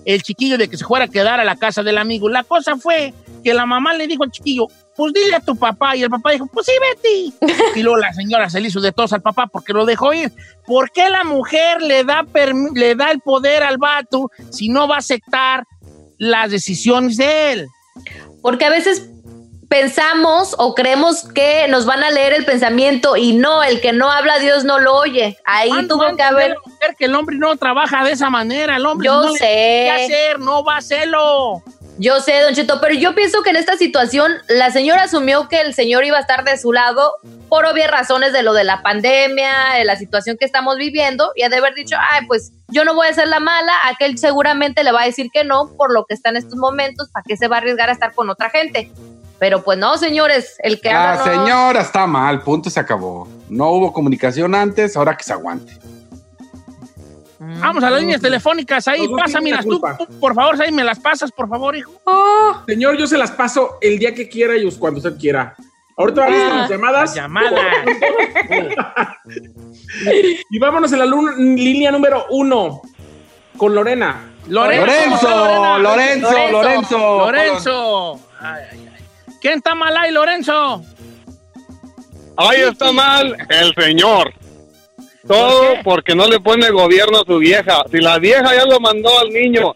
el 0.04 0.22
chiquillo 0.22 0.58
de 0.58 0.68
que 0.68 0.76
se 0.76 0.84
fuera 0.84 1.04
a 1.04 1.08
quedar 1.08 1.40
a 1.40 1.44
la 1.44 1.56
casa 1.56 1.82
del 1.82 1.98
amigo. 1.98 2.28
La 2.28 2.42
cosa 2.42 2.76
fue 2.76 3.14
que 3.42 3.54
la 3.54 3.66
mamá 3.66 3.94
le 3.94 4.06
dijo 4.06 4.24
al 4.24 4.30
chiquillo, 4.30 4.66
pues 4.96 5.12
dile 5.12 5.36
a 5.36 5.40
tu 5.40 5.56
papá. 5.56 5.96
Y 5.96 6.02
el 6.02 6.10
papá 6.10 6.30
dijo, 6.30 6.46
pues 6.46 6.66
sí, 6.66 6.72
Betty. 6.80 7.34
y 7.80 7.82
luego 7.82 7.98
la 7.98 8.12
señora 8.12 8.48
se 8.50 8.60
le 8.60 8.68
hizo 8.68 8.80
de 8.80 8.92
tos 8.92 9.12
al 9.12 9.22
papá 9.22 9.46
porque 9.46 9.72
lo 9.72 9.84
dejó 9.84 10.12
ir. 10.12 10.32
¿Por 10.66 10.90
qué 10.90 11.08
la 11.10 11.24
mujer 11.24 11.82
le 11.82 12.04
da, 12.04 12.24
le 12.74 12.94
da 12.94 13.10
el 13.10 13.20
poder 13.20 13.62
al 13.62 13.78
vato 13.78 14.30
si 14.50 14.68
no 14.68 14.88
va 14.88 14.96
a 14.96 14.98
aceptar 14.98 15.64
las 16.18 16.50
decisiones 16.50 17.16
de 17.16 17.52
él? 17.52 17.68
Porque 18.42 18.64
a 18.64 18.70
veces 18.70 19.08
pensamos 19.72 20.54
o 20.58 20.74
creemos 20.74 21.22
que 21.32 21.66
nos 21.68 21.86
van 21.86 22.04
a 22.04 22.10
leer 22.10 22.34
el 22.34 22.44
pensamiento 22.44 23.16
y 23.16 23.32
no, 23.32 23.62
el 23.62 23.80
que 23.80 23.94
no 23.94 24.10
habla 24.10 24.38
Dios 24.38 24.64
no 24.64 24.78
lo 24.78 24.94
oye. 24.94 25.38
Ahí 25.46 25.70
¿Cuándo 25.70 25.96
tuvo 25.96 26.14
que 26.14 26.22
haber... 26.22 26.56
que 26.98 27.06
el 27.06 27.14
hombre 27.14 27.36
no 27.38 27.56
trabaja 27.56 28.04
de 28.04 28.12
esa 28.12 28.28
manera. 28.28 28.76
El 28.76 28.84
hombre 28.84 29.06
Yo 29.06 29.22
no 29.22 29.32
le 29.32 29.38
sé. 29.38 29.44
que 29.46 29.90
hacer, 29.90 30.40
no 30.40 30.62
va 30.62 30.74
a 30.74 30.78
hacerlo. 30.78 31.62
Yo 31.98 32.20
sé, 32.20 32.40
Don 32.40 32.54
Cheto, 32.54 32.80
pero 32.80 32.94
yo 32.94 33.14
pienso 33.14 33.42
que 33.42 33.50
en 33.50 33.56
esta 33.56 33.76
situación 33.76 34.32
la 34.48 34.70
señora 34.70 35.02
asumió 35.04 35.48
que 35.48 35.60
el 35.60 35.74
señor 35.74 36.04
iba 36.04 36.16
a 36.16 36.20
estar 36.20 36.42
de 36.42 36.56
su 36.56 36.72
lado 36.72 37.12
por 37.50 37.66
obvias 37.66 37.90
razones 37.90 38.32
de 38.32 38.42
lo 38.42 38.54
de 38.54 38.64
la 38.64 38.80
pandemia, 38.82 39.52
de 39.76 39.84
la 39.84 39.96
situación 39.96 40.36
que 40.38 40.46
estamos 40.46 40.78
viviendo, 40.78 41.32
y 41.36 41.42
ha 41.42 41.50
de 41.50 41.56
haber 41.58 41.74
dicho, 41.74 41.94
ay, 42.10 42.26
pues 42.26 42.52
yo 42.68 42.84
no 42.86 42.94
voy 42.94 43.08
a 43.08 43.12
ser 43.12 43.28
la 43.28 43.40
mala, 43.40 43.72
aquel 43.90 44.16
seguramente 44.16 44.84
le 44.84 44.90
va 44.92 45.02
a 45.02 45.06
decir 45.06 45.28
que 45.32 45.44
no 45.44 45.70
por 45.76 45.92
lo 45.92 46.06
que 46.06 46.14
está 46.14 46.30
en 46.30 46.36
estos 46.38 46.56
momentos, 46.56 47.10
¿para 47.12 47.24
qué 47.28 47.36
se 47.36 47.46
va 47.46 47.56
a 47.56 47.58
arriesgar 47.58 47.90
a 47.90 47.92
estar 47.92 48.14
con 48.14 48.30
otra 48.30 48.48
gente? 48.48 48.90
Pero 49.38 49.62
pues 49.62 49.76
no, 49.76 49.98
señores, 49.98 50.54
el 50.60 50.80
que 50.80 50.88
La 50.88 51.12
habla 51.20 51.26
no- 51.36 51.44
señora 51.44 51.80
está 51.82 52.06
mal, 52.06 52.42
punto, 52.42 52.70
se 52.70 52.80
acabó. 52.80 53.28
No 53.50 53.70
hubo 53.70 53.92
comunicación 53.92 54.54
antes, 54.54 54.96
ahora 54.96 55.14
que 55.16 55.24
se 55.24 55.32
aguante. 55.34 55.76
Vamos 57.60 57.82
a 57.82 57.90
las 57.90 58.00
líneas 58.00 58.20
telefónicas 58.20 58.86
ahí. 58.88 59.00
Tienen 59.00 59.42
mira, 59.42 59.56
la 59.56 59.62
tú, 59.62 59.80
por 60.20 60.34
favor, 60.34 60.60
ahí 60.62 60.70
me 60.70 60.84
las 60.84 61.00
pasas, 61.00 61.32
por 61.32 61.48
favor, 61.48 61.74
hijo. 61.76 61.92
Señor, 62.66 62.96
yo 62.96 63.06
se 63.06 63.18
las 63.18 63.32
paso 63.32 63.78
el 63.80 63.98
día 63.98 64.14
que 64.14 64.28
quiera 64.28 64.56
y 64.56 64.70
cuando 64.76 64.98
usted 64.98 65.16
quiera. 65.18 65.54
Ahorita 65.96 66.20
vamos 66.22 66.48
con 66.48 66.58
las 66.58 66.70
llamadas. 66.70 67.00
Las 67.02 67.14
llamadas. 67.14 67.62
Y 70.50 70.58
vámonos 70.58 70.92
en 70.92 70.98
la 70.98 71.06
línea 71.06 71.90
número 71.90 72.26
uno 72.30 72.80
con 73.56 73.74
Lorena. 73.74 74.32
Lorenzo, 74.48 74.86
Lorenzo, 74.86 75.28
Lorena. 75.28 75.78
Lorenzo, 75.78 76.48
Lorenzo. 76.50 77.18
Lorenzo. 77.18 78.20
Ay, 78.40 78.62
ay, 78.72 78.90
ay. 78.96 79.04
¿Quién 79.40 79.58
está 79.58 79.74
mal 79.74 79.96
ahí, 79.96 80.10
Lorenzo? 80.10 80.82
Ahí 82.36 82.62
está 82.62 82.90
mal 82.92 83.36
el 83.48 83.74
señor. 83.74 84.32
Todo 85.26 85.74
porque 85.84 86.14
no 86.14 86.26
le 86.26 86.40
pone 86.40 86.70
gobierno 86.70 87.18
a 87.20 87.24
su 87.24 87.38
vieja. 87.38 87.84
Si 87.90 87.98
la 87.98 88.18
vieja 88.18 88.54
ya 88.54 88.64
lo 88.64 88.80
mandó 88.80 89.18
al 89.18 89.30
niño 89.30 89.74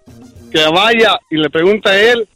que 0.52 0.66
vaya 0.68 1.18
y 1.30 1.36
le 1.36 1.50
pregunta 1.50 1.90
a 1.90 1.98
él, 2.00 2.28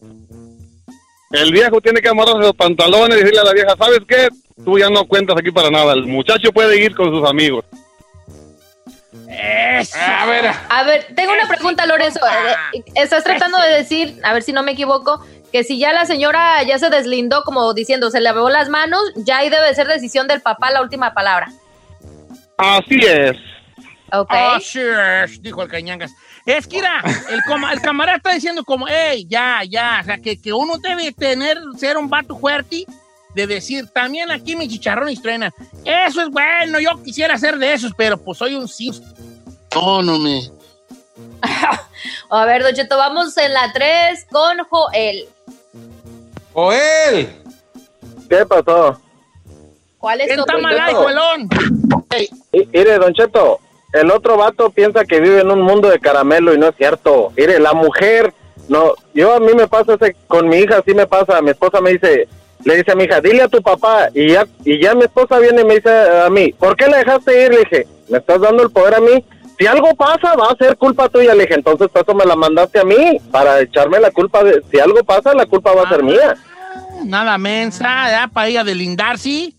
el 1.33 1.53
viejo 1.53 1.81
tiene 1.81 2.01
que 2.01 2.09
amarrarse 2.09 2.41
los 2.41 2.55
pantalones 2.55 3.17
y 3.17 3.21
decirle 3.21 3.41
a 3.41 3.45
la 3.45 3.53
vieja, 3.53 3.75
¿sabes 3.79 4.01
qué? 4.09 4.29
Tú 4.65 4.79
ya 4.79 4.91
no 4.91 5.07
cuentas 5.07 5.37
aquí 5.39 5.51
para 5.51 5.71
nada. 5.71 5.93
El 5.93 6.07
muchacho 6.07 6.53
puede 6.53 6.83
ir 6.83 6.95
con 6.95 7.11
sus 7.11 7.29
amigos. 7.29 7.65
A 9.97 10.27
ver, 10.27 10.51
A 10.69 10.83
ver, 10.83 11.07
tengo 11.15 11.33
una 11.33 11.49
pregunta, 11.49 11.87
Lorenzo. 11.87 12.21
Eh, 12.75 12.83
Estás 12.95 13.25
tratando 13.25 13.59
de 13.59 13.69
decir, 13.71 14.21
a 14.23 14.33
ver 14.33 14.43
si 14.43 14.53
no 14.53 14.63
me 14.63 14.73
equivoco, 14.73 15.25
que 15.53 15.65
si 15.65 15.79
ya 15.79 15.93
la 15.93 16.05
señora 16.05 16.63
ya 16.65 16.79
se 16.79 16.91
deslindó, 16.91 17.43
como 17.45 17.73
diciendo, 17.75 18.11
se 18.11 18.19
le 18.19 18.25
lavó 18.25 18.51
las 18.51 18.69
manos, 18.69 19.01
ya 19.17 19.39
ahí 19.39 19.49
debe 19.49 19.75
ser 19.75 19.87
decisión 19.87 20.29
del 20.29 20.41
papá 20.41 20.71
la 20.71 20.83
última 20.83 21.15
palabra. 21.15 21.49
Así 22.61 22.99
es. 23.07 23.37
Ok. 24.13 24.31
Oh, 24.33 24.61
sure, 24.61 25.27
dijo 25.41 25.63
el 25.63 25.69
cañangas. 25.69 26.13
Es 26.45 26.67
que, 26.67 26.77
mira, 26.77 27.03
el, 27.31 27.41
coma- 27.47 27.73
el 27.73 27.81
camarada 27.81 28.17
está 28.17 28.33
diciendo 28.33 28.65
como, 28.65 28.87
hey, 28.89 29.25
ya, 29.29 29.63
ya, 29.69 29.99
o 30.03 30.05
sea, 30.05 30.19
que, 30.19 30.41
que 30.41 30.53
uno 30.53 30.79
debe 30.79 31.13
tener, 31.13 31.59
ser 31.79 31.97
un 31.97 32.09
vato 32.09 32.37
fuerte 32.37 32.85
de 33.35 33.47
decir, 33.47 33.87
también 33.89 34.31
aquí 34.33 34.57
mi 34.57 34.67
chicharrón 34.69 35.09
estrena. 35.11 35.53
Eso 35.85 36.23
es 36.23 36.31
bueno, 36.31 36.81
yo 36.81 37.01
quisiera 37.05 37.39
ser 37.39 37.57
de 37.59 37.73
esos, 37.73 37.93
pero 37.97 38.19
pues 38.19 38.39
soy 38.39 38.55
un 38.57 38.67
sí. 38.67 38.91
No, 39.75 40.03
no 40.03 40.19
me. 40.19 40.51
A 42.31 42.45
ver, 42.47 42.63
Don 42.65 42.75
Cheto, 42.75 42.97
vamos 42.97 43.37
en 43.37 43.53
la 43.53 43.73
3 43.73 44.27
con 44.31 44.59
Joel. 44.65 45.29
Joel. 46.53 47.29
¿Qué 48.29 48.45
pasó? 48.47 49.01
¿Cuál 50.01 50.21
es 50.23 50.27
¿Quién 50.29 50.39
tu 50.39 50.43
está 50.45 50.59
mal 50.59 50.75
opinión? 50.75 50.89
ahí, 50.89 50.95
Joelón? 50.95 51.49
Mire, 52.73 52.99
Don 52.99 53.13
Cheto, 53.15 53.61
el 53.93 54.11
otro 54.11 54.37
vato 54.37 54.71
piensa 54.71 55.05
que 55.05 55.21
vive 55.21 55.41
en 55.41 55.51
un 55.51 55.61
mundo 55.61 55.89
de 55.91 55.99
caramelo 56.01 56.55
y 56.55 56.59
no 56.59 56.69
es 56.69 56.77
cierto. 56.77 57.33
Mire, 57.37 57.61
la 57.61 57.73
mujer, 57.75 58.33
no, 58.69 58.95
yo 59.15 59.35
a 59.35 59.41
mí 59.41 59.53
me 59.55 59.69
pasa 59.69 59.95
ese, 59.95 60.17
con 60.27 60.49
mi 60.49 60.57
hija, 60.59 60.83
sí 60.87 60.95
me 60.95 61.07
pasa, 61.07 61.43
mi 61.43 61.51
esposa 61.51 61.81
me 61.81 61.93
dice, 61.93 62.27
le 62.65 62.77
dice 62.77 62.93
a 62.93 62.95
mi 62.95 63.05
hija, 63.05 63.21
dile 63.21 63.43
a 63.43 63.49
tu 63.49 63.61
papá, 63.63 64.09
y 64.15 64.33
ya, 64.33 64.47
y 64.65 64.83
ya 64.83 64.95
mi 64.95 65.03
esposa 65.05 65.39
viene 65.39 65.63
y 65.63 65.65
me 65.65 65.75
dice 65.77 65.91
a 65.91 66.31
mí, 66.31 66.53
¿por 66.55 66.77
qué 66.77 66.87
la 66.87 66.99
dejaste 66.99 67.45
ir? 67.45 67.51
Le 67.51 67.59
dije, 67.61 67.87
me 68.09 68.19
estás 68.19 68.41
dando 68.41 68.63
el 68.63 68.71
poder 68.71 68.95
a 68.95 69.01
mí. 69.01 69.25
Si 69.59 69.67
algo 69.67 69.95
pasa, 69.95 70.35
va 70.37 70.47
a 70.51 70.57
ser 70.57 70.79
culpa 70.79 71.11
tuya. 71.11 71.35
Le 71.35 71.43
dije, 71.43 71.55
entonces 71.57 71.89
por 71.89 72.01
eso 72.01 72.15
me 72.15 72.25
la 72.25 72.35
mandaste 72.35 72.81
a 72.81 72.85
mí, 72.85 73.19
para 73.31 73.61
echarme 73.61 74.01
la 74.01 74.11
culpa 74.11 74.43
de, 74.43 74.63
si 74.71 74.81
algo 74.81 75.05
pasa, 75.05 75.35
la 75.35 75.45
culpa 75.45 75.75
va 75.75 75.83
a 75.83 75.89
ser 75.91 76.03
mía. 76.03 76.35
Nada 77.05 77.37
mensa, 77.37 78.09
ya, 78.11 78.31
para 78.33 78.49
ella 78.49 78.65
delindarse. 78.65 79.53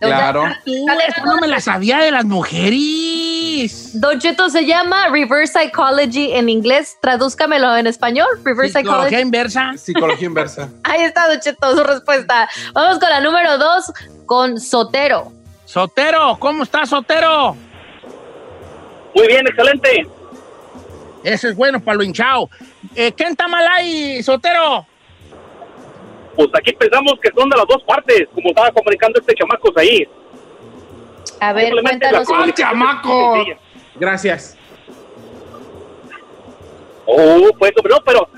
Claro. 0.00 0.44
Esta 0.66 1.24
no 1.24 1.36
me 1.38 1.46
la 1.46 1.60
sabía 1.60 1.98
de 1.98 2.10
las 2.10 2.24
mujeres. 2.24 4.00
Don 4.00 4.18
Cheto 4.18 4.50
se 4.50 4.66
llama 4.66 5.08
Reverse 5.08 5.52
Psychology 5.58 6.32
en 6.32 6.48
inglés. 6.48 6.96
Tradúzcamelo 7.00 7.76
en 7.76 7.86
español. 7.86 8.26
Reverse 8.44 8.78
Psicología 8.78 9.04
Psychology. 9.08 9.22
inversa. 9.22 9.72
Psicología 9.76 10.26
inversa. 10.26 10.68
Ahí 10.84 11.02
está, 11.02 11.28
Don 11.28 11.40
Cheto, 11.40 11.76
su 11.76 11.84
respuesta. 11.84 12.48
Vamos 12.72 12.98
con 12.98 13.08
la 13.08 13.20
número 13.20 13.58
2 13.58 13.92
con 14.26 14.60
Sotero. 14.60 15.32
Sotero, 15.64 16.36
¿cómo 16.38 16.62
estás, 16.62 16.90
Sotero? 16.90 17.56
Muy 19.14 19.26
bien, 19.28 19.46
excelente. 19.46 20.06
Eso 21.22 21.48
es 21.48 21.56
bueno 21.56 21.80
para 21.80 21.96
lo 21.96 22.02
hinchado. 22.02 22.50
Eh, 22.94 23.12
¿Quién 23.16 23.30
está 23.30 23.48
mal 23.48 23.66
ahí, 23.66 24.22
Sotero? 24.22 24.86
Pues 26.36 26.48
aquí 26.54 26.72
pensamos 26.72 27.14
que 27.22 27.30
son 27.36 27.48
de 27.48 27.56
las 27.56 27.66
dos 27.66 27.82
partes, 27.84 28.26
como 28.34 28.48
estaba 28.48 28.70
comunicando 28.72 29.20
este 29.20 29.34
chamacos 29.34 29.76
ahí. 29.76 30.06
A 31.40 31.52
ver, 31.52 31.72
cuéntanos. 31.72 32.20
la 32.20 32.24
comunicación 32.24 32.70
chamaco! 32.70 33.08
es 33.08 33.36
sencilla. 33.36 33.58
Gracias. 33.96 34.58
Oh, 37.06 37.50
pues, 37.58 37.72
no, 37.88 37.96
pero, 38.04 38.28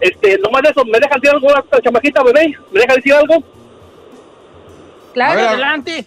este, 0.00 0.38
nomás 0.38 0.62
de 0.62 0.70
eso, 0.70 0.84
¿me 0.84 0.98
dejan 0.98 1.20
decir 1.20 1.34
algo 1.34 1.54
a 1.54 1.60
esta 1.60 1.80
chamaquita, 1.80 2.22
bebé? 2.22 2.56
¿Me 2.72 2.80
deja 2.80 2.94
decir 2.94 3.12
algo? 3.12 3.42
Claro. 5.12 5.36
Ver, 5.36 5.48
Adelante. 5.48 6.06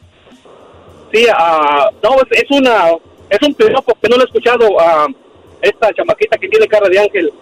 Sí, 1.13 1.25
ah, 1.33 1.89
no, 2.03 2.15
es, 2.15 2.43
es 2.43 2.51
una, 2.51 2.89
es 3.29 3.47
un 3.47 3.53
piropo 3.53 3.97
que 4.01 4.09
no 4.09 4.17
lo 4.17 4.23
he 4.23 4.25
escuchado 4.25 4.79
a 4.79 5.07
esta 5.61 5.93
chamaquita 5.93 6.37
que 6.37 6.49
tiene 6.49 6.67
cara 6.67 6.89
de 6.89 6.99
ángel. 6.99 7.33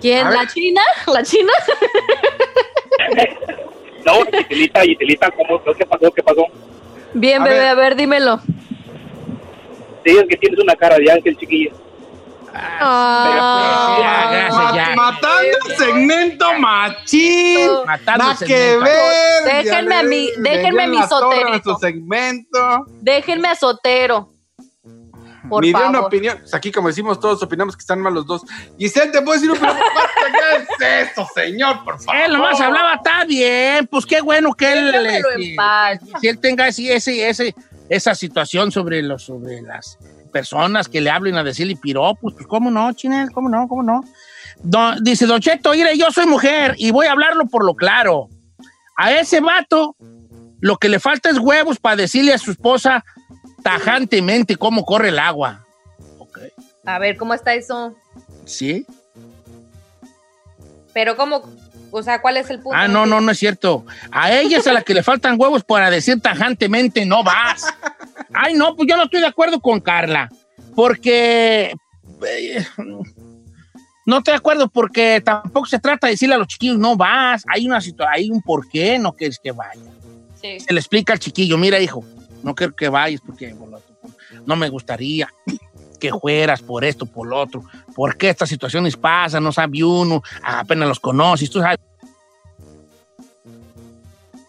¿Quién? 0.00 0.26
A 0.26 0.30
ver. 0.30 0.38
¿La 0.38 0.46
China? 0.46 0.82
¿La 1.06 1.22
China? 1.22 1.52
No, 4.04 4.24
Giselita, 4.24 4.80
Giselita, 4.82 5.30
¿cómo? 5.30 5.60
¿Qué 5.76 5.84
pasó? 5.84 6.10
¿Qué 6.12 6.22
pasó? 6.22 6.46
Bien, 7.12 7.42
A 7.42 7.44
bebé, 7.44 7.58
ver. 7.58 7.68
a 7.68 7.74
ver, 7.74 7.96
dímelo. 7.96 8.38
Sí, 10.04 10.16
es 10.16 10.24
que 10.28 10.36
tienes 10.36 10.58
una 10.60 10.74
cara 10.76 10.96
de 10.96 11.10
ángel, 11.12 11.36
chiquilla. 11.36 11.72
Ah. 12.54 13.96
Ya, 14.00 14.30
gracias, 14.30 14.74
ya. 14.74 14.94
Ma- 14.96 15.10
Matando 15.12 15.58
el 15.68 15.76
segmento 15.76 16.54
machín. 16.58 17.68
Matando 17.86 18.24
Nada 18.24 18.36
el 18.40 18.46
que 18.46 18.56
segmento. 18.56 18.84
ver. 18.84 19.64
Déjenme 19.64 19.94
a 19.96 20.02
mí- 20.02 20.30
déjenme 20.38 20.86
mi 20.86 20.98
a 20.98 21.06
soterito. 21.08 21.48
nuestro 21.48 21.78
segmento. 21.78 22.86
Déjenme 23.02 23.48
a 23.48 23.54
Sotero. 23.56 24.32
Por 25.48 25.62
Ni 25.64 25.72
de 25.72 25.78
una 25.84 26.00
opinión. 26.00 26.38
Pues 26.40 26.54
aquí, 26.54 26.70
como 26.72 26.88
decimos 26.88 27.18
todos, 27.20 27.42
opinamos 27.42 27.76
que 27.76 27.80
están 27.80 28.00
mal 28.00 28.14
los 28.14 28.26
dos. 28.26 28.42
Giselle, 28.78 29.10
¿te 29.12 29.22
puedo 29.22 29.32
decir 29.40 29.50
un? 29.50 29.58
¿Qué 29.58 29.66
es 30.56 31.10
eso, 31.12 31.26
señor? 31.34 31.84
Por 31.84 31.98
favor. 32.00 32.20
Él 32.22 32.32
nomás 32.32 32.60
hablaba, 32.60 32.94
está 32.94 33.24
bien, 33.24 33.86
pues 33.86 34.04
qué 34.06 34.20
bueno 34.20 34.52
que 34.54 34.72
él, 34.72 34.94
este, 35.06 35.50
en 35.50 35.56
paz. 35.56 35.98
si 36.20 36.28
él 36.28 36.38
tenga 36.38 36.68
ese, 36.68 36.94
ese, 36.94 37.28
ese- 37.28 37.54
esa 37.88 38.14
situación 38.14 38.70
sobre, 38.70 39.02
los, 39.02 39.22
sobre 39.24 39.62
las 39.62 39.98
personas 40.32 40.88
que 40.88 41.00
le 41.00 41.10
hablen 41.10 41.36
a 41.36 41.42
decirle 41.44 41.74
piropos, 41.76 42.34
pues 42.34 42.46
cómo 42.46 42.70
no, 42.70 42.92
Chinel, 42.92 43.30
cómo 43.32 43.48
no, 43.48 43.66
cómo 43.66 43.82
no. 43.82 44.04
Don- 44.62 45.02
dice 45.02 45.24
Don 45.26 45.40
Cheto, 45.40 45.70
mire, 45.72 45.96
yo 45.96 46.10
soy 46.10 46.26
mujer 46.26 46.74
y 46.76 46.90
voy 46.90 47.06
a 47.06 47.12
hablarlo 47.12 47.46
por 47.46 47.64
lo 47.64 47.74
claro. 47.74 48.28
A 48.96 49.12
ese 49.12 49.40
vato 49.40 49.96
lo 50.60 50.76
que 50.76 50.88
le 50.88 50.98
falta 51.00 51.30
es 51.30 51.38
huevos 51.38 51.78
para 51.78 51.96
decirle 51.96 52.34
a 52.34 52.38
su 52.38 52.50
esposa 52.50 53.04
tajantemente 53.62 54.56
cómo 54.56 54.84
corre 54.84 55.08
el 55.08 55.18
agua. 55.18 55.64
Ok, 56.18 56.38
A 56.84 56.98
ver, 56.98 57.16
¿cómo 57.16 57.34
está 57.34 57.54
eso? 57.54 57.94
¿sí? 58.44 58.86
Pero 60.92 61.16
¿cómo? 61.16 61.42
O 61.90 62.02
sea, 62.02 62.20
¿cuál 62.20 62.36
es 62.36 62.50
el 62.50 62.60
punto? 62.60 62.76
Ah, 62.78 62.88
no, 62.88 63.06
no, 63.06 63.20
no 63.20 63.30
es 63.30 63.38
cierto. 63.38 63.84
A 64.10 64.32
ella 64.32 64.58
es 64.58 64.66
a 64.66 64.72
la 64.72 64.82
que 64.82 64.94
le 64.94 65.02
faltan 65.02 65.40
huevos 65.40 65.64
para 65.64 65.90
decir 65.90 66.20
tajantemente 66.20 67.04
no 67.06 67.22
vas. 67.24 67.64
Ay, 68.34 68.54
no, 68.54 68.74
pues 68.76 68.88
yo 68.88 68.96
no 68.96 69.04
estoy 69.04 69.20
de 69.20 69.26
acuerdo 69.26 69.60
con 69.60 69.80
Carla. 69.80 70.28
Porque. 70.74 71.72
eh, 72.26 72.66
No 74.06 74.18
estoy 74.18 74.32
de 74.32 74.38
acuerdo 74.38 74.68
porque 74.68 75.20
tampoco 75.22 75.66
se 75.66 75.78
trata 75.78 76.06
de 76.06 76.12
decirle 76.14 76.34
a 76.34 76.38
los 76.38 76.48
chiquillos, 76.48 76.78
no 76.78 76.96
vas, 76.96 77.44
hay 77.46 77.66
una 77.66 77.78
situación, 77.80 78.14
hay 78.14 78.30
un 78.30 78.40
por 78.40 78.66
qué 78.68 78.98
no 78.98 79.12
quieres 79.12 79.38
que 79.38 79.52
vaya. 79.52 79.82
Sí. 80.40 80.58
Se 80.60 80.72
le 80.72 80.80
explica 80.80 81.12
al 81.12 81.18
chiquillo, 81.18 81.58
mira 81.58 81.78
hijo, 81.78 82.02
no 82.48 82.54
quiero 82.54 82.74
que 82.74 82.88
vayas 82.88 83.20
porque 83.20 83.54
no 84.46 84.56
me 84.56 84.70
gustaría 84.70 85.28
que 86.00 86.10
fueras 86.10 86.62
por 86.62 86.82
esto, 86.82 87.04
por 87.04 87.28
lo 87.28 87.38
otro, 87.38 87.62
porque 87.94 88.30
estas 88.30 88.48
situaciones 88.48 88.96
pasan, 88.96 89.44
no 89.44 89.52
sabe 89.52 89.84
uno, 89.84 90.22
apenas 90.42 90.88
los 90.88 91.00
conoces, 91.00 91.50
tú 91.50 91.60
sabes. 91.60 91.78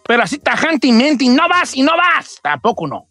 Pero 0.06 0.22
así 0.22 0.38
tajantemente, 0.38 1.24
y 1.24 1.28
no 1.28 1.46
vas, 1.48 1.76
y 1.76 1.82
no 1.82 1.92
vas, 1.96 2.38
tampoco 2.42 2.86
no. 2.86 3.06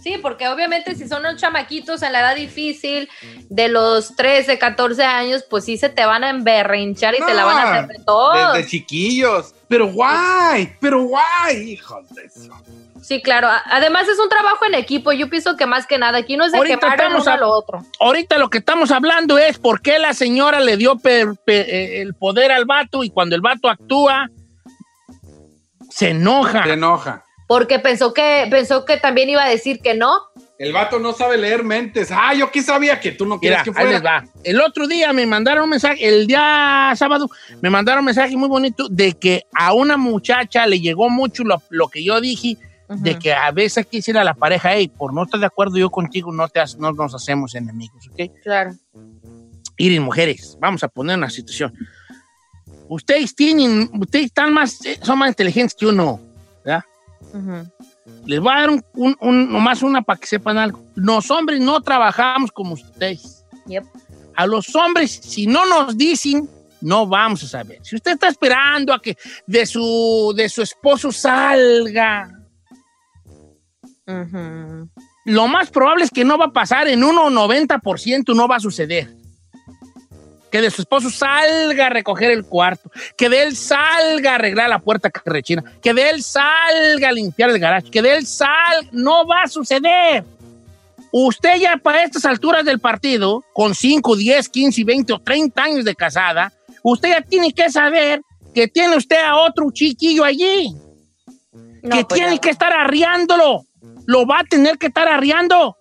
Sí, 0.00 0.16
porque 0.22 0.48
obviamente 0.48 0.94
si 0.94 1.06
son 1.06 1.20
unos 1.20 1.36
chamaquitos 1.36 2.02
en 2.02 2.12
la 2.12 2.20
edad 2.20 2.36
difícil 2.36 3.08
de 3.50 3.68
los 3.68 4.16
13, 4.16 4.58
14 4.58 5.02
años, 5.02 5.44
pues 5.50 5.64
sí 5.64 5.76
se 5.76 5.90
te 5.90 6.06
van 6.06 6.24
a 6.24 6.30
emberrinchar 6.30 7.14
y 7.14 7.18
te 7.18 7.34
la 7.34 7.44
van 7.44 7.58
a 7.58 7.70
hacer 7.70 7.98
de 7.98 8.04
todo. 8.04 8.54
Desde 8.54 8.70
chiquillos. 8.70 9.54
Pero 9.68 9.92
guay, 9.92 10.74
pero 10.80 11.02
guay, 11.02 11.72
hijos 11.72 12.08
de 12.14 12.24
eso. 12.24 12.50
Sí, 13.02 13.22
claro. 13.22 13.48
Además 13.66 14.06
es 14.08 14.18
un 14.18 14.28
trabajo 14.28 14.64
en 14.66 14.74
equipo. 14.74 15.12
Yo 15.12 15.28
pienso 15.30 15.56
que 15.56 15.66
más 15.66 15.86
que 15.86 15.98
nada 15.98 16.18
aquí 16.18 16.36
no 16.36 16.44
es 16.44 16.52
de 16.52 16.58
Ahorita 16.58 16.78
quemar 16.96 17.28
a- 17.28 17.36
lo 17.38 17.50
otro. 17.50 17.82
Ahorita 17.98 18.38
lo 18.38 18.50
que 18.50 18.58
estamos 18.58 18.90
hablando 18.90 19.38
es 19.38 19.58
por 19.58 19.80
qué 19.82 19.98
la 19.98 20.14
señora 20.14 20.60
le 20.60 20.76
dio 20.76 20.96
per- 20.98 21.34
eh, 21.46 22.00
el 22.02 22.14
poder 22.14 22.52
al 22.52 22.66
vato 22.66 23.02
y 23.02 23.10
cuando 23.10 23.34
el 23.34 23.40
vato 23.40 23.68
actúa, 23.68 24.28
se 25.90 26.10
enoja. 26.10 26.64
Se 26.64 26.72
enoja. 26.74 27.24
Porque 27.48 27.80
pensó 27.80 28.14
que, 28.14 28.46
pensó 28.48 28.84
que 28.84 28.96
también 28.96 29.28
iba 29.28 29.42
a 29.42 29.48
decir 29.48 29.80
que 29.80 29.94
no. 29.94 30.12
El 30.56 30.72
vato 30.72 30.98
no 31.00 31.12
sabe 31.14 31.36
leer 31.38 31.64
mentes. 31.64 32.10
Ah, 32.12 32.32
yo 32.34 32.50
qué 32.52 32.62
sabía 32.62 33.00
que 33.00 33.12
tú 33.12 33.24
no 33.26 33.40
quieres 33.40 33.62
que 33.64 33.70
ahí 33.70 33.74
fuera. 33.74 33.90
les 33.90 34.04
va. 34.04 34.24
El 34.44 34.60
otro 34.60 34.86
día 34.86 35.12
me 35.12 35.26
mandaron 35.26 35.64
un 35.64 35.70
mensaje, 35.70 36.06
el 36.06 36.26
día 36.26 36.92
sábado, 36.94 37.28
me 37.62 37.70
mandaron 37.70 38.00
un 38.00 38.04
mensaje 38.06 38.36
muy 38.36 38.48
bonito 38.48 38.86
de 38.88 39.14
que 39.14 39.46
a 39.54 39.72
una 39.72 39.96
muchacha 39.96 40.66
le 40.66 40.78
llegó 40.80 41.08
mucho 41.08 41.42
lo, 41.44 41.60
lo 41.70 41.88
que 41.88 42.04
yo 42.04 42.20
dije, 42.20 42.56
de 42.96 43.18
que 43.18 43.32
a 43.32 43.50
veces 43.52 43.86
quisiera 43.86 44.24
la 44.24 44.34
pareja, 44.34 44.72
hey, 44.74 44.88
por 44.88 45.14
no 45.14 45.22
estar 45.22 45.38
de 45.38 45.46
acuerdo 45.46 45.76
yo 45.78 45.90
contigo, 45.90 46.32
no, 46.32 46.48
te, 46.48 46.60
has- 46.60 46.76
no 46.76 46.92
nos 46.92 47.14
hacemos 47.14 47.54
enemigos, 47.54 48.08
¿ok? 48.10 48.30
Claro. 48.42 48.72
Miren, 49.78 50.02
mujeres, 50.02 50.56
vamos 50.60 50.82
a 50.84 50.88
poner 50.88 51.16
una 51.16 51.30
situación. 51.30 51.72
Ustedes 52.88 53.34
tienen, 53.34 53.88
ustedes 54.00 54.26
están 54.26 54.52
más, 54.52 54.84
eh, 54.84 54.98
son 55.02 55.18
más 55.18 55.28
inteligentes 55.28 55.74
que 55.78 55.86
uno, 55.86 56.20
¿verdad? 56.64 56.84
Les 58.26 58.40
voy 58.40 58.52
a 58.52 58.56
dar 58.60 58.70
un, 58.70 58.84
un- 58.94 59.16
un- 59.20 59.52
nomás 59.52 59.82
una 59.82 60.02
para 60.02 60.18
que 60.18 60.26
sepan 60.26 60.58
algo. 60.58 60.82
Los 60.96 61.30
hombres 61.30 61.60
no 61.60 61.80
trabajamos 61.80 62.50
como 62.50 62.74
ustedes. 62.74 63.44
A 64.34 64.46
los 64.46 64.74
hombres, 64.74 65.12
si 65.12 65.46
no 65.46 65.64
nos 65.66 65.96
dicen, 65.96 66.48
no 66.80 67.06
vamos 67.06 67.44
a 67.44 67.46
saber. 67.48 67.78
Si 67.82 67.94
usted 67.94 68.12
está 68.12 68.28
esperando 68.28 68.92
a 68.92 69.00
que 69.00 69.16
de 69.46 69.64
su, 69.66 70.32
de 70.36 70.48
su 70.48 70.62
esposo 70.62 71.12
salga, 71.12 72.39
lo 75.24 75.48
más 75.48 75.70
probable 75.70 76.04
es 76.04 76.10
que 76.10 76.24
no 76.24 76.38
va 76.38 76.46
a 76.46 76.52
pasar 76.52 76.88
en 76.88 77.04
un 77.04 77.16
90%, 77.16 78.34
no 78.34 78.48
va 78.48 78.56
a 78.56 78.60
suceder. 78.60 79.08
Que 80.50 80.60
de 80.60 80.70
su 80.70 80.82
esposo 80.82 81.10
salga 81.10 81.86
a 81.86 81.90
recoger 81.90 82.32
el 82.32 82.44
cuarto, 82.44 82.90
que 83.16 83.28
de 83.28 83.44
él 83.44 83.56
salga 83.56 84.32
a 84.32 84.34
arreglar 84.34 84.68
la 84.68 84.80
puerta 84.80 85.08
que 85.10 85.20
rechina, 85.24 85.62
que 85.80 85.94
de 85.94 86.10
él 86.10 86.24
salga 86.24 87.08
a 87.08 87.12
limpiar 87.12 87.50
el 87.50 87.58
garaje, 87.60 87.90
que 87.90 88.02
de 88.02 88.16
él 88.16 88.26
salga, 88.26 88.88
no 88.90 89.26
va 89.26 89.42
a 89.42 89.48
suceder. 89.48 90.24
Usted 91.12 91.56
ya 91.60 91.76
para 91.76 92.02
estas 92.04 92.24
alturas 92.24 92.64
del 92.64 92.78
partido, 92.78 93.44
con 93.52 93.74
5, 93.74 94.16
10, 94.16 94.48
15, 94.48 94.84
20 94.84 95.12
o 95.12 95.18
30 95.20 95.62
años 95.62 95.84
de 95.84 95.94
casada, 95.94 96.52
usted 96.82 97.10
ya 97.10 97.20
tiene 97.20 97.52
que 97.52 97.70
saber 97.70 98.22
que 98.54 98.68
tiene 98.68 98.96
usted 98.96 99.22
a 99.24 99.36
otro 99.36 99.70
chiquillo 99.72 100.24
allí, 100.24 100.74
que 101.82 102.04
pues 102.04 102.06
tiene 102.08 102.38
que 102.38 102.50
estar 102.50 102.72
arriándolo, 102.72 103.64
lo 104.06 104.26
va 104.26 104.40
a 104.40 104.44
tener 104.44 104.78
que 104.78 104.88
estar 104.88 105.08
arriando. 105.08 105.76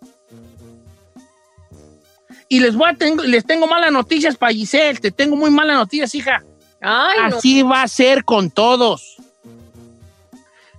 Y 2.48 2.60
les, 2.60 2.76
voy 2.76 2.90
a 2.90 2.94
tengo, 2.96 3.24
les 3.24 3.46
tengo 3.46 3.68
malas 3.68 3.92
noticias 3.92 4.36
para 4.36 4.54
Giselle. 4.54 5.00
Te 5.00 5.12
tengo 5.12 5.36
muy 5.36 5.52
malas 5.52 5.78
noticias, 5.78 6.14
hija. 6.16 6.44
Ay, 6.82 7.30
no. 7.30 7.38
Así 7.38 7.62
va 7.62 7.84
a 7.84 7.88
ser 7.88 8.24
con 8.26 8.50
todos. 8.50 9.18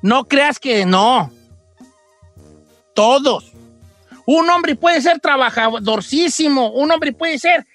No 0.02 0.24
creas 0.24 0.58
que 0.58 0.84
no. 0.84 1.30
Todos. 2.94 3.52
Un 4.26 4.50
hombre 4.50 4.74
puede 4.74 5.00
ser 5.00 5.20
trabajadorcísimo. 5.20 6.72
Un 6.72 6.90
hombre 6.90 7.12
puede 7.12 7.38
ser 7.38 7.66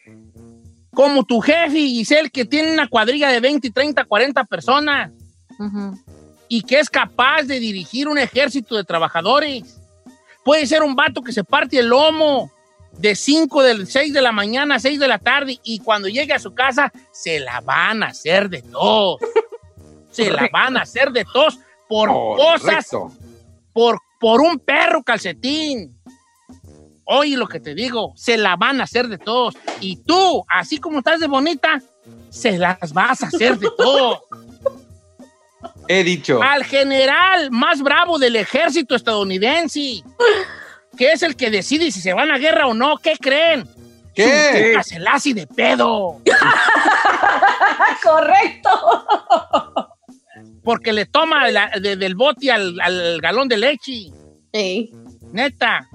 como 0.94 1.24
tu 1.24 1.40
jefe, 1.42 1.80
Giselle, 1.80 2.30
que 2.30 2.46
tiene 2.46 2.74
una 2.74 2.88
cuadrilla 2.88 3.30
de 3.30 3.40
20, 3.40 3.70
30, 3.72 4.06
40 4.06 4.44
personas 4.46 5.12
y 6.48 6.62
que 6.64 6.80
es 6.80 6.90
capaz 6.90 7.44
de 7.44 7.60
dirigir 7.60 8.08
un 8.08 8.18
ejército 8.18 8.76
de 8.76 8.84
trabajadores. 8.84 9.80
Puede 10.44 10.66
ser 10.68 10.84
un 10.84 10.96
vato 10.96 11.22
que 11.22 11.32
se 11.34 11.44
parte 11.44 11.80
el 11.80 11.88
lomo 11.88 12.52
de 12.98 13.16
5, 13.16 13.64
del 13.64 13.88
6 13.88 14.14
de 14.14 14.22
la 14.22 14.32
mañana 14.32 14.76
a 14.76 14.80
6 14.80 15.00
de 15.00 15.08
la 15.08 15.18
tarde 15.20 15.60
y 15.64 15.80
cuando 15.80 16.08
llegue 16.08 16.34
a 16.34 16.40
su 16.40 16.54
casa 16.54 16.92
se 17.12 17.40
la 17.40 17.62
van 17.62 18.04
a 18.04 18.08
hacer 18.08 18.50
de 18.50 18.62
todos. 18.62 19.20
se 20.12 20.32
la 20.32 20.48
van 20.52 20.78
a 20.78 20.82
hacer 20.84 21.12
de 21.12 21.26
todos 21.26 21.60
por 21.90 22.10
cosas, 22.10 22.88
Correcto. 22.90 23.12
por, 23.74 24.00
por 24.20 24.42
un 24.42 24.60
perro 24.60 25.04
calcetín. 25.04 26.00
Oye 27.04 27.38
lo 27.38 27.48
que 27.48 27.60
te 27.60 27.76
digo, 27.76 28.14
se 28.16 28.38
la 28.38 28.56
van 28.56 28.82
a 28.82 28.86
hacer 28.86 29.08
de 29.08 29.18
todos. 29.18 29.56
Y 29.82 29.98
tú, 29.98 30.44
así 30.50 30.80
como 30.80 31.00
estás 31.00 31.20
de 31.20 31.28
bonita, 31.28 31.82
se 32.30 32.58
las 32.58 32.94
vas 32.94 33.22
a 33.24 33.28
hacer 33.28 33.60
de 33.60 33.70
todos. 33.78 34.20
He 35.88 36.04
dicho. 36.04 36.42
Al 36.42 36.64
general 36.64 37.52
más 37.52 37.82
bravo 37.82 38.18
del 38.20 38.36
ejército 38.36 38.96
estadounidense, 38.96 40.02
que 40.98 41.12
es 41.12 41.22
el 41.24 41.36
que 41.36 41.50
decide 41.52 41.92
si 41.92 42.02
se 42.02 42.14
van 42.14 42.32
a 42.32 42.38
guerra 42.38 42.68
o 42.68 42.74
no, 42.74 42.98
¿qué 42.98 43.16
creen? 43.20 43.68
¿Qué? 44.14 44.74
Su 44.82 44.90
se 44.90 45.00
la 45.00 45.14
hace 45.14 45.34
de 45.34 45.46
pedo. 45.46 46.22
Correcto. 48.04 48.70
Porque 50.64 50.94
le 50.94 51.06
toma 51.06 51.50
la- 51.50 51.72
de- 51.82 51.96
del 51.98 52.16
bote 52.16 52.52
al, 52.52 52.80
al 52.82 53.20
galón 53.22 53.48
de 53.48 53.58
leche. 53.58 54.12
Neta. 55.32 55.88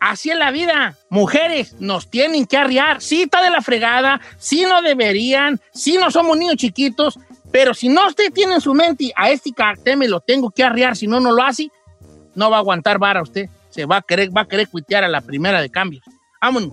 Así 0.00 0.30
es 0.30 0.36
la 0.38 0.50
vida. 0.50 0.94
Mujeres 1.10 1.74
nos 1.78 2.10
tienen 2.10 2.46
que 2.46 2.56
arriar. 2.56 3.00
Sí 3.02 3.22
está 3.22 3.42
de 3.42 3.50
la 3.50 3.60
fregada, 3.62 4.20
sí 4.38 4.62
no 4.68 4.80
deberían, 4.82 5.60
sí 5.72 5.96
no 5.98 6.10
somos 6.10 6.36
niños 6.38 6.56
chiquitos, 6.56 7.18
pero 7.50 7.74
si 7.74 7.88
no 7.88 8.06
usted 8.06 8.32
tiene 8.32 8.54
en 8.54 8.60
su 8.60 8.74
mente 8.74 9.12
a 9.16 9.30
este 9.30 9.52
cartel 9.52 9.96
me 9.96 10.08
lo 10.08 10.20
tengo 10.20 10.50
que 10.50 10.62
arriar, 10.62 10.96
si 10.96 11.06
no, 11.06 11.20
no 11.20 11.32
lo 11.32 11.42
hace, 11.42 11.70
no 12.34 12.50
va 12.50 12.56
a 12.56 12.60
aguantar 12.60 12.98
vara 12.98 13.22
usted. 13.22 13.48
Se 13.70 13.86
va 13.86 13.98
a 13.98 14.02
querer, 14.02 14.36
va 14.36 14.42
a 14.42 14.48
querer 14.48 14.68
cuitear 14.68 15.04
a 15.04 15.08
la 15.08 15.20
primera 15.20 15.60
de 15.60 15.70
cambios. 15.70 16.04
Vámonos. 16.40 16.72